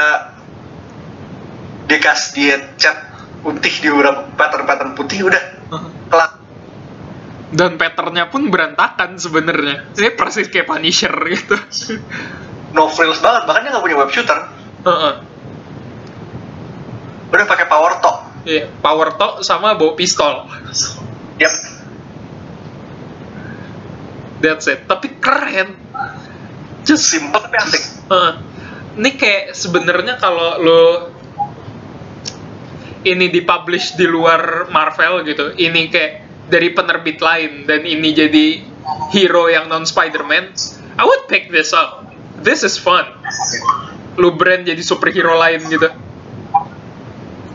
dia 1.91 1.99
kasih 1.99 2.33
dia 2.35 2.57
cat 2.81 2.97
putih 3.43 3.75
di 3.83 3.89
beberapa 3.91 4.31
pattern-pattern 4.39 4.95
putih 4.95 5.29
udah 5.29 5.43
kelak. 6.09 6.33
Dan 7.53 7.77
patternnya 7.77 8.33
pun 8.33 8.49
berantakan 8.49 9.21
sebenarnya. 9.21 9.93
Ini 9.93 10.17
persis 10.17 10.49
kayak 10.49 10.73
Punisher 10.73 11.13
gitu. 11.29 11.57
No 12.73 12.89
frills 12.89 13.21
banget, 13.21 13.45
bahkan 13.45 13.61
dia 13.69 13.71
nggak 13.77 13.85
punya 13.85 13.97
web 14.01 14.09
shooter. 14.09 14.39
Heeh. 14.89 15.15
Udah 17.29 17.47
pakai 17.49 17.67
power 17.69 18.01
top. 18.01 18.25
Iya, 18.49 18.73
power 18.81 19.15
to 19.21 19.45
sama 19.45 19.77
bawa 19.77 19.93
pistol. 19.95 20.49
Yap. 21.37 21.55
That's 24.43 24.67
it. 24.67 24.89
Tapi 24.89 25.21
keren. 25.23 25.77
Just 26.83 27.11
Simple 27.11 27.39
tapi 27.39 27.57
asik. 27.59 27.83
Heeh. 28.11 28.33
ini 28.93 29.11
kayak 29.17 29.57
sebenarnya 29.57 30.21
kalau 30.21 30.61
lo 30.61 30.83
ini 33.03 33.33
dipublish 33.33 33.99
di 33.99 34.07
luar 34.07 34.71
Marvel 34.71 35.27
gitu, 35.27 35.57
ini 35.59 35.91
kayak 35.91 36.13
dari 36.47 36.71
penerbit 36.71 37.19
lain 37.19 37.65
dan 37.67 37.83
ini 37.83 38.13
jadi 38.15 38.47
hero 39.11 39.49
yang 39.49 39.67
non 39.73 39.89
Spider-Man, 39.89 40.55
I 40.99 41.03
would 41.03 41.27
pick 41.27 41.51
this 41.51 41.73
up. 41.75 42.07
This 42.43 42.67
is 42.67 42.77
fun. 42.79 43.07
Lu 44.19 44.35
brand 44.35 44.67
jadi 44.67 44.83
superhero 44.83 45.39
lain 45.39 45.63
gitu. 45.67 45.89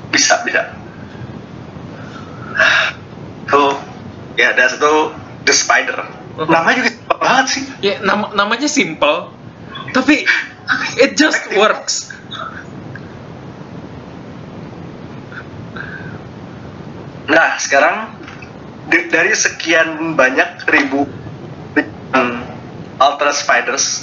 Bisa, 0.09 0.41
bisa. 0.41 0.73
Tuh, 3.47 3.75
ya 4.35 4.51
dan 4.55 4.71
itu 4.73 4.93
The 5.45 5.53
Spider. 5.53 5.99
Namanya 6.47 6.75
juga 6.83 6.91
simple 7.17 7.25
banget 7.25 7.45
sih. 7.49 7.63
Ya 7.81 7.93
nama 8.05 8.29
namanya 8.37 8.69
simple, 8.69 9.33
tapi 9.93 10.21
it 11.01 11.17
just 11.17 11.41
works. 11.57 12.13
Nah, 17.27 17.59
sekarang 17.59 18.13
dari 18.87 19.33
sekian 19.35 20.13
banyak 20.13 20.63
ribu 20.69 21.09
Ultra 22.97 23.29
Spiders, 23.33 24.01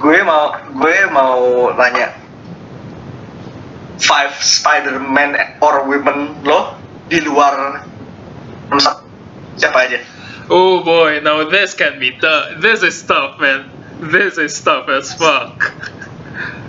gue 0.00 0.18
mau 0.24 0.56
gue 0.72 0.96
mau 1.12 1.70
nanya 1.76 2.16
five 4.02 4.34
Spider-Man 4.42 5.60
or 5.62 5.86
women 5.86 6.42
lo 6.42 6.74
di 7.06 7.22
luar 7.22 7.86
siapa 9.56 9.86
aja? 9.86 10.11
Oh 10.52 10.84
boy, 10.84 11.20
now 11.20 11.48
this 11.48 11.72
can 11.72 11.96
be 11.96 12.12
tough. 12.12 12.60
This 12.60 12.82
is 12.82 13.00
tough, 13.02 13.40
man. 13.40 13.72
This 14.02 14.36
is 14.36 14.52
tough 14.60 14.84
as 14.88 15.14
fuck. 15.14 15.56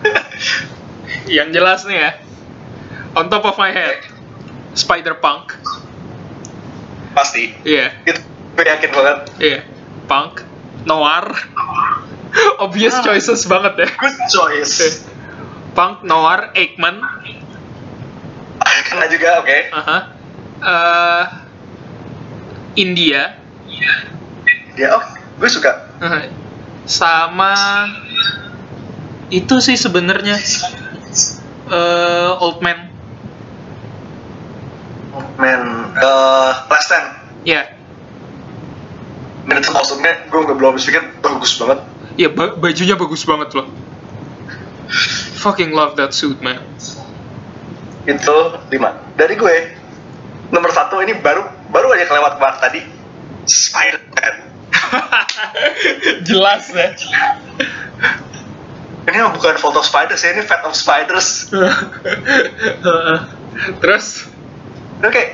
Yang 1.27 1.49
jelas 1.51 1.79
nih 1.83 1.97
ya, 1.99 2.11
on 3.13 3.27
top 3.27 3.43
of 3.43 3.55
my 3.55 3.71
head, 3.71 4.03
Spider 4.73 5.15
Punk, 5.15 5.55
Pasti. 7.11 7.55
iya, 7.63 7.91
Itu 8.03 8.19
gue 8.53 8.63
yakin 8.63 8.89
banget. 8.91 9.17
iya, 9.39 9.59
Punk, 10.05 10.43
Noir, 10.83 11.31
obvious 12.57 12.93
Ah. 12.93 13.03
choices 13.03 13.43
banget 13.45 13.83
ya. 13.83 13.89
Good 13.89 14.19
choice. 14.29 15.03
Punk, 15.73 16.03
Noir, 16.03 16.51
Eggman, 16.53 17.03
Kena 18.83 19.05
juga, 19.13 19.29
oke. 19.39 19.57
aha, 19.71 19.97
Eh, 20.63 21.23
India, 22.77 23.35
Dia, 24.73 24.89
oh, 24.91 25.03
gue 25.37 25.49
suka. 25.49 25.71
aha, 25.99 26.27
sama 26.83 27.53
itu 29.29 29.55
sih 29.59 29.73
sebenarnya 29.73 30.35
eh, 31.67 32.31
Old 32.37 32.59
Man. 32.59 32.89
Man, 35.35 35.61
eh, 35.93 36.51
last 36.65 36.85
stand. 36.85 37.07
Ya, 37.43 37.67
Dan 39.43 39.59
itu 39.59 39.69
kostumnya 39.69 40.25
gue 40.25 40.39
nggak 40.39 40.55
belum 40.55 40.73
pikir 40.75 41.03
bagus 41.19 41.59
banget. 41.59 41.79
ya 42.15 42.29
ba- 42.29 42.55
bajunya 42.55 42.95
bagus 42.95 43.21
banget 43.23 43.51
loh. 43.53 43.67
Fucking 45.37 45.71
love 45.71 45.93
that 45.93 46.13
suit, 46.13 46.39
man. 46.39 46.63
Itu 48.05 48.37
lima. 48.69 48.95
Dari 49.13 49.35
gue, 49.35 49.55
nomor 50.49 50.71
satu 50.71 50.97
ini 50.99 51.13
baru 51.15 51.43
baru 51.67 51.91
aja 51.91 52.05
kelewat 52.05 52.33
banget 52.37 52.57
tadi. 52.59 52.81
Spider-Man. 53.45 54.35
Jelas 56.27 56.63
ya. 56.71 56.95
Ini 59.03 59.19
bukan 59.35 59.59
foto 59.59 59.83
spider 59.83 60.15
sih, 60.15 60.31
ini 60.31 60.47
Fat 60.47 60.63
of 60.63 60.73
Spiders. 60.73 61.51
Terus, 63.83 64.31
Ini 65.03 65.07
kayak, 65.11 65.31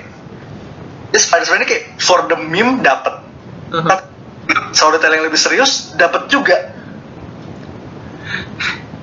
ya 1.13 1.19
Spider-Man 1.21 1.61
ini 1.61 1.67
kayak 1.69 1.83
for 2.01 2.25
the 2.25 2.37
meme 2.37 2.81
dapet. 2.81 3.21
Tapi 3.69 4.03
storytelling 4.73 5.21
yang 5.21 5.27
lebih 5.29 5.37
serius 5.37 5.93
dapet 5.93 6.25
juga. 6.33 6.73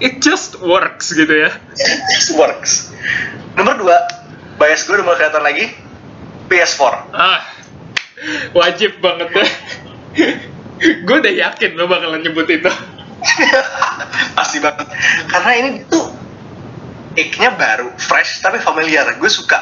it 0.03 0.21
just 0.21 0.59
works 0.61 1.15
gitu 1.15 1.31
ya. 1.31 1.51
It 1.79 2.27
works. 2.37 2.93
Nomor 3.57 3.81
dua, 3.81 3.97
bias 4.61 4.85
gue 4.85 4.99
udah 4.99 5.07
mulai 5.07 5.19
kelihatan 5.23 5.45
lagi. 5.45 5.67
PS4. 6.47 7.11
Ah, 7.11 7.43
wajib 8.53 8.99
banget 9.01 9.29
ya. 9.33 9.47
Gue 11.05 11.17
udah 11.21 11.35
yakin 11.35 11.77
lo 11.77 11.89
bakalan 11.89 12.21
nyebut 12.21 12.49
itu. 12.49 12.69
Pasti 14.37 14.61
banget. 14.61 14.87
Karena 15.29 15.51
ini 15.57 15.69
tuh 15.89 16.13
take-nya 17.17 17.57
baru, 17.57 17.93
fresh 17.97 18.41
tapi 18.41 18.61
familiar. 18.61 19.09
Gue 19.17 19.29
suka. 19.29 19.61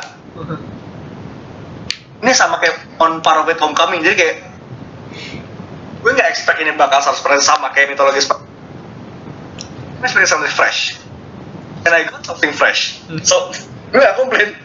Ini 2.25 2.33
sama 2.33 2.59
kayak 2.59 2.99
on 2.99 3.21
par 3.21 3.47
with 3.47 3.61
Homecoming. 3.61 4.03
Jadi 4.03 4.17
kayak 4.17 4.37
gue 6.03 6.11
nggak 6.11 6.29
expect 6.29 6.59
ini 6.61 6.75
bakal 6.75 7.01
100% 7.01 7.21
sama 7.41 7.73
kayak 7.73 7.95
mitologi 7.95 8.21
Sp- 8.21 8.43
Ini 10.03 10.07
sebagai 10.11 10.29
something 10.29 10.53
fresh. 10.53 10.99
And 11.85 11.93
I 11.93 12.05
got 12.05 12.25
something 12.25 12.53
fresh. 12.53 13.01
So, 13.25 13.53
gue 13.93 14.01
gak 14.01 14.17
komplain. 14.17 14.57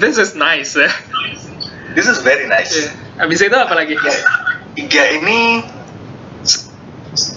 This 0.00 0.16
is 0.18 0.34
nice 0.34 0.72
ya. 0.74 0.88
This 1.92 2.08
is 2.08 2.20
very 2.24 2.48
nice. 2.48 2.72
Abis 3.20 3.44
itu 3.44 3.56
apa 3.56 3.74
lagi? 3.76 3.94
Tiga 4.76 5.04
ini 5.20 5.60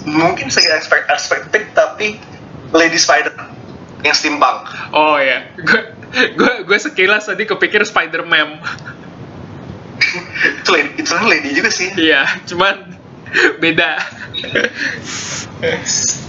mungkin 0.08 0.48
saya 0.48 0.80
expect 0.80 1.12
expected 1.12 1.76
tapi 1.76 2.16
Lady 2.72 2.96
Spider 2.96 3.36
yang 4.00 4.16
steampunk. 4.16 4.66
Oh 4.92 5.20
ya, 5.20 5.52
gue 5.56 5.80
gue 6.36 6.52
gue 6.64 6.78
sekilas 6.78 7.28
tadi 7.28 7.44
kepikir 7.44 7.84
Spider-Man. 7.84 8.62
itu 10.36 10.70
lady, 10.76 10.90
itu 11.00 11.12
lady 11.26 11.50
juga 11.56 11.70
sih. 11.72 11.88
Iya, 11.96 12.24
cuman 12.48 12.94
beda. 13.58 14.00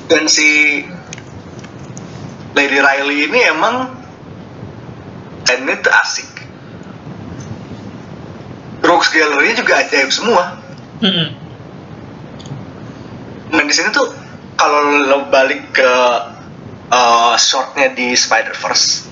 Dan 0.08 0.24
si 0.32 0.82
Lady 2.56 2.80
Riley 2.80 3.28
ini 3.30 3.40
emang 3.48 3.92
ini 5.48 5.74
tuh 5.84 5.94
asik. 5.94 6.37
Rogues 8.88 9.12
Gallery 9.12 9.52
juga 9.54 9.84
ajaib 9.84 10.10
semua. 10.10 10.64
Mm-mm. 11.04 11.28
Nah 13.52 13.64
di 13.68 13.74
sini 13.76 13.92
tuh 13.92 14.08
kalau 14.56 15.06
lo 15.06 15.28
balik 15.28 15.76
ke 15.76 15.94
uh, 16.90 17.36
shortnya 17.36 17.92
di 17.94 18.16
Spider 18.16 18.56
Verse, 18.56 19.12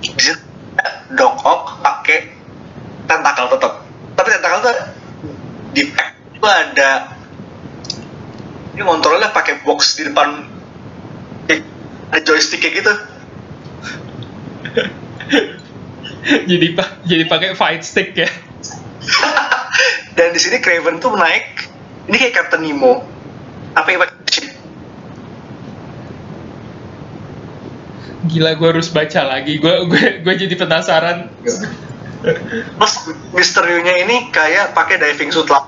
di 0.00 0.08
situ 0.16 0.40
Doc 1.12 1.44
Ock 1.44 1.84
pakai 1.84 2.32
tentakel 3.04 3.52
tetap, 3.52 3.84
tapi 4.16 4.28
tentakel 4.32 4.60
tuh 4.64 4.76
di 5.76 5.82
pack 5.92 6.10
itu 6.36 6.48
ada 6.48 6.90
ini 8.72 8.82
kontrolnya 8.82 9.28
pakai 9.28 9.60
box 9.64 10.00
di 10.00 10.08
depan 10.08 10.52
ada 12.12 12.20
joystick 12.28 12.60
kayak 12.60 12.84
gitu 12.84 12.92
jadi 16.50 16.66
pak 16.76 16.88
jadi 17.08 17.24
pakai 17.24 17.56
fight 17.56 17.80
stick 17.80 18.12
ya 18.12 18.28
dan 20.16 20.28
di 20.32 20.40
sini 20.40 20.58
Craven 20.62 21.02
tuh 21.02 21.14
naik 21.16 21.68
ini 22.10 22.16
kayak 22.18 22.34
Captain 22.34 22.62
Nemo 22.62 23.02
pakai 23.74 23.98
chip 24.28 24.46
gila 28.30 28.54
gue 28.54 28.68
harus 28.68 28.88
baca 28.92 29.20
lagi 29.26 29.58
gue 29.58 29.74
gue 29.90 30.04
gue 30.22 30.34
jadi 30.46 30.54
penasaran 30.54 31.32
Terus 32.22 32.94
misteriunya 33.34 34.06
ini 34.06 34.30
kayak 34.30 34.78
pakai 34.78 35.02
diving 35.02 35.34
suit 35.34 35.50
lah. 35.50 35.66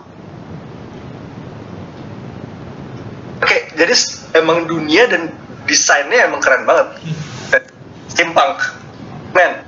Oke, 3.43 3.74
jadi 3.74 3.95
emang 4.39 4.70
dunia 4.70 5.11
dan 5.11 5.35
desainnya 5.66 6.30
emang 6.30 6.39
keren 6.39 6.62
banget. 6.64 6.89
Steampunk. 8.07 8.59
Men. 9.35 9.66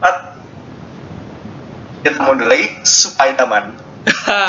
Tempat 0.00 0.16
kita 2.00 2.16
mundur 2.24 2.48
lagi 2.48 2.72
Spider-Man. 2.88 3.76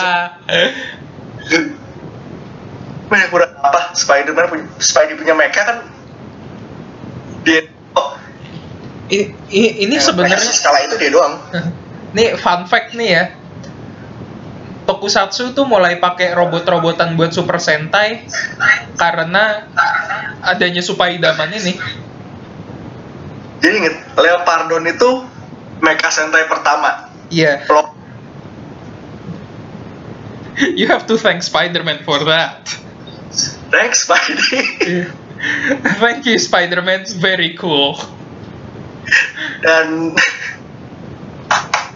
Banyak 3.11 3.27
kurang 3.27 3.51
apa 3.59 3.91
Spider-Man 3.91 4.47
punya 4.47 4.65
Spidey 4.79 5.19
punya 5.19 5.35
mecha 5.35 5.67
kan 5.67 5.77
dia 7.43 7.67
oh, 7.99 8.15
ini, 9.11 9.35
ini, 9.51 9.83
ini 9.83 9.95
sebenarnya 9.99 10.39
skala 10.39 10.87
itu 10.87 10.95
dia 10.95 11.11
doang. 11.11 11.35
nih 12.15 12.39
fun 12.39 12.63
fact 12.71 12.95
nih 12.95 13.09
ya 13.11 13.23
Tokusatsu 14.87 15.51
tuh 15.51 15.67
mulai 15.67 15.99
pakai 15.99 16.31
robot-robotan 16.31 17.19
buat 17.19 17.35
Super 17.35 17.59
Sentai 17.59 18.23
karena 18.95 19.67
adanya 20.41 20.79
Supaidaman 20.79 21.53
ini. 21.53 21.77
Jadi 23.61 23.75
inget, 23.77 23.95
Leopardon 24.17 24.83
itu 24.89 25.30
mecha 25.82 26.09
Sentai 26.13 26.45
pertama. 26.47 27.09
Iya, 27.34 27.65
Kalau 27.65 27.91
you 30.77 30.88
have 30.88 31.07
to 31.07 31.17
thank 31.17 31.41
Spider-Man 31.41 32.05
for 32.05 32.21
that. 32.25 32.69
Thanks 33.71 34.05
Spidey. 34.05 35.09
Thank 36.03 36.29
you 36.29 36.38
Spider-Man, 36.38 37.07
very 37.17 37.57
cool. 37.57 37.97
Dan 39.65 40.13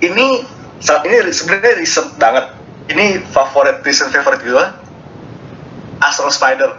ini 0.02 0.48
saat 0.82 1.06
ini 1.06 1.22
sebenarnya 1.30 1.78
riset 1.78 2.18
banget. 2.18 2.58
Ini 2.90 3.22
favorit 3.30 3.86
recent 3.86 4.10
favorite 4.10 4.42
gue. 4.42 4.66
Astro 6.02 6.30
Spider. 6.34 6.74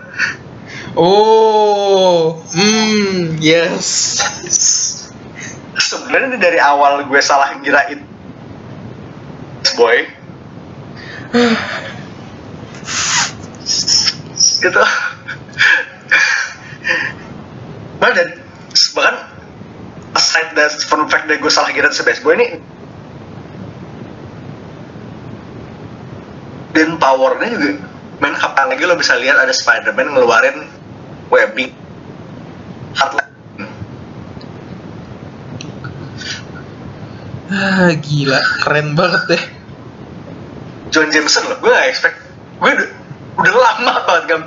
Oh, 0.96 2.40
hmm, 2.50 3.36
yes. 3.38 4.85
Sebenarnya 5.86 6.34
dari 6.34 6.58
awal 6.58 7.06
gue 7.06 7.20
salah 7.22 7.54
ngirain 7.62 8.02
boy. 9.76 9.98
gitu. 14.66 14.82
Dan 18.16 18.32
bahkan 18.96 19.16
aside 20.16 20.56
dari 20.56 20.72
fun 20.88 21.04
fact 21.12 21.28
dari 21.28 21.36
gue 21.36 21.52
salah 21.52 21.68
kira 21.68 21.92
Space 21.92 22.24
Boy 22.24 22.40
ini 22.40 22.56
dan 26.72 26.96
powernya 27.00 27.48
juga 27.56 27.70
main 28.20 28.36
kapan 28.36 28.72
lagi 28.72 28.84
lo 28.84 28.96
bisa 28.96 29.16
lihat 29.16 29.36
ada 29.36 29.52
Spider-Man 29.52 30.16
ngeluarin 30.16 30.64
webbing 31.28 31.72
Heartland 32.96 33.25
Ah, 37.46 37.94
gila, 37.94 38.40
keren 38.66 38.98
banget 38.98 39.22
deh. 39.30 39.42
John 40.90 41.10
Jameson 41.14 41.46
loh 41.46 41.58
gue 41.62 41.70
gak 41.70 41.88
expect. 41.90 42.18
Gue 42.58 42.70
udah, 42.74 42.88
udah 43.38 43.52
lama 43.54 43.94
banget 44.06 44.24
gak 44.26 44.40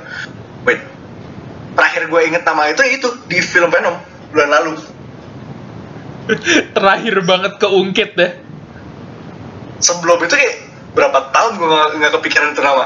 wait 0.68 0.82
terakhir 1.80 2.12
gue 2.12 2.22
inget 2.28 2.44
nama 2.44 2.68
itu 2.68 2.84
itu 2.84 3.08
di 3.32 3.40
film 3.40 3.72
Venom 3.72 3.96
bulan 4.36 4.50
lalu. 4.52 4.72
Terakhir 6.76 7.16
banget 7.26 7.54
keungkit 7.58 8.12
deh. 8.20 8.32
sebelum 9.80 10.20
itu 10.28 10.36
kayak 10.36 10.68
berapa 10.92 11.32
tahun 11.32 11.56
gue 11.56 11.68
gak, 11.72 11.90
gak 12.04 12.12
kepikiran 12.20 12.52
itu 12.52 12.62
nama. 12.66 12.86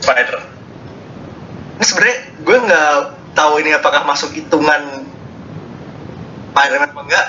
Spider. 0.00 0.40
Ini 1.76 1.84
sebenarnya 1.84 2.18
gue 2.40 2.56
nggak 2.64 2.96
tahu 3.36 3.52
ini 3.60 3.76
apakah 3.76 4.08
masuk 4.08 4.32
hitungan 4.32 5.04
Spider-Man 6.54 6.94
apa 6.94 7.02
enggak. 7.02 7.26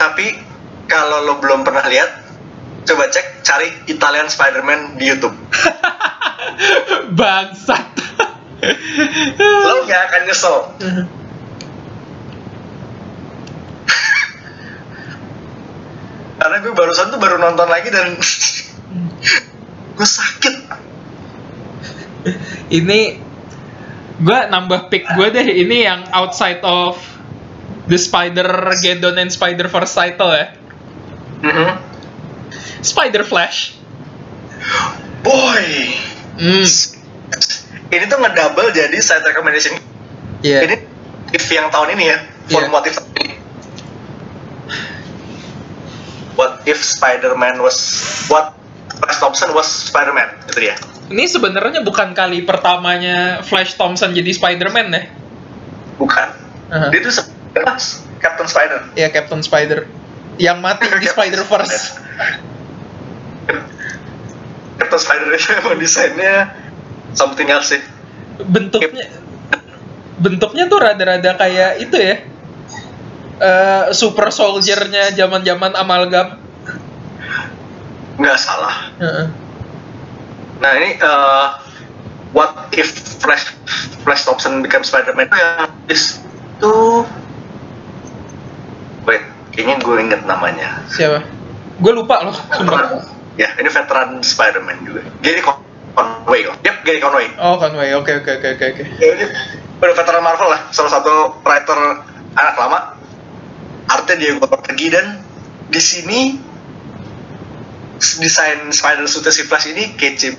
Tapi 0.00 0.26
kalau 0.88 1.28
lo 1.28 1.36
belum 1.44 1.60
pernah 1.60 1.84
lihat 1.84 2.24
coba 2.88 3.12
cek 3.12 3.44
cari 3.44 3.68
Italian 3.92 4.32
Spider-Man 4.32 4.96
di 4.96 5.12
YouTube. 5.12 5.36
Bangsat. 7.20 7.84
lo 9.68 9.84
nggak 9.84 10.02
akan 10.08 10.20
nyesel. 10.24 10.56
Karena 16.40 16.56
gue 16.58 16.72
barusan 16.72 17.12
tuh 17.12 17.20
baru 17.20 17.36
nonton 17.38 17.68
lagi 17.68 17.92
dan 17.92 18.16
gue 19.94 20.08
sakit. 20.08 20.54
Ini 22.72 23.00
gue 24.16 24.38
nambah 24.48 24.88
pick 24.88 25.04
gue 25.12 25.28
deh. 25.28 25.44
Ini 25.44 25.76
yang 25.86 26.00
outside 26.10 26.64
of 26.64 27.11
the 27.84 27.96
Spider 27.96 28.46
Geddon 28.78 29.16
and 29.16 29.30
Spider 29.30 29.66
Verse 29.66 29.92
title 29.92 30.30
ya 30.30 30.46
Mhm. 31.42 31.74
Spider 32.80 33.22
Flash. 33.22 33.74
Boy. 35.22 35.90
Hmm. 36.34 36.66
Ini 37.88 38.04
tuh 38.06 38.18
ngedouble 38.18 38.70
jadi 38.70 38.94
side 38.98 39.22
recommendation. 39.22 39.74
Iya 40.40 40.66
ini 40.66 40.76
if 41.30 41.46
yang 41.46 41.66
tahun 41.68 41.94
ini 41.94 42.04
ya 42.06 42.18
for 42.48 42.62
Iya. 42.62 42.70
motif 42.70 42.94
ini. 43.16 43.38
what 46.32 46.64
if 46.64 46.80
Spider-Man 46.80 47.60
was 47.60 47.76
what 48.26 48.56
Flash 48.96 49.18
Thompson 49.18 49.50
was 49.52 49.68
Spider-Man 49.68 50.48
itu 50.48 50.58
dia. 50.62 50.74
Ini 51.06 51.28
sebenarnya 51.28 51.82
bukan 51.82 52.14
kali 52.14 52.42
pertamanya 52.42 53.42
Flash 53.42 53.74
Thompson 53.74 54.10
jadi 54.10 54.30
Spider-Man 54.30 54.86
ya 54.90 55.02
bukan. 55.98 56.28
Aha. 56.72 56.88
dia 56.88 57.00
tuh 57.04 57.12
Captain 58.22 58.48
Spider. 58.48 58.80
Ya 58.96 59.08
Captain 59.12 59.42
Spider. 59.44 59.84
Yang 60.40 60.58
mati 60.64 60.84
di 60.88 61.08
Spider. 61.14 61.44
Verse 61.44 62.00
Captain 64.80 65.00
Spider 65.00 65.28
itu 65.36 65.48
emang 65.56 65.76
desainnya 65.78 66.34
something 67.12 67.48
else 67.48 67.76
sih. 67.76 67.82
Bentuknya 68.42 69.08
bentuknya 70.22 70.70
tuh 70.70 70.78
rada-rada 70.80 71.30
kayak 71.36 71.82
itu 71.82 71.96
ya. 71.96 72.16
Eh, 73.42 73.84
super 73.90 74.30
soldier-nya 74.30 75.10
zaman-zaman 75.18 75.74
amalgam. 75.74 76.38
Nggak 78.18 78.38
salah. 78.38 78.92
Heeh. 79.02 79.26
nah 80.62 80.78
ini 80.78 80.94
uh, 81.02 81.58
what 82.30 82.70
if 82.70 82.94
Flash 83.18 83.50
Flash 84.06 84.22
Thompson 84.22 84.62
become 84.62 84.86
Spider-Man? 84.86 85.26
Itu 85.26 85.36
yang 85.42 85.74
itu 85.90 86.74
wait 89.06 89.22
kayaknya 89.52 89.76
gue 89.82 89.96
inget 90.00 90.22
namanya. 90.24 90.82
Siapa? 90.88 91.22
Gue 91.82 91.92
lupa 91.92 92.22
loh 92.24 92.36
sumpah. 92.54 93.02
Ya 93.34 93.48
ini 93.56 93.68
veteran 93.68 94.20
Spider-Man 94.20 94.84
juga. 94.84 95.02
Gary 95.24 95.40
Conway 95.42 96.46
kok. 96.46 96.56
Yep 96.62 96.76
Gary 96.84 97.00
Conway. 97.00 97.26
Oh 97.40 97.56
Conway. 97.56 97.92
Oke 97.96 98.20
oke 98.20 98.38
oke 98.40 98.48
oke 98.56 98.64
oke. 98.76 98.84
Ya, 99.00 99.06
ini 99.18 99.24
udah 99.82 99.96
veteran 99.96 100.22
Marvel 100.22 100.48
lah. 100.52 100.68
Salah 100.70 100.92
satu 100.92 101.40
writer 101.42 101.78
anak 102.36 102.56
lama. 102.56 102.78
Artnya 103.88 104.16
dia 104.16 104.30
gue 104.36 104.48
pergi 104.48 104.86
dan 104.92 105.20
di 105.68 105.80
sini 105.80 106.20
desain 107.98 108.68
spider 108.72 109.06
suit 109.08 109.26
si 109.32 109.42
Flash 109.44 109.68
ini 109.72 109.96
kece. 109.96 110.36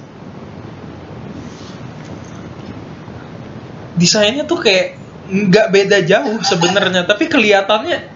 Desainnya 3.94 4.46
tuh 4.50 4.58
kayak 4.58 4.98
nggak 5.24 5.68
beda 5.72 5.98
jauh 6.04 6.36
sebenarnya 6.44 7.08
tapi 7.08 7.32
kelihatannya 7.32 8.13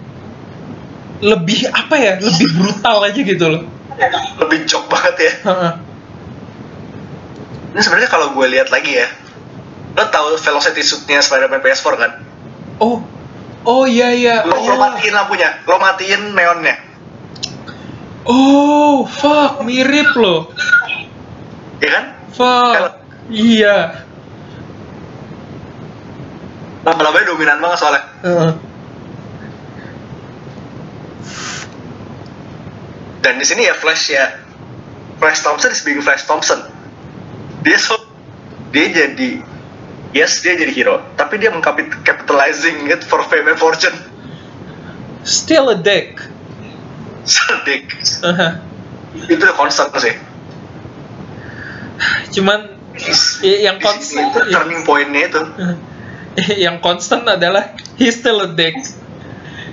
lebih 1.18 1.66
apa 1.70 1.94
ya 1.98 2.12
lebih 2.18 2.46
brutal 2.54 3.02
aja 3.02 3.20
gitu 3.20 3.44
loh 3.48 3.62
lebih 4.38 4.64
jok 4.64 4.86
banget 4.86 5.16
ya 5.18 5.32
ini 7.74 7.80
sebenarnya 7.82 8.10
kalau 8.10 8.30
gue 8.32 8.46
lihat 8.48 8.70
lagi 8.70 8.96
ya 8.96 9.08
lo 9.94 10.04
tahu 10.06 10.38
velocity 10.38 10.80
suitnya 10.80 11.18
Spider-Man 11.18 11.58
PS4 11.58 11.86
kan 11.96 12.12
oh 12.78 13.02
Oh 13.68 13.84
iya 13.84 14.14
iya. 14.16 14.48
Lo, 14.48 14.54
lo 14.54 14.64
Iya. 14.64 14.74
matiin 14.80 15.12
lampunya, 15.12 15.50
lo 15.68 15.76
matiin 15.76 16.32
neonnya. 16.32 16.78
Oh, 18.24 19.04
fuck, 19.04 19.60
mirip 19.60 20.08
loh. 20.16 20.48
Ya 21.76 21.90
kan? 21.92 22.04
Fuck. 22.32 22.96
Iya. 23.28 24.08
Laba-labanya 26.86 27.26
dominan 27.28 27.58
banget 27.60 27.76
soalnya. 27.76 28.02
Heeh. 28.24 28.50
Dan 33.22 33.36
di 33.36 33.44
sini 33.44 33.66
ya 33.66 33.74
Flash 33.74 34.14
ya 34.14 34.48
Flash 35.18 35.42
Thompson 35.42 35.74
is 35.74 35.82
being 35.82 36.00
Flash 36.00 36.24
Thompson. 36.24 36.62
Dia 37.66 37.76
so 37.76 37.98
dia 38.70 38.86
jadi 38.94 39.42
yes 40.14 40.40
dia 40.40 40.54
jadi 40.54 40.70
hero, 40.70 41.02
tapi 41.18 41.42
dia 41.42 41.50
mengcapitalizing 41.50 42.86
it 42.88 43.02
for 43.02 43.20
fame 43.26 43.50
and 43.50 43.58
fortune. 43.58 43.94
Still 45.26 45.74
a 45.74 45.76
dick. 45.76 46.22
Sedik. 47.26 47.92
Aha. 48.24 48.62
Itu 49.28 49.42
udah 49.42 49.56
constant 49.58 49.92
sih. 49.98 50.14
Cuman 52.32 52.78
yang 53.42 53.82
konstan 53.82 54.30
itu 54.30 54.40
turning 54.54 54.82
pointnya 54.86 55.22
itu. 55.28 55.42
yang 56.64 56.78
konstan 56.78 57.26
adalah 57.26 57.74
he's 57.98 58.16
still 58.16 58.40
a 58.40 58.48
dick. 58.54 58.78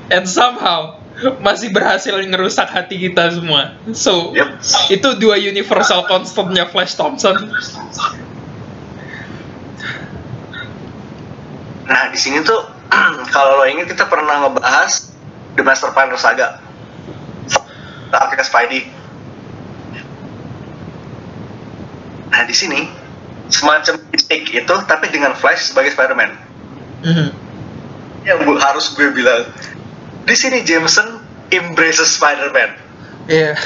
And 0.10 0.26
somehow 0.26 1.05
masih 1.38 1.72
berhasil 1.72 2.12
ngerusak 2.14 2.68
hati 2.68 3.00
kita 3.00 3.32
semua. 3.32 3.80
So, 3.92 4.36
Yep. 4.36 4.60
itu 4.92 5.10
dua 5.16 5.36
universal 5.38 6.04
constantnya 6.06 6.68
Flash 6.68 6.96
Thompson. 6.96 7.52
Nah 11.86 12.10
di 12.10 12.18
sini 12.18 12.42
tuh 12.42 12.60
kalau 13.36 13.62
lo 13.62 13.66
ingat 13.66 13.88
kita 13.88 14.06
pernah 14.06 14.44
ngebahas 14.44 15.14
The 15.56 15.64
Master 15.64 15.94
Planner 15.94 16.18
Saga. 16.18 16.60
Arknya 18.10 18.44
Spidey. 18.44 18.88
Nah 22.26 22.42
di 22.44 22.56
sini 22.56 22.88
semacam 23.48 24.00
mistake 24.10 24.50
itu 24.52 24.76
tapi 24.88 25.12
dengan 25.12 25.36
Flash 25.36 25.72
sebagai 25.72 25.92
Spider-Man. 25.92 26.32
Mhm. 27.04 27.28
Yang 28.24 28.40
bu- 28.42 28.58
harus 28.58 28.90
gue 28.92 29.12
bilang 29.12 29.46
di 30.26 30.36
sini 30.36 30.66
Jameson 30.66 31.22
embraces 31.54 32.18
Spider-Man. 32.18 32.72
Yeah. 33.30 33.58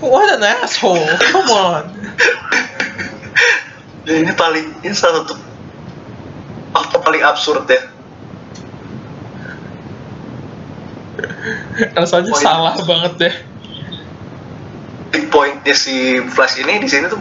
What 0.00 0.28
an 0.36 0.44
asshole. 0.44 1.08
Come 1.32 1.50
on. 1.52 1.84
Dan 4.04 4.28
ini 4.28 4.32
paling 4.36 4.66
ini 4.84 4.94
salah 4.94 5.24
satu 5.24 5.34
fakta 6.72 6.96
paling 7.00 7.22
absurd 7.24 7.64
ya. 7.68 7.82
Rasanya 11.96 12.32
Point. 12.32 12.44
salah 12.44 12.74
banget 12.84 13.12
deh. 13.16 13.34
Big 15.12 15.32
pointnya 15.32 15.72
si 15.72 16.20
Flash 16.28 16.60
ini 16.60 16.80
di 16.80 16.88
sini 16.88 17.08
tuh 17.08 17.20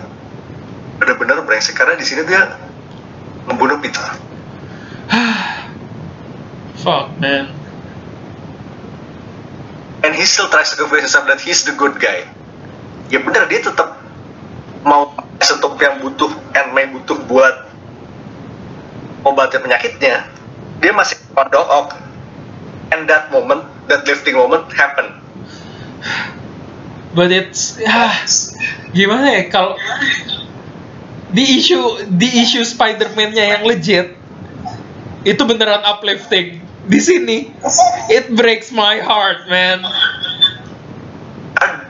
benar-benar 1.00 1.44
brengsek 1.44 1.76
karena 1.76 1.96
di 1.96 2.06
sini 2.08 2.28
dia 2.28 2.60
membunuh 3.48 3.80
Peter. 3.80 4.04
Fuck, 6.84 7.20
man. 7.20 7.56
and 10.06 10.14
he 10.14 10.24
still 10.30 10.48
tries 10.54 10.70
to 10.70 10.78
convince 10.78 11.10
himself 11.10 11.26
that 11.26 11.42
he's 11.42 11.66
the 11.66 11.74
good 11.74 11.98
guy. 11.98 12.30
Ya 13.10 13.18
bener 13.22 13.50
dia 13.50 13.66
tetap 13.66 13.98
mau 14.86 15.18
untuk 15.42 15.74
yang 15.82 15.98
butuh 16.02 16.30
and 16.54 16.78
may 16.78 16.86
butuh 16.86 17.18
buat 17.26 17.70
obatin 19.26 19.66
penyakitnya. 19.66 20.30
Dia 20.82 20.92
masih 20.94 21.18
on 21.34 21.50
And 22.94 23.10
that 23.10 23.34
moment, 23.34 23.66
that 23.90 24.06
lifting 24.06 24.38
moment 24.38 24.70
happen. 24.72 25.10
But 27.18 27.34
it's 27.34 27.82
ah, 27.82 28.14
gimana 28.94 29.42
ya 29.42 29.44
kalau 29.50 29.74
di 31.34 31.60
issue 31.60 32.06
di 32.06 32.46
issue 32.46 32.62
Spider-Man-nya 32.62 33.58
yang 33.58 33.64
legit 33.66 34.14
itu 35.26 35.42
beneran 35.42 35.82
uplifting. 35.82 36.65
Di 36.86 37.00
sini 37.02 37.50
it 38.14 38.30
breaks 38.38 38.70
my 38.70 39.02
heart, 39.02 39.50
man. 39.50 39.82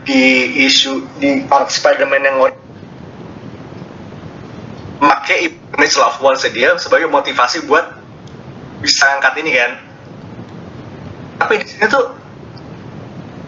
Di 0.06 0.62
isu 0.70 1.04
di 1.18 1.44
part 1.50 1.74
Spider-Man 1.74 2.22
yang 2.24 2.38
make 5.02 5.36
image 5.76 5.96
loved 5.98 6.22
ones 6.22 6.46
dia 6.54 6.78
sebagai 6.80 7.10
motivasi 7.12 7.68
buat 7.68 8.00
bisa 8.80 9.04
angkat 9.18 9.34
ini 9.42 9.52
kan. 9.52 9.72
Tapi 11.42 11.54
di 11.60 11.66
sini 11.68 11.86
tuh 11.90 12.06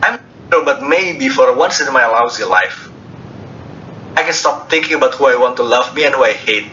I'm 0.03 0.19
sure, 0.51 0.65
but 0.65 0.83
maybe 0.83 1.29
for 1.29 1.53
once 1.55 1.79
in 1.79 1.87
my 1.93 2.09
lousy 2.09 2.43
life, 2.43 2.89
I 4.17 4.25
can 4.25 4.35
stop 4.35 4.67
thinking 4.67 4.97
about 4.97 5.15
who 5.15 5.29
I 5.29 5.37
want 5.37 5.55
to 5.61 5.65
love 5.65 5.93
me 5.95 6.03
and 6.03 6.13
who 6.17 6.25
I 6.25 6.33
hate. 6.35 6.67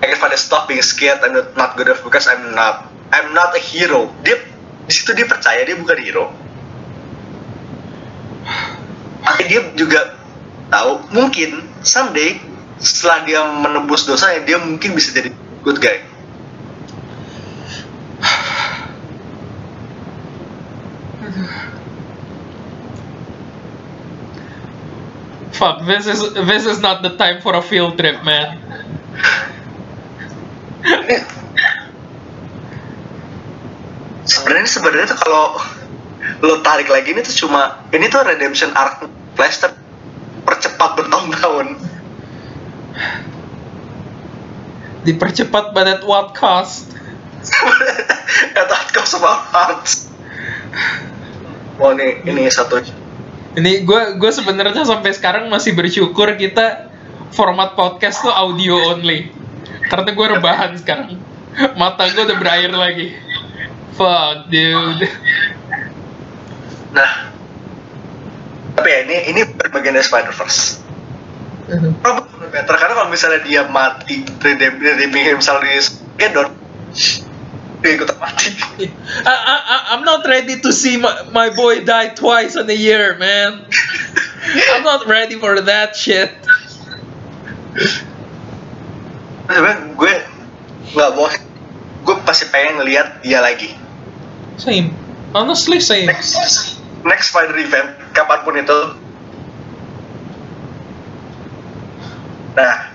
I 0.00 0.08
can 0.08 0.16
finally 0.16 0.40
stop 0.40 0.68
being 0.68 0.84
scared 0.84 1.20
I'm 1.20 1.36
not 1.56 1.76
good 1.76 1.88
enough 1.88 2.04
because 2.04 2.28
I'm 2.28 2.54
not. 2.54 2.89
I'm 3.10 3.34
not 3.34 3.54
a 3.54 3.62
hero. 3.62 4.10
Dia 4.22 4.38
di 4.86 4.92
situ 4.94 5.14
dia 5.14 5.26
percaya 5.26 5.66
dia 5.66 5.74
bukan 5.78 5.98
hero. 5.98 6.26
Tapi 9.26 9.42
dia 9.50 9.60
juga 9.74 10.14
tahu 10.70 11.10
mungkin 11.14 11.66
someday 11.82 12.38
setelah 12.80 13.26
dia 13.26 13.40
menebus 13.44 14.06
dosanya 14.08 14.46
dia 14.46 14.56
mungkin 14.62 14.94
bisa 14.96 15.12
jadi 15.12 15.34
good 15.66 15.82
guy. 15.82 16.00
Fuck, 25.60 25.84
this 25.84 26.08
is 26.08 26.24
this 26.48 26.64
is 26.64 26.80
not 26.80 27.04
the 27.04 27.12
time 27.20 27.44
for 27.44 27.52
a 27.52 27.60
field 27.60 28.00
trip, 28.00 28.24
man. 28.24 28.56
sebenarnya 34.30 34.70
sebenarnya 34.70 35.06
tuh 35.10 35.18
kalau 35.18 35.58
lo 36.40 36.62
tarik 36.62 36.86
lagi 36.86 37.10
ini 37.10 37.20
tuh 37.26 37.34
cuma 37.46 37.82
ini 37.90 38.06
tuh 38.06 38.22
redemption 38.22 38.70
arc 38.78 39.02
Flash 39.34 39.58
percepat 40.46 40.90
bertahun-tahun 40.94 41.66
Dipercepat 45.00 45.72
but 45.72 45.88
at 45.96 46.04
what 46.04 46.36
cost? 46.36 46.92
kata 48.52 48.76
kau 48.92 49.04
sama 49.08 49.32
hearts 49.48 50.12
Wah 51.80 51.96
ini 51.96 52.20
ini 52.28 52.42
satu 52.52 52.84
Ini 53.56 53.82
gue 53.88 54.20
gue 54.20 54.30
sebenarnya 54.30 54.84
sampai 54.84 55.10
sekarang 55.16 55.48
masih 55.48 55.72
bersyukur 55.72 56.28
kita 56.36 56.92
format 57.32 57.72
podcast 57.74 58.22
tuh 58.22 58.30
audio 58.30 58.78
only. 58.94 59.32
Karena 59.88 60.12
gue 60.12 60.26
rebahan 60.38 60.76
sekarang. 60.78 61.18
Mata 61.74 62.06
gue 62.12 62.22
udah 62.22 62.38
berair 62.38 62.70
lagi. 62.70 63.10
Fuck, 63.96 64.50
dude. 64.50 65.08
nah 66.90 67.30
tapi 68.74 68.88
ya 68.90 68.98
ini 69.06 69.16
ini 69.30 69.40
bagian 69.70 69.94
dari 69.94 70.02
Spider 70.02 70.34
Verse 70.34 70.82
probably 72.02 72.50
better 72.50 72.74
karena 72.74 72.98
kalau 72.98 73.10
misalnya 73.12 73.46
dia 73.46 73.62
mati 73.70 74.26
redeem 74.42 74.82
redeeming 74.82 75.22
himself 75.22 75.62
di 75.62 75.78
Gedon 76.18 76.50
dia 77.78 77.90
ikutan 77.94 78.18
mati 78.18 78.58
I, 79.22 79.30
I, 79.30 79.76
I'm 79.94 80.02
not 80.02 80.26
ready 80.26 80.58
to 80.58 80.70
see 80.74 80.98
my, 80.98 81.30
my 81.30 81.54
boy 81.54 81.86
die 81.86 82.12
twice 82.12 82.56
in 82.56 82.68
a 82.68 82.76
year, 82.76 83.16
man. 83.18 83.66
I'm 84.72 84.84
not 84.84 85.04
ready 85.06 85.36
for 85.36 85.60
that 85.60 85.96
shit. 85.96 86.32
sebenarnya 89.50 89.98
gue 89.98 90.14
nggak 90.94 91.10
mau 91.18 91.26
gue 92.06 92.14
pasti 92.22 92.44
pengen 92.54 92.82
ngelihat 92.82 93.22
dia 93.22 93.42
lagi 93.42 93.74
Same. 94.60 94.92
Honestly, 95.32 95.80
same. 95.80 96.04
next 96.04 96.36
next 97.00 97.32
spider 97.32 97.56
event 97.56 97.96
kapan 98.12 98.38
pun 98.44 98.54
itu 98.60 98.78
nah 102.52 102.92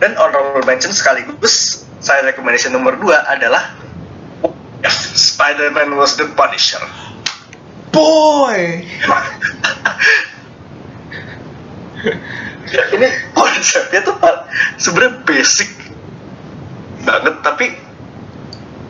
dan 0.00 0.16
honorable 0.16 0.64
mention 0.64 0.94
sekaligus 0.94 1.84
saya 2.00 2.24
recommendation 2.24 2.72
nomor 2.72 2.96
2 2.96 3.04
adalah 3.28 3.74
if 4.80 4.94
Spider-Man 5.12 5.94
was 5.94 6.16
the 6.16 6.26
Punisher 6.32 6.80
Boy! 7.92 8.88
ya, 12.72 12.82
ini 12.96 13.06
konsepnya 13.36 14.00
tuh 14.08 14.16
sebenarnya 14.80 15.20
basic 15.28 15.68
banget 17.04 17.34
tapi 17.44 17.66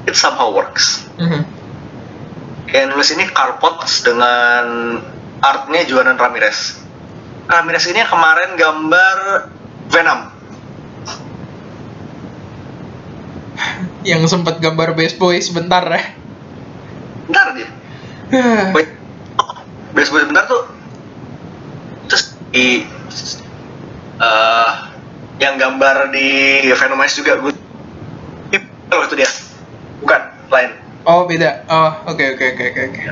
it 0.06 0.14
somehow 0.14 0.54
works 0.54 1.02
Mhm. 1.18 1.61
Kayak 2.72 2.88
nulis 2.88 3.12
ini 3.12 3.28
Carpots 3.28 4.00
dengan 4.00 4.64
artnya 5.44 5.84
Juanan 5.84 6.16
Ramirez. 6.16 6.80
Ramirez 7.44 7.84
ini 7.92 8.00
yang 8.00 8.08
kemarin 8.08 8.56
gambar 8.56 9.18
Venom. 9.92 10.32
yang 14.02 14.26
sempat 14.26 14.58
gambar 14.58 14.98
best 14.98 15.14
boy 15.14 15.38
sebentar 15.38 15.86
ya 15.86 16.02
Bentar 17.30 17.54
aja. 17.54 17.66
Wait. 18.74 18.90
Best 19.94 20.10
boy 20.10 20.20
sebentar 20.26 20.44
tuh. 20.50 20.66
Terus 22.10 22.34
di 22.50 22.82
eh 24.22 24.70
yang 25.38 25.54
gambar 25.58 26.10
di 26.10 26.28
Venomize 26.74 27.14
juga 27.18 27.38
gue. 27.38 27.52
Itu 28.52 29.14
dia. 29.14 29.30
Bukan, 30.02 30.22
lain. 30.50 30.81
Oh 31.06 31.26
beda. 31.28 31.64
Oh 31.68 31.90
oke 32.12 32.24
oke 32.34 32.44
oke 32.54 32.66
oke 32.72 33.02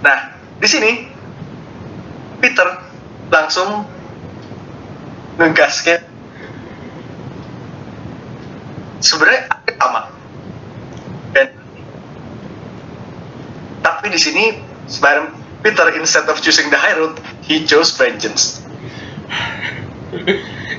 Nah, 0.00 0.18
di 0.58 0.68
sini 0.68 0.90
Peter 2.40 2.68
langsung 3.28 3.84
ngegas 5.36 5.84
kayak 5.84 6.02
sebenarnya 9.04 9.48
sama. 9.76 10.02
Dan 11.36 11.48
tapi 13.84 14.06
di 14.12 14.20
sini 14.20 14.44
Spider 14.88 15.30
Peter 15.60 15.86
instead 16.00 16.24
of 16.32 16.40
choosing 16.40 16.72
the 16.72 16.80
high 16.80 16.96
road 16.96 17.20
he 17.44 17.64
chose 17.68 17.92
vengeance. 17.96 18.64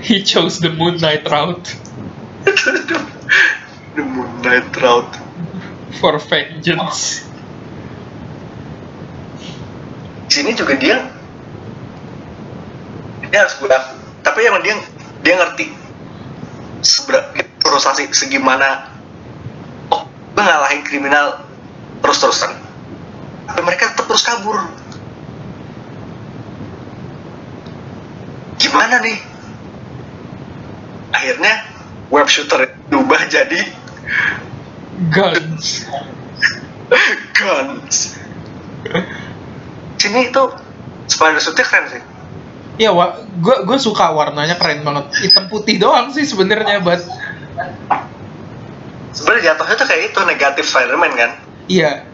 He 0.02 0.24
chose 0.26 0.60
the 0.60 0.74
moon 0.74 0.98
knight 0.98 1.30
route. 1.30 1.78
The 3.96 4.04
Moon 4.04 4.42
Knight 4.42 4.76
route 4.82 5.18
for 6.00 6.16
vengeance. 6.22 7.28
Di 10.28 10.32
sini 10.32 10.56
juga 10.56 10.80
dia. 10.80 10.98
Dia 13.32 13.48
harus 13.48 13.56
berlaku 13.60 14.02
tapi 14.22 14.46
yang 14.46 14.62
dia 14.62 14.78
dia 15.26 15.36
ngerti 15.38 15.66
seberapa 16.82 17.46
frustasi 17.62 18.10
segimana 18.14 18.90
oh 19.94 20.06
gue 20.34 20.78
kriminal 20.88 21.46
terus 22.02 22.18
terusan 22.22 22.52
tapi 23.50 23.60
mereka 23.66 23.92
tetap 23.92 24.08
terus 24.08 24.24
kabur. 24.24 24.58
Gimana 28.62 29.02
nih? 29.04 29.20
Akhirnya 31.12 31.54
web 32.08 32.30
shooter 32.30 32.72
diubah 32.88 33.28
jadi 33.28 33.68
guns. 35.10 35.90
Guns. 37.34 37.96
Sini 39.98 40.20
itu 40.30 40.44
spider 41.10 41.42
suitnya 41.42 41.66
keren 41.66 41.86
sih. 41.90 42.04
Ya 42.78 42.94
wa 42.94 43.18
gue 43.42 43.56
gue 43.66 43.78
suka 43.82 44.14
warnanya 44.14 44.62
keren 44.62 44.86
banget. 44.86 45.10
Hitam 45.26 45.50
putih 45.50 45.82
doang 45.82 46.14
sih 46.14 46.26
sebenarnya 46.26 46.82
buat 46.82 47.02
sebenarnya 49.12 49.54
jatuhnya 49.54 49.76
tuh 49.78 49.88
kayak 49.90 50.04
itu 50.14 50.20
negatif 50.26 50.66
Spider-Man 50.70 51.14
kan? 51.18 51.32
Iya. 51.70 52.06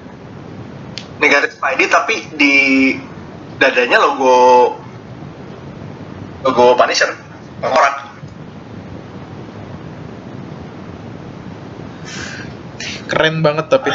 Negatif 1.17 1.57
Spidey 1.57 1.88
tapi 1.89 2.15
di 2.35 2.55
dadanya 3.57 3.99
logo 3.99 4.75
logo 6.45 6.63
Punisher. 6.77 7.11
Orang 7.57 8.06
keren 13.07 13.41
banget 13.45 13.67
tapi. 13.71 13.91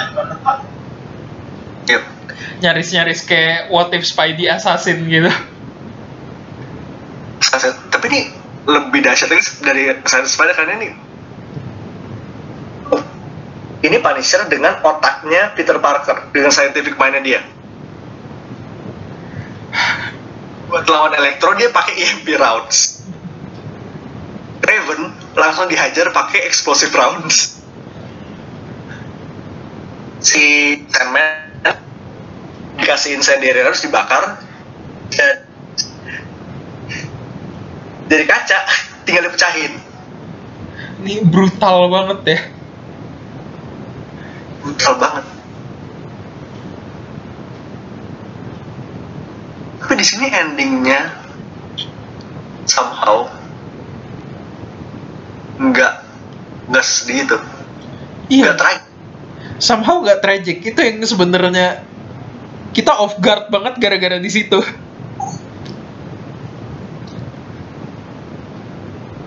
Yep. 1.88 2.03
nyaris-nyaris 2.62 3.26
kayak 3.26 3.74
what 3.74 3.90
if 3.90 4.07
Spidey 4.07 4.47
assassin 4.47 5.03
gitu. 5.11 5.28
Tapi 7.90 8.05
ini 8.09 8.20
lebih 8.64 9.03
dahsyat 9.03 9.28
lagi 9.28 9.43
dari 9.61 9.82
Silent 10.07 10.30
Spider 10.30 10.55
karena 10.55 10.72
ini. 10.78 10.88
Oh, 12.95 13.03
ini 13.82 13.97
Punisher 13.99 14.47
dengan 14.47 14.78
otaknya 14.80 15.53
Peter 15.59 15.76
Parker 15.82 16.30
dengan 16.30 16.55
scientific 16.55 16.95
mindnya 16.95 17.20
dia. 17.20 17.40
Buat 20.70 20.86
lawan 20.88 21.12
Electro 21.18 21.53
dia 21.59 21.68
pakai 21.68 21.99
EMP 21.99 22.26
rounds. 22.38 23.05
Raven 24.62 25.12
langsung 25.34 25.66
dihajar 25.66 26.14
pakai 26.14 26.47
explosive 26.47 26.95
rounds 26.95 27.61
si 30.23 30.45
Sandman 30.89 31.53
dikasih 32.79 33.18
incendiary 33.18 33.62
harus 33.62 33.83
dibakar. 33.83 34.41
Dan 35.12 35.37
dari 38.09 38.25
kaca 38.25 38.59
tinggal 39.05 39.29
dipecahin. 39.29 39.73
Ini 41.03 41.27
brutal 41.27 41.91
banget 41.91 42.18
ya. 42.25 42.41
Brutal 44.62 44.95
banget. 44.97 45.25
Tapi 49.83 49.95
di 49.99 50.07
sini 50.07 50.27
endingnya 50.31 51.11
somehow 52.64 53.27
nggak 55.59 55.95
nggak 56.70 56.85
sedih 56.87 57.27
itu. 57.27 57.39
Iya. 58.31 58.43
Nggak 58.47 58.57
tragic 58.57 58.91
somehow 59.59 60.00
gak 60.05 60.24
tragic. 60.24 60.62
Itu 60.64 60.80
yang 60.80 61.03
sebenarnya 61.05 61.84
kita 62.72 62.96
off 62.96 63.18
guard 63.20 63.53
banget 63.53 63.76
gara-gara 63.80 64.16
di 64.16 64.30
situ. 64.32 64.61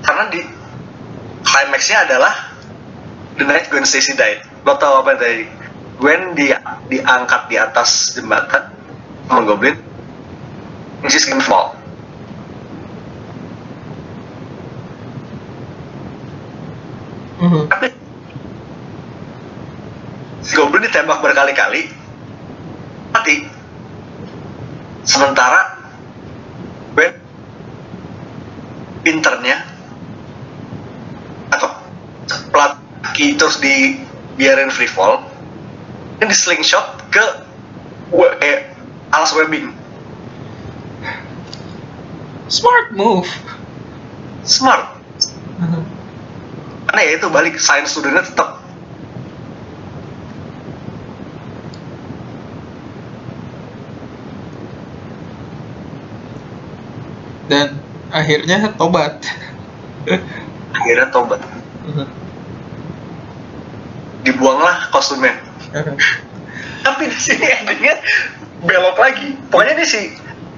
Karena 0.06 0.24
di 0.30 0.42
climaxnya 1.46 2.06
adalah 2.10 2.34
the 3.38 3.46
night 3.46 3.70
Gwen 3.70 3.86
Stacy 3.86 4.14
died. 4.14 4.42
Lo 4.66 4.78
tau 4.78 5.02
apa 5.06 5.18
yang 5.18 5.22
tadi 5.22 5.42
Gwen 5.96 6.22
di 6.36 6.52
diangkat 6.92 7.42
di 7.50 7.56
atas 7.58 8.14
jembatan 8.14 8.70
sama 9.26 9.42
Goblin 9.48 9.78
and 11.02 11.10
she's 11.10 11.26
gonna 11.26 11.42
fall 11.42 11.74
Mhm. 17.36 17.68
tapi 17.68 17.92
si 20.46 20.54
Goblin 20.54 20.86
ditembak 20.86 21.26
berkali-kali. 21.26 21.90
Mati. 23.10 23.36
Sementara 25.06 25.82
Gwen 26.94 27.14
pinternya 29.06 29.62
atau 31.54 31.70
pelat 32.50 32.78
kaki 33.06 33.38
terus 33.38 33.62
dibiarin 33.62 34.74
free 34.74 34.90
fall 34.90 35.22
ini 36.18 36.34
di 36.34 36.34
slingshot 36.34 37.06
ke 37.14 37.22
eh, 38.42 38.66
alas 39.14 39.30
webbing 39.38 39.70
smart 42.48 42.94
move. 42.94 43.30
Smart. 44.46 44.94
Mhm. 45.56 45.82
karena 46.86 47.02
ya 47.02 47.12
itu 47.18 47.28
balik 47.32 47.56
science 47.58 47.96
studentnya 47.96 48.28
tetap 48.28 48.55
dan 57.50 57.78
akhirnya 58.10 58.74
tobat. 58.78 59.22
Akhirnya 60.74 61.08
tobat. 61.14 61.42
Dibuanglah 64.26 64.90
kostumnya. 64.90 65.38
Tapi 66.86 67.04
di 67.10 67.20
sini 67.20 67.46
endingnya 67.46 68.02
belok 68.66 68.98
lagi. 68.98 69.38
Pokoknya 69.50 69.74
ini 69.78 69.86
si 69.86 70.02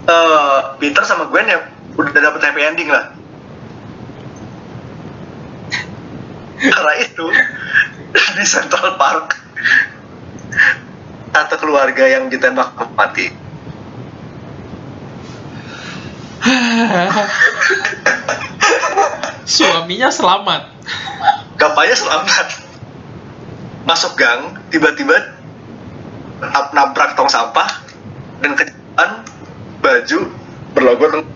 eh, 0.08 0.60
Peter 0.80 1.04
sama 1.04 1.28
Gwen 1.28 1.48
ya 1.48 1.60
udah 1.98 2.12
dapet 2.12 2.42
happy 2.44 2.62
ending 2.64 2.90
lah. 2.92 3.12
Karena 6.58 6.94
itu 7.04 7.26
di 8.38 8.46
Central 8.48 8.98
Park 8.98 9.38
satu 11.38 11.56
keluarga 11.62 12.10
yang 12.10 12.34
ditembak 12.34 12.74
mati 12.98 13.30
suaminya 19.48 20.10
selamat. 20.12 20.62
Kapalnya 21.58 21.96
selamat. 21.98 22.48
Masuk 23.88 24.20
gang 24.20 24.60
tiba-tiba 24.70 25.16
nab- 26.44 26.74
nabrak 26.76 27.16
tong 27.16 27.32
sampah 27.32 27.66
dan 28.44 28.52
kejadian 28.54 29.12
baju 29.82 30.20
berlogo 30.76 31.06
teng- 31.10 31.32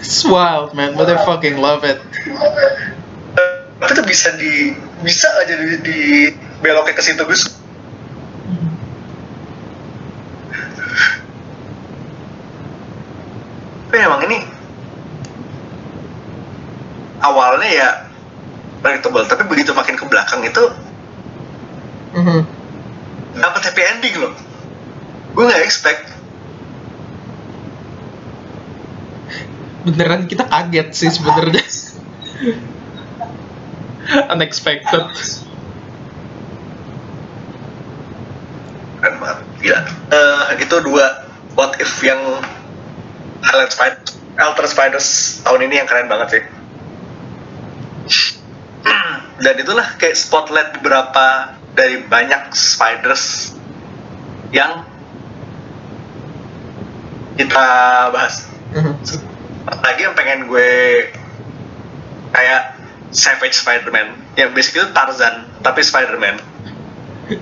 it's 0.00 0.24
wild 0.24 0.74
man. 0.74 0.94
Motherfucking 0.94 1.58
love 1.58 1.84
it 1.84 2.00
itu 3.80 3.92
tuh 3.96 4.04
bisa 4.04 4.28
di 4.36 4.76
bisa 5.00 5.28
aja 5.40 5.56
di, 5.56 5.76
di 5.80 5.98
beloknya 6.60 6.92
ke 6.92 7.00
situ 7.00 7.24
Gus. 7.24 7.48
Tapi 13.88 13.96
emang 13.98 14.22
ini 14.28 14.38
awalnya 17.24 17.68
ya 17.68 17.88
predictable 18.84 19.26
tapi 19.26 19.44
begitu 19.50 19.74
makin 19.74 19.98
ke 19.98 20.04
belakang 20.06 20.40
itu 20.46 20.64
mm-hmm. 22.14 22.40
dapat 23.40 23.60
happy 23.64 23.82
ending 23.96 24.14
loh. 24.20 24.32
Gue 25.32 25.48
nggak 25.48 25.64
expect. 25.64 26.04
Beneran 29.88 30.28
kita 30.28 30.44
kaget 30.44 30.88
sih 30.92 31.08
sebenarnya. 31.08 31.64
unexpected. 34.34 35.02
Keren 39.00 39.16
banget. 39.16 39.38
Gila. 39.64 39.80
Eh, 40.10 40.42
itu 40.60 40.76
dua 40.84 41.06
what 41.56 41.76
if 41.80 41.90
yang 42.04 42.20
highlight 43.40 43.72
spider 43.72 44.00
alter 44.40 44.64
spiders 44.64 45.40
tahun 45.44 45.68
ini 45.68 45.74
yang 45.84 45.88
keren 45.88 46.08
banget 46.08 46.28
sih. 46.32 46.42
Dan 49.44 49.54
itulah 49.60 49.96
kayak 50.00 50.16
spotlight 50.16 50.80
beberapa 50.80 51.56
dari 51.76 52.04
banyak 52.04 52.52
spiders 52.56 53.56
yang 54.50 54.84
kita 57.36 57.66
bahas. 58.12 58.48
Mhm. 58.70 58.94
lagi 59.70 60.02
yang 60.02 60.14
pengen 60.18 60.50
gue 60.50 60.70
kayak 62.34 62.79
Savage 63.10 63.56
Spider-Man. 63.58 64.38
Yang 64.38 64.50
basically 64.54 64.86
itu 64.86 64.90
Tarzan 64.94 65.46
tapi 65.60 65.80
Spider-Man. 65.82 66.36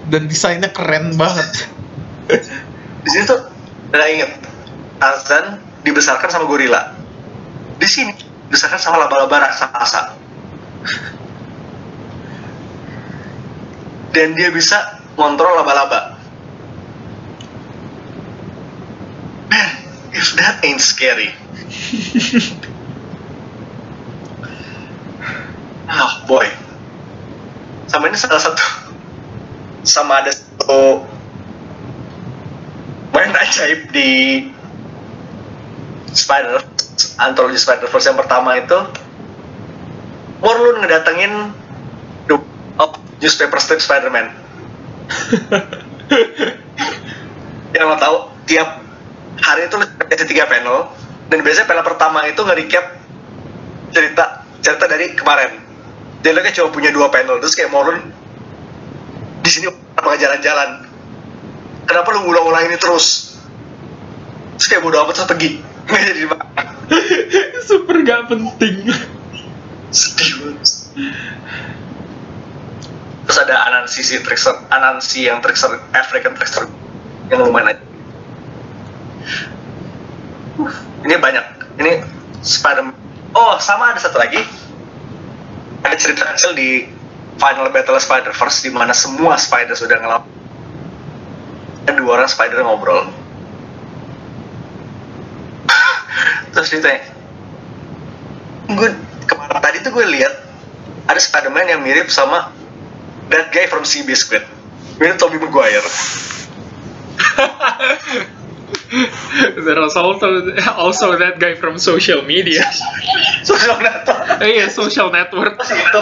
Dan 0.08 0.28
desainnya 0.28 0.72
keren 0.72 1.16
banget. 1.16 1.68
Di 3.04 3.08
sini 3.08 3.24
tuh 3.24 3.40
nggak 3.88 4.08
inget 4.12 4.30
Tarzan 5.00 5.64
dibesarkan 5.86 6.28
sama 6.28 6.44
gorila 6.44 6.92
di 7.78 7.86
sini 7.86 8.10
dibesarkan 8.50 8.76
sama 8.82 8.98
laba-laba 8.98 9.48
raksasa. 9.48 10.18
Dan 14.10 14.34
dia 14.34 14.50
bisa 14.50 14.98
ngontrol 15.14 15.62
laba-laba. 15.62 16.18
Man 19.48 19.88
if 20.12 20.34
that 20.36 20.64
ain't 20.64 20.80
scary 20.80 21.30
oh 25.92 26.12
boy 26.26 26.48
sama 27.98 28.14
ini 28.14 28.14
salah 28.14 28.38
satu. 28.38 28.62
Sama 29.82 30.22
ada 30.22 30.30
satu 30.30 31.02
main 33.10 33.34
ajaib 33.34 33.90
di 33.90 34.46
Spider 36.14 36.62
antologi 37.18 37.58
Spider 37.58 37.90
Verse 37.90 38.06
yang 38.06 38.14
pertama 38.14 38.54
itu 38.54 38.78
Morlun 40.38 40.78
ngedatengin 40.78 41.50
the- 42.30 42.46
oh, 42.78 42.94
newspaper 43.18 43.58
strip 43.58 43.82
Spider-Man. 43.82 44.30
Yang 47.74 47.82
lo 47.82 47.98
tahu 47.98 48.30
tiap 48.46 48.78
hari 49.42 49.66
itu 49.66 49.74
kasih 50.06 50.30
tiga 50.30 50.46
panel 50.46 50.86
dan 51.34 51.42
biasanya 51.42 51.66
panel 51.66 51.82
pertama 51.82 52.22
itu 52.30 52.46
nge-recap 52.46 52.94
cerita 53.90 54.46
cerita 54.62 54.86
dari 54.86 55.18
kemarin 55.18 55.67
kayak 56.42 56.56
cuma 56.58 56.68
punya 56.74 56.90
dua 56.90 57.08
panel 57.08 57.38
terus 57.38 57.54
kayak 57.54 57.70
Morlun 57.70 58.02
di 59.42 59.50
sini 59.50 59.66
apa 59.96 60.18
jalan-jalan? 60.18 60.84
Kenapa 61.88 62.08
lu 62.12 62.28
ngulang-ulang 62.28 62.68
ini 62.68 62.76
terus? 62.76 63.38
Terus 64.60 64.66
kayak 64.68 64.82
bodo 64.84 65.00
amat 65.06 65.16
terus 65.16 65.28
pergi. 65.30 65.50
Nggak 65.88 66.02
jadi 66.04 66.20
super 67.68 67.96
gak 68.04 68.28
penting. 68.28 68.92
Sedih 69.88 70.30
banget. 70.44 70.68
Terus 73.24 73.38
ada 73.44 73.54
Anansi 73.68 74.00
si 74.04 74.20
trickster 74.20 74.56
Anansi 74.68 75.28
yang 75.28 75.40
trickster 75.40 75.80
African 75.96 76.36
trickster 76.36 76.68
yang 77.32 77.44
lumayan 77.44 77.72
aja. 77.76 77.82
Uh, 80.60 80.72
ini 81.08 81.14
banyak. 81.16 81.44
Ini 81.80 81.92
Spider 82.44 82.92
oh 83.32 83.56
sama 83.60 83.92
ada 83.92 84.00
satu 84.00 84.20
lagi 84.20 84.44
ada 85.88 85.96
cerita 85.96 86.28
kecil 86.28 86.52
di 86.52 86.84
Final 87.40 87.72
Battle 87.72 87.96
Spider 87.96 88.36
Verse 88.36 88.60
di 88.60 88.70
mana 88.70 88.92
semua 88.92 89.40
Spider 89.40 89.72
sudah 89.72 89.96
ngelawan. 89.98 90.36
Dua 91.88 92.20
orang 92.20 92.30
Spider 92.30 92.62
ngobrol. 92.62 93.10
Terus 96.54 96.68
ditanya 96.68 97.18
gue 98.68 98.88
kemarin 99.24 99.64
tadi 99.64 99.80
tuh 99.80 99.96
gue 99.96 100.04
lihat 100.12 100.44
ada 101.08 101.16
Spider-Man 101.16 101.72
yang 101.72 101.80
mirip 101.80 102.12
sama 102.12 102.52
that 103.32 103.48
guy 103.48 103.64
from 103.64 103.88
Sea 103.88 104.04
Biscuit 104.04 104.44
mirip 105.00 105.16
Tobey 105.16 105.40
Maguire 105.40 105.80
There 109.68 109.80
was 109.80 109.96
also 109.96 110.48
also 110.76 111.16
that 111.20 111.36
guy 111.38 111.54
from 111.54 111.76
social 111.76 112.22
media. 112.24 112.64
social 113.44 113.76
network. 113.76 114.40
Eh, 114.40 114.64
Iya, 114.64 114.66
social 114.72 115.12
network. 115.12 115.60
sih 115.64 115.76
itu 115.76 116.00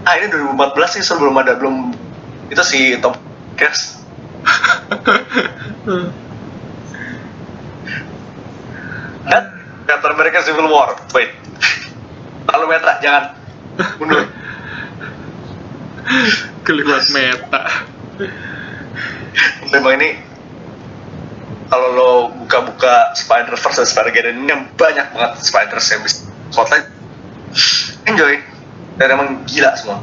ah 0.00 0.14
ini 0.16 0.32
2014 0.32 0.96
sih 0.98 1.02
sebelum 1.06 1.38
ada 1.38 1.54
belum. 1.54 1.94
Itu 2.50 2.62
si 2.66 2.98
Tom 2.98 3.14
Cruise. 3.54 4.02
Dan 9.30 9.44
Captain 9.86 10.12
America 10.16 10.42
Civil 10.42 10.66
War. 10.66 10.98
Wait. 11.14 11.30
Lalu 12.50 12.64
meta 12.66 12.98
jangan. 12.98 13.24
Mundur. 14.02 14.26
Keluar 16.66 17.02
meta. 17.14 17.62
memang 19.70 19.94
ini 20.02 20.18
kalau 21.70 21.88
lo 21.94 22.10
buka-buka 22.44 23.14
Spider 23.14 23.54
Verse 23.54 23.78
dan 23.78 23.86
Spider 23.86 24.12
Geddon 24.12 24.42
ini 24.42 24.50
yang 24.50 24.66
banyak 24.74 25.06
banget 25.14 25.32
Spiders 25.38 25.86
yang 25.94 26.02
bisa 26.02 26.26
spotlight. 26.50 26.86
Enjoy. 28.10 28.42
Dan 28.98 29.06
emang 29.14 29.28
gila 29.46 29.70
semua. 29.78 30.02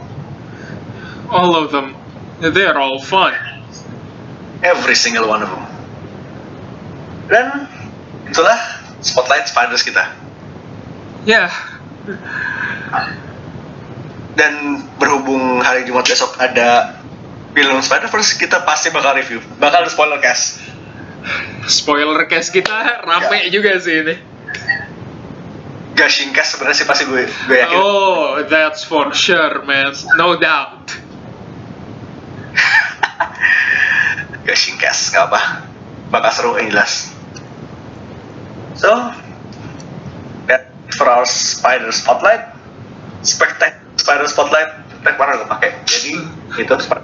All 1.28 1.54
of 1.60 1.76
them. 1.76 1.94
They're 2.40 2.80
all 2.80 3.04
fun. 3.04 3.36
every 4.64 4.98
single 4.98 5.30
one 5.30 5.46
of 5.46 5.50
them. 5.54 5.66
Dan 7.30 7.46
itulah 8.26 8.58
spotlight 9.04 9.46
Spiders 9.46 9.84
kita. 9.86 10.10
Ya, 11.28 11.52
dan 14.38 14.86
berhubung 14.96 15.60
hari 15.60 15.84
Jumat 15.84 16.08
besok 16.08 16.40
ada 16.40 17.02
film 17.52 17.82
Spider 17.84 18.08
Verse 18.08 18.38
kita 18.38 18.64
pasti 18.64 18.94
bakal 18.94 19.18
review. 19.18 19.44
Bakal 19.60 19.90
spoiler 19.92 20.22
cast 20.24 20.62
spoiler 21.68 22.26
cast 22.26 22.50
kita 22.50 23.04
rame 23.04 23.52
juga 23.52 23.76
sih 23.78 24.02
ini. 24.02 24.16
gushing 25.98 26.30
cast 26.30 26.54
sebenarnya 26.56 26.78
sih 26.78 26.86
pasti 26.86 27.04
gue 27.06 27.26
gue 27.26 27.58
yakin 27.58 27.74
Oh, 27.76 28.46
that's 28.46 28.86
for 28.86 29.10
sure, 29.12 29.66
man. 29.66 29.92
No 30.14 30.38
doubt. 30.38 30.94
gushing 34.48 34.78
cast 34.78 35.12
nggak 35.12 35.28
apa 35.28 35.42
bakal 36.08 36.32
seru 36.32 36.52
yang 36.56 36.72
jelas 36.72 37.12
so 38.80 38.88
that 40.48 40.72
for 40.96 41.04
our 41.04 41.28
spider 41.28 41.92
spotlight 41.92 42.56
spectac 43.20 43.76
spider 44.00 44.24
spotlight 44.24 44.72
spectac 44.88 45.20
mana 45.20 45.36
gue 45.36 45.48
pakai 45.50 45.70
jadi 45.84 46.12
itu 46.56 46.74
Spider- 46.80 47.04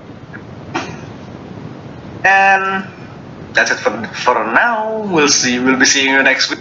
and 2.24 2.88
that's 3.54 3.72
it 3.72 3.80
for 3.80 3.92
for 4.14 4.34
now. 4.36 5.02
We'll 5.08 5.30
see 5.30 5.60
we'll 5.60 5.78
be 5.80 5.86
seeing 5.86 6.14
you 6.14 6.24
next 6.24 6.50
week. 6.50 6.60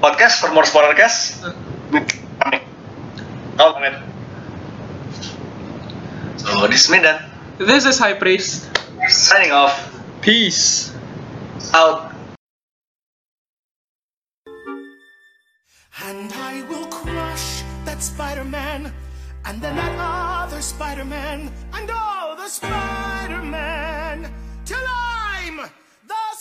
Podcast 0.00 0.40
for 0.40 0.52
more 0.52 0.64
spoiler 0.66 0.94
cast 0.94 1.42
with 1.90 2.04
kami 2.42 2.60
oh 3.58 3.78
man 3.80 4.02
so 6.36 6.66
this 6.66 6.84
is 6.84 6.90
Medan 6.90 7.16
This 7.56 7.86
is 7.86 7.98
High 7.98 8.14
Priest. 8.14 8.68
signing 9.08 9.52
off. 9.52 9.72
Peace. 10.20 10.92
out. 11.72 12.12
And 16.04 16.32
I 16.34 16.66
will 16.68 16.86
crush 16.86 17.62
that 17.86 18.02
Spider-Man, 18.02 18.92
and 19.46 19.62
then 19.62 19.76
that 19.76 19.94
other 19.96 20.60
Spider-Man, 20.60 21.50
and 21.72 21.90
all 21.90 22.36
the 22.36 22.48
Spider-Man, 22.48 24.28
till 24.66 24.82
I'm 24.84 24.86
the 24.86 25.03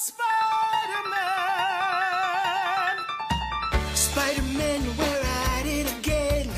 Spider-Man. 0.03 1.15
Spider-Man, 3.95 4.81
we're 4.97 5.23
at 5.55 5.65
it 5.65 5.87
again. 5.97 6.49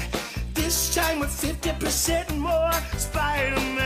This 0.55 0.95
time 0.95 1.19
with 1.19 1.30
50% 1.30 2.38
more 2.39 2.72
Spider-Man. 2.97 3.85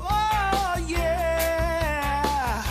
Oh, 0.00 0.74
yeah. 0.88 2.64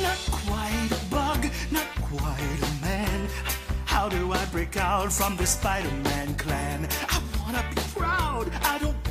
Not 0.00 0.18
quite 0.30 0.92
a 0.92 1.04
bug, 1.10 1.50
not 1.72 1.88
quite 2.02 2.62
a 2.62 2.72
man. 2.84 3.28
How 3.84 4.08
do 4.08 4.32
I 4.32 4.44
break 4.52 4.76
out 4.76 5.12
from 5.12 5.36
the 5.36 5.46
Spider-Man 5.46 6.36
clan? 6.36 6.88
I 7.08 7.20
wanna 7.40 7.64
be 7.74 7.82
proud. 7.98 8.52
I 8.62 8.78
don't 8.78 9.01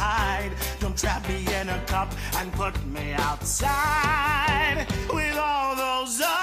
hide. 0.00 0.52
Don't 0.80 0.96
trap 0.96 1.28
me 1.28 1.46
in 1.60 1.68
a 1.68 1.78
cup 1.86 2.10
and 2.36 2.50
put 2.52 2.74
me 2.86 3.12
outside 3.12 4.86
with 5.12 5.36
all 5.36 5.76
those. 5.76 6.39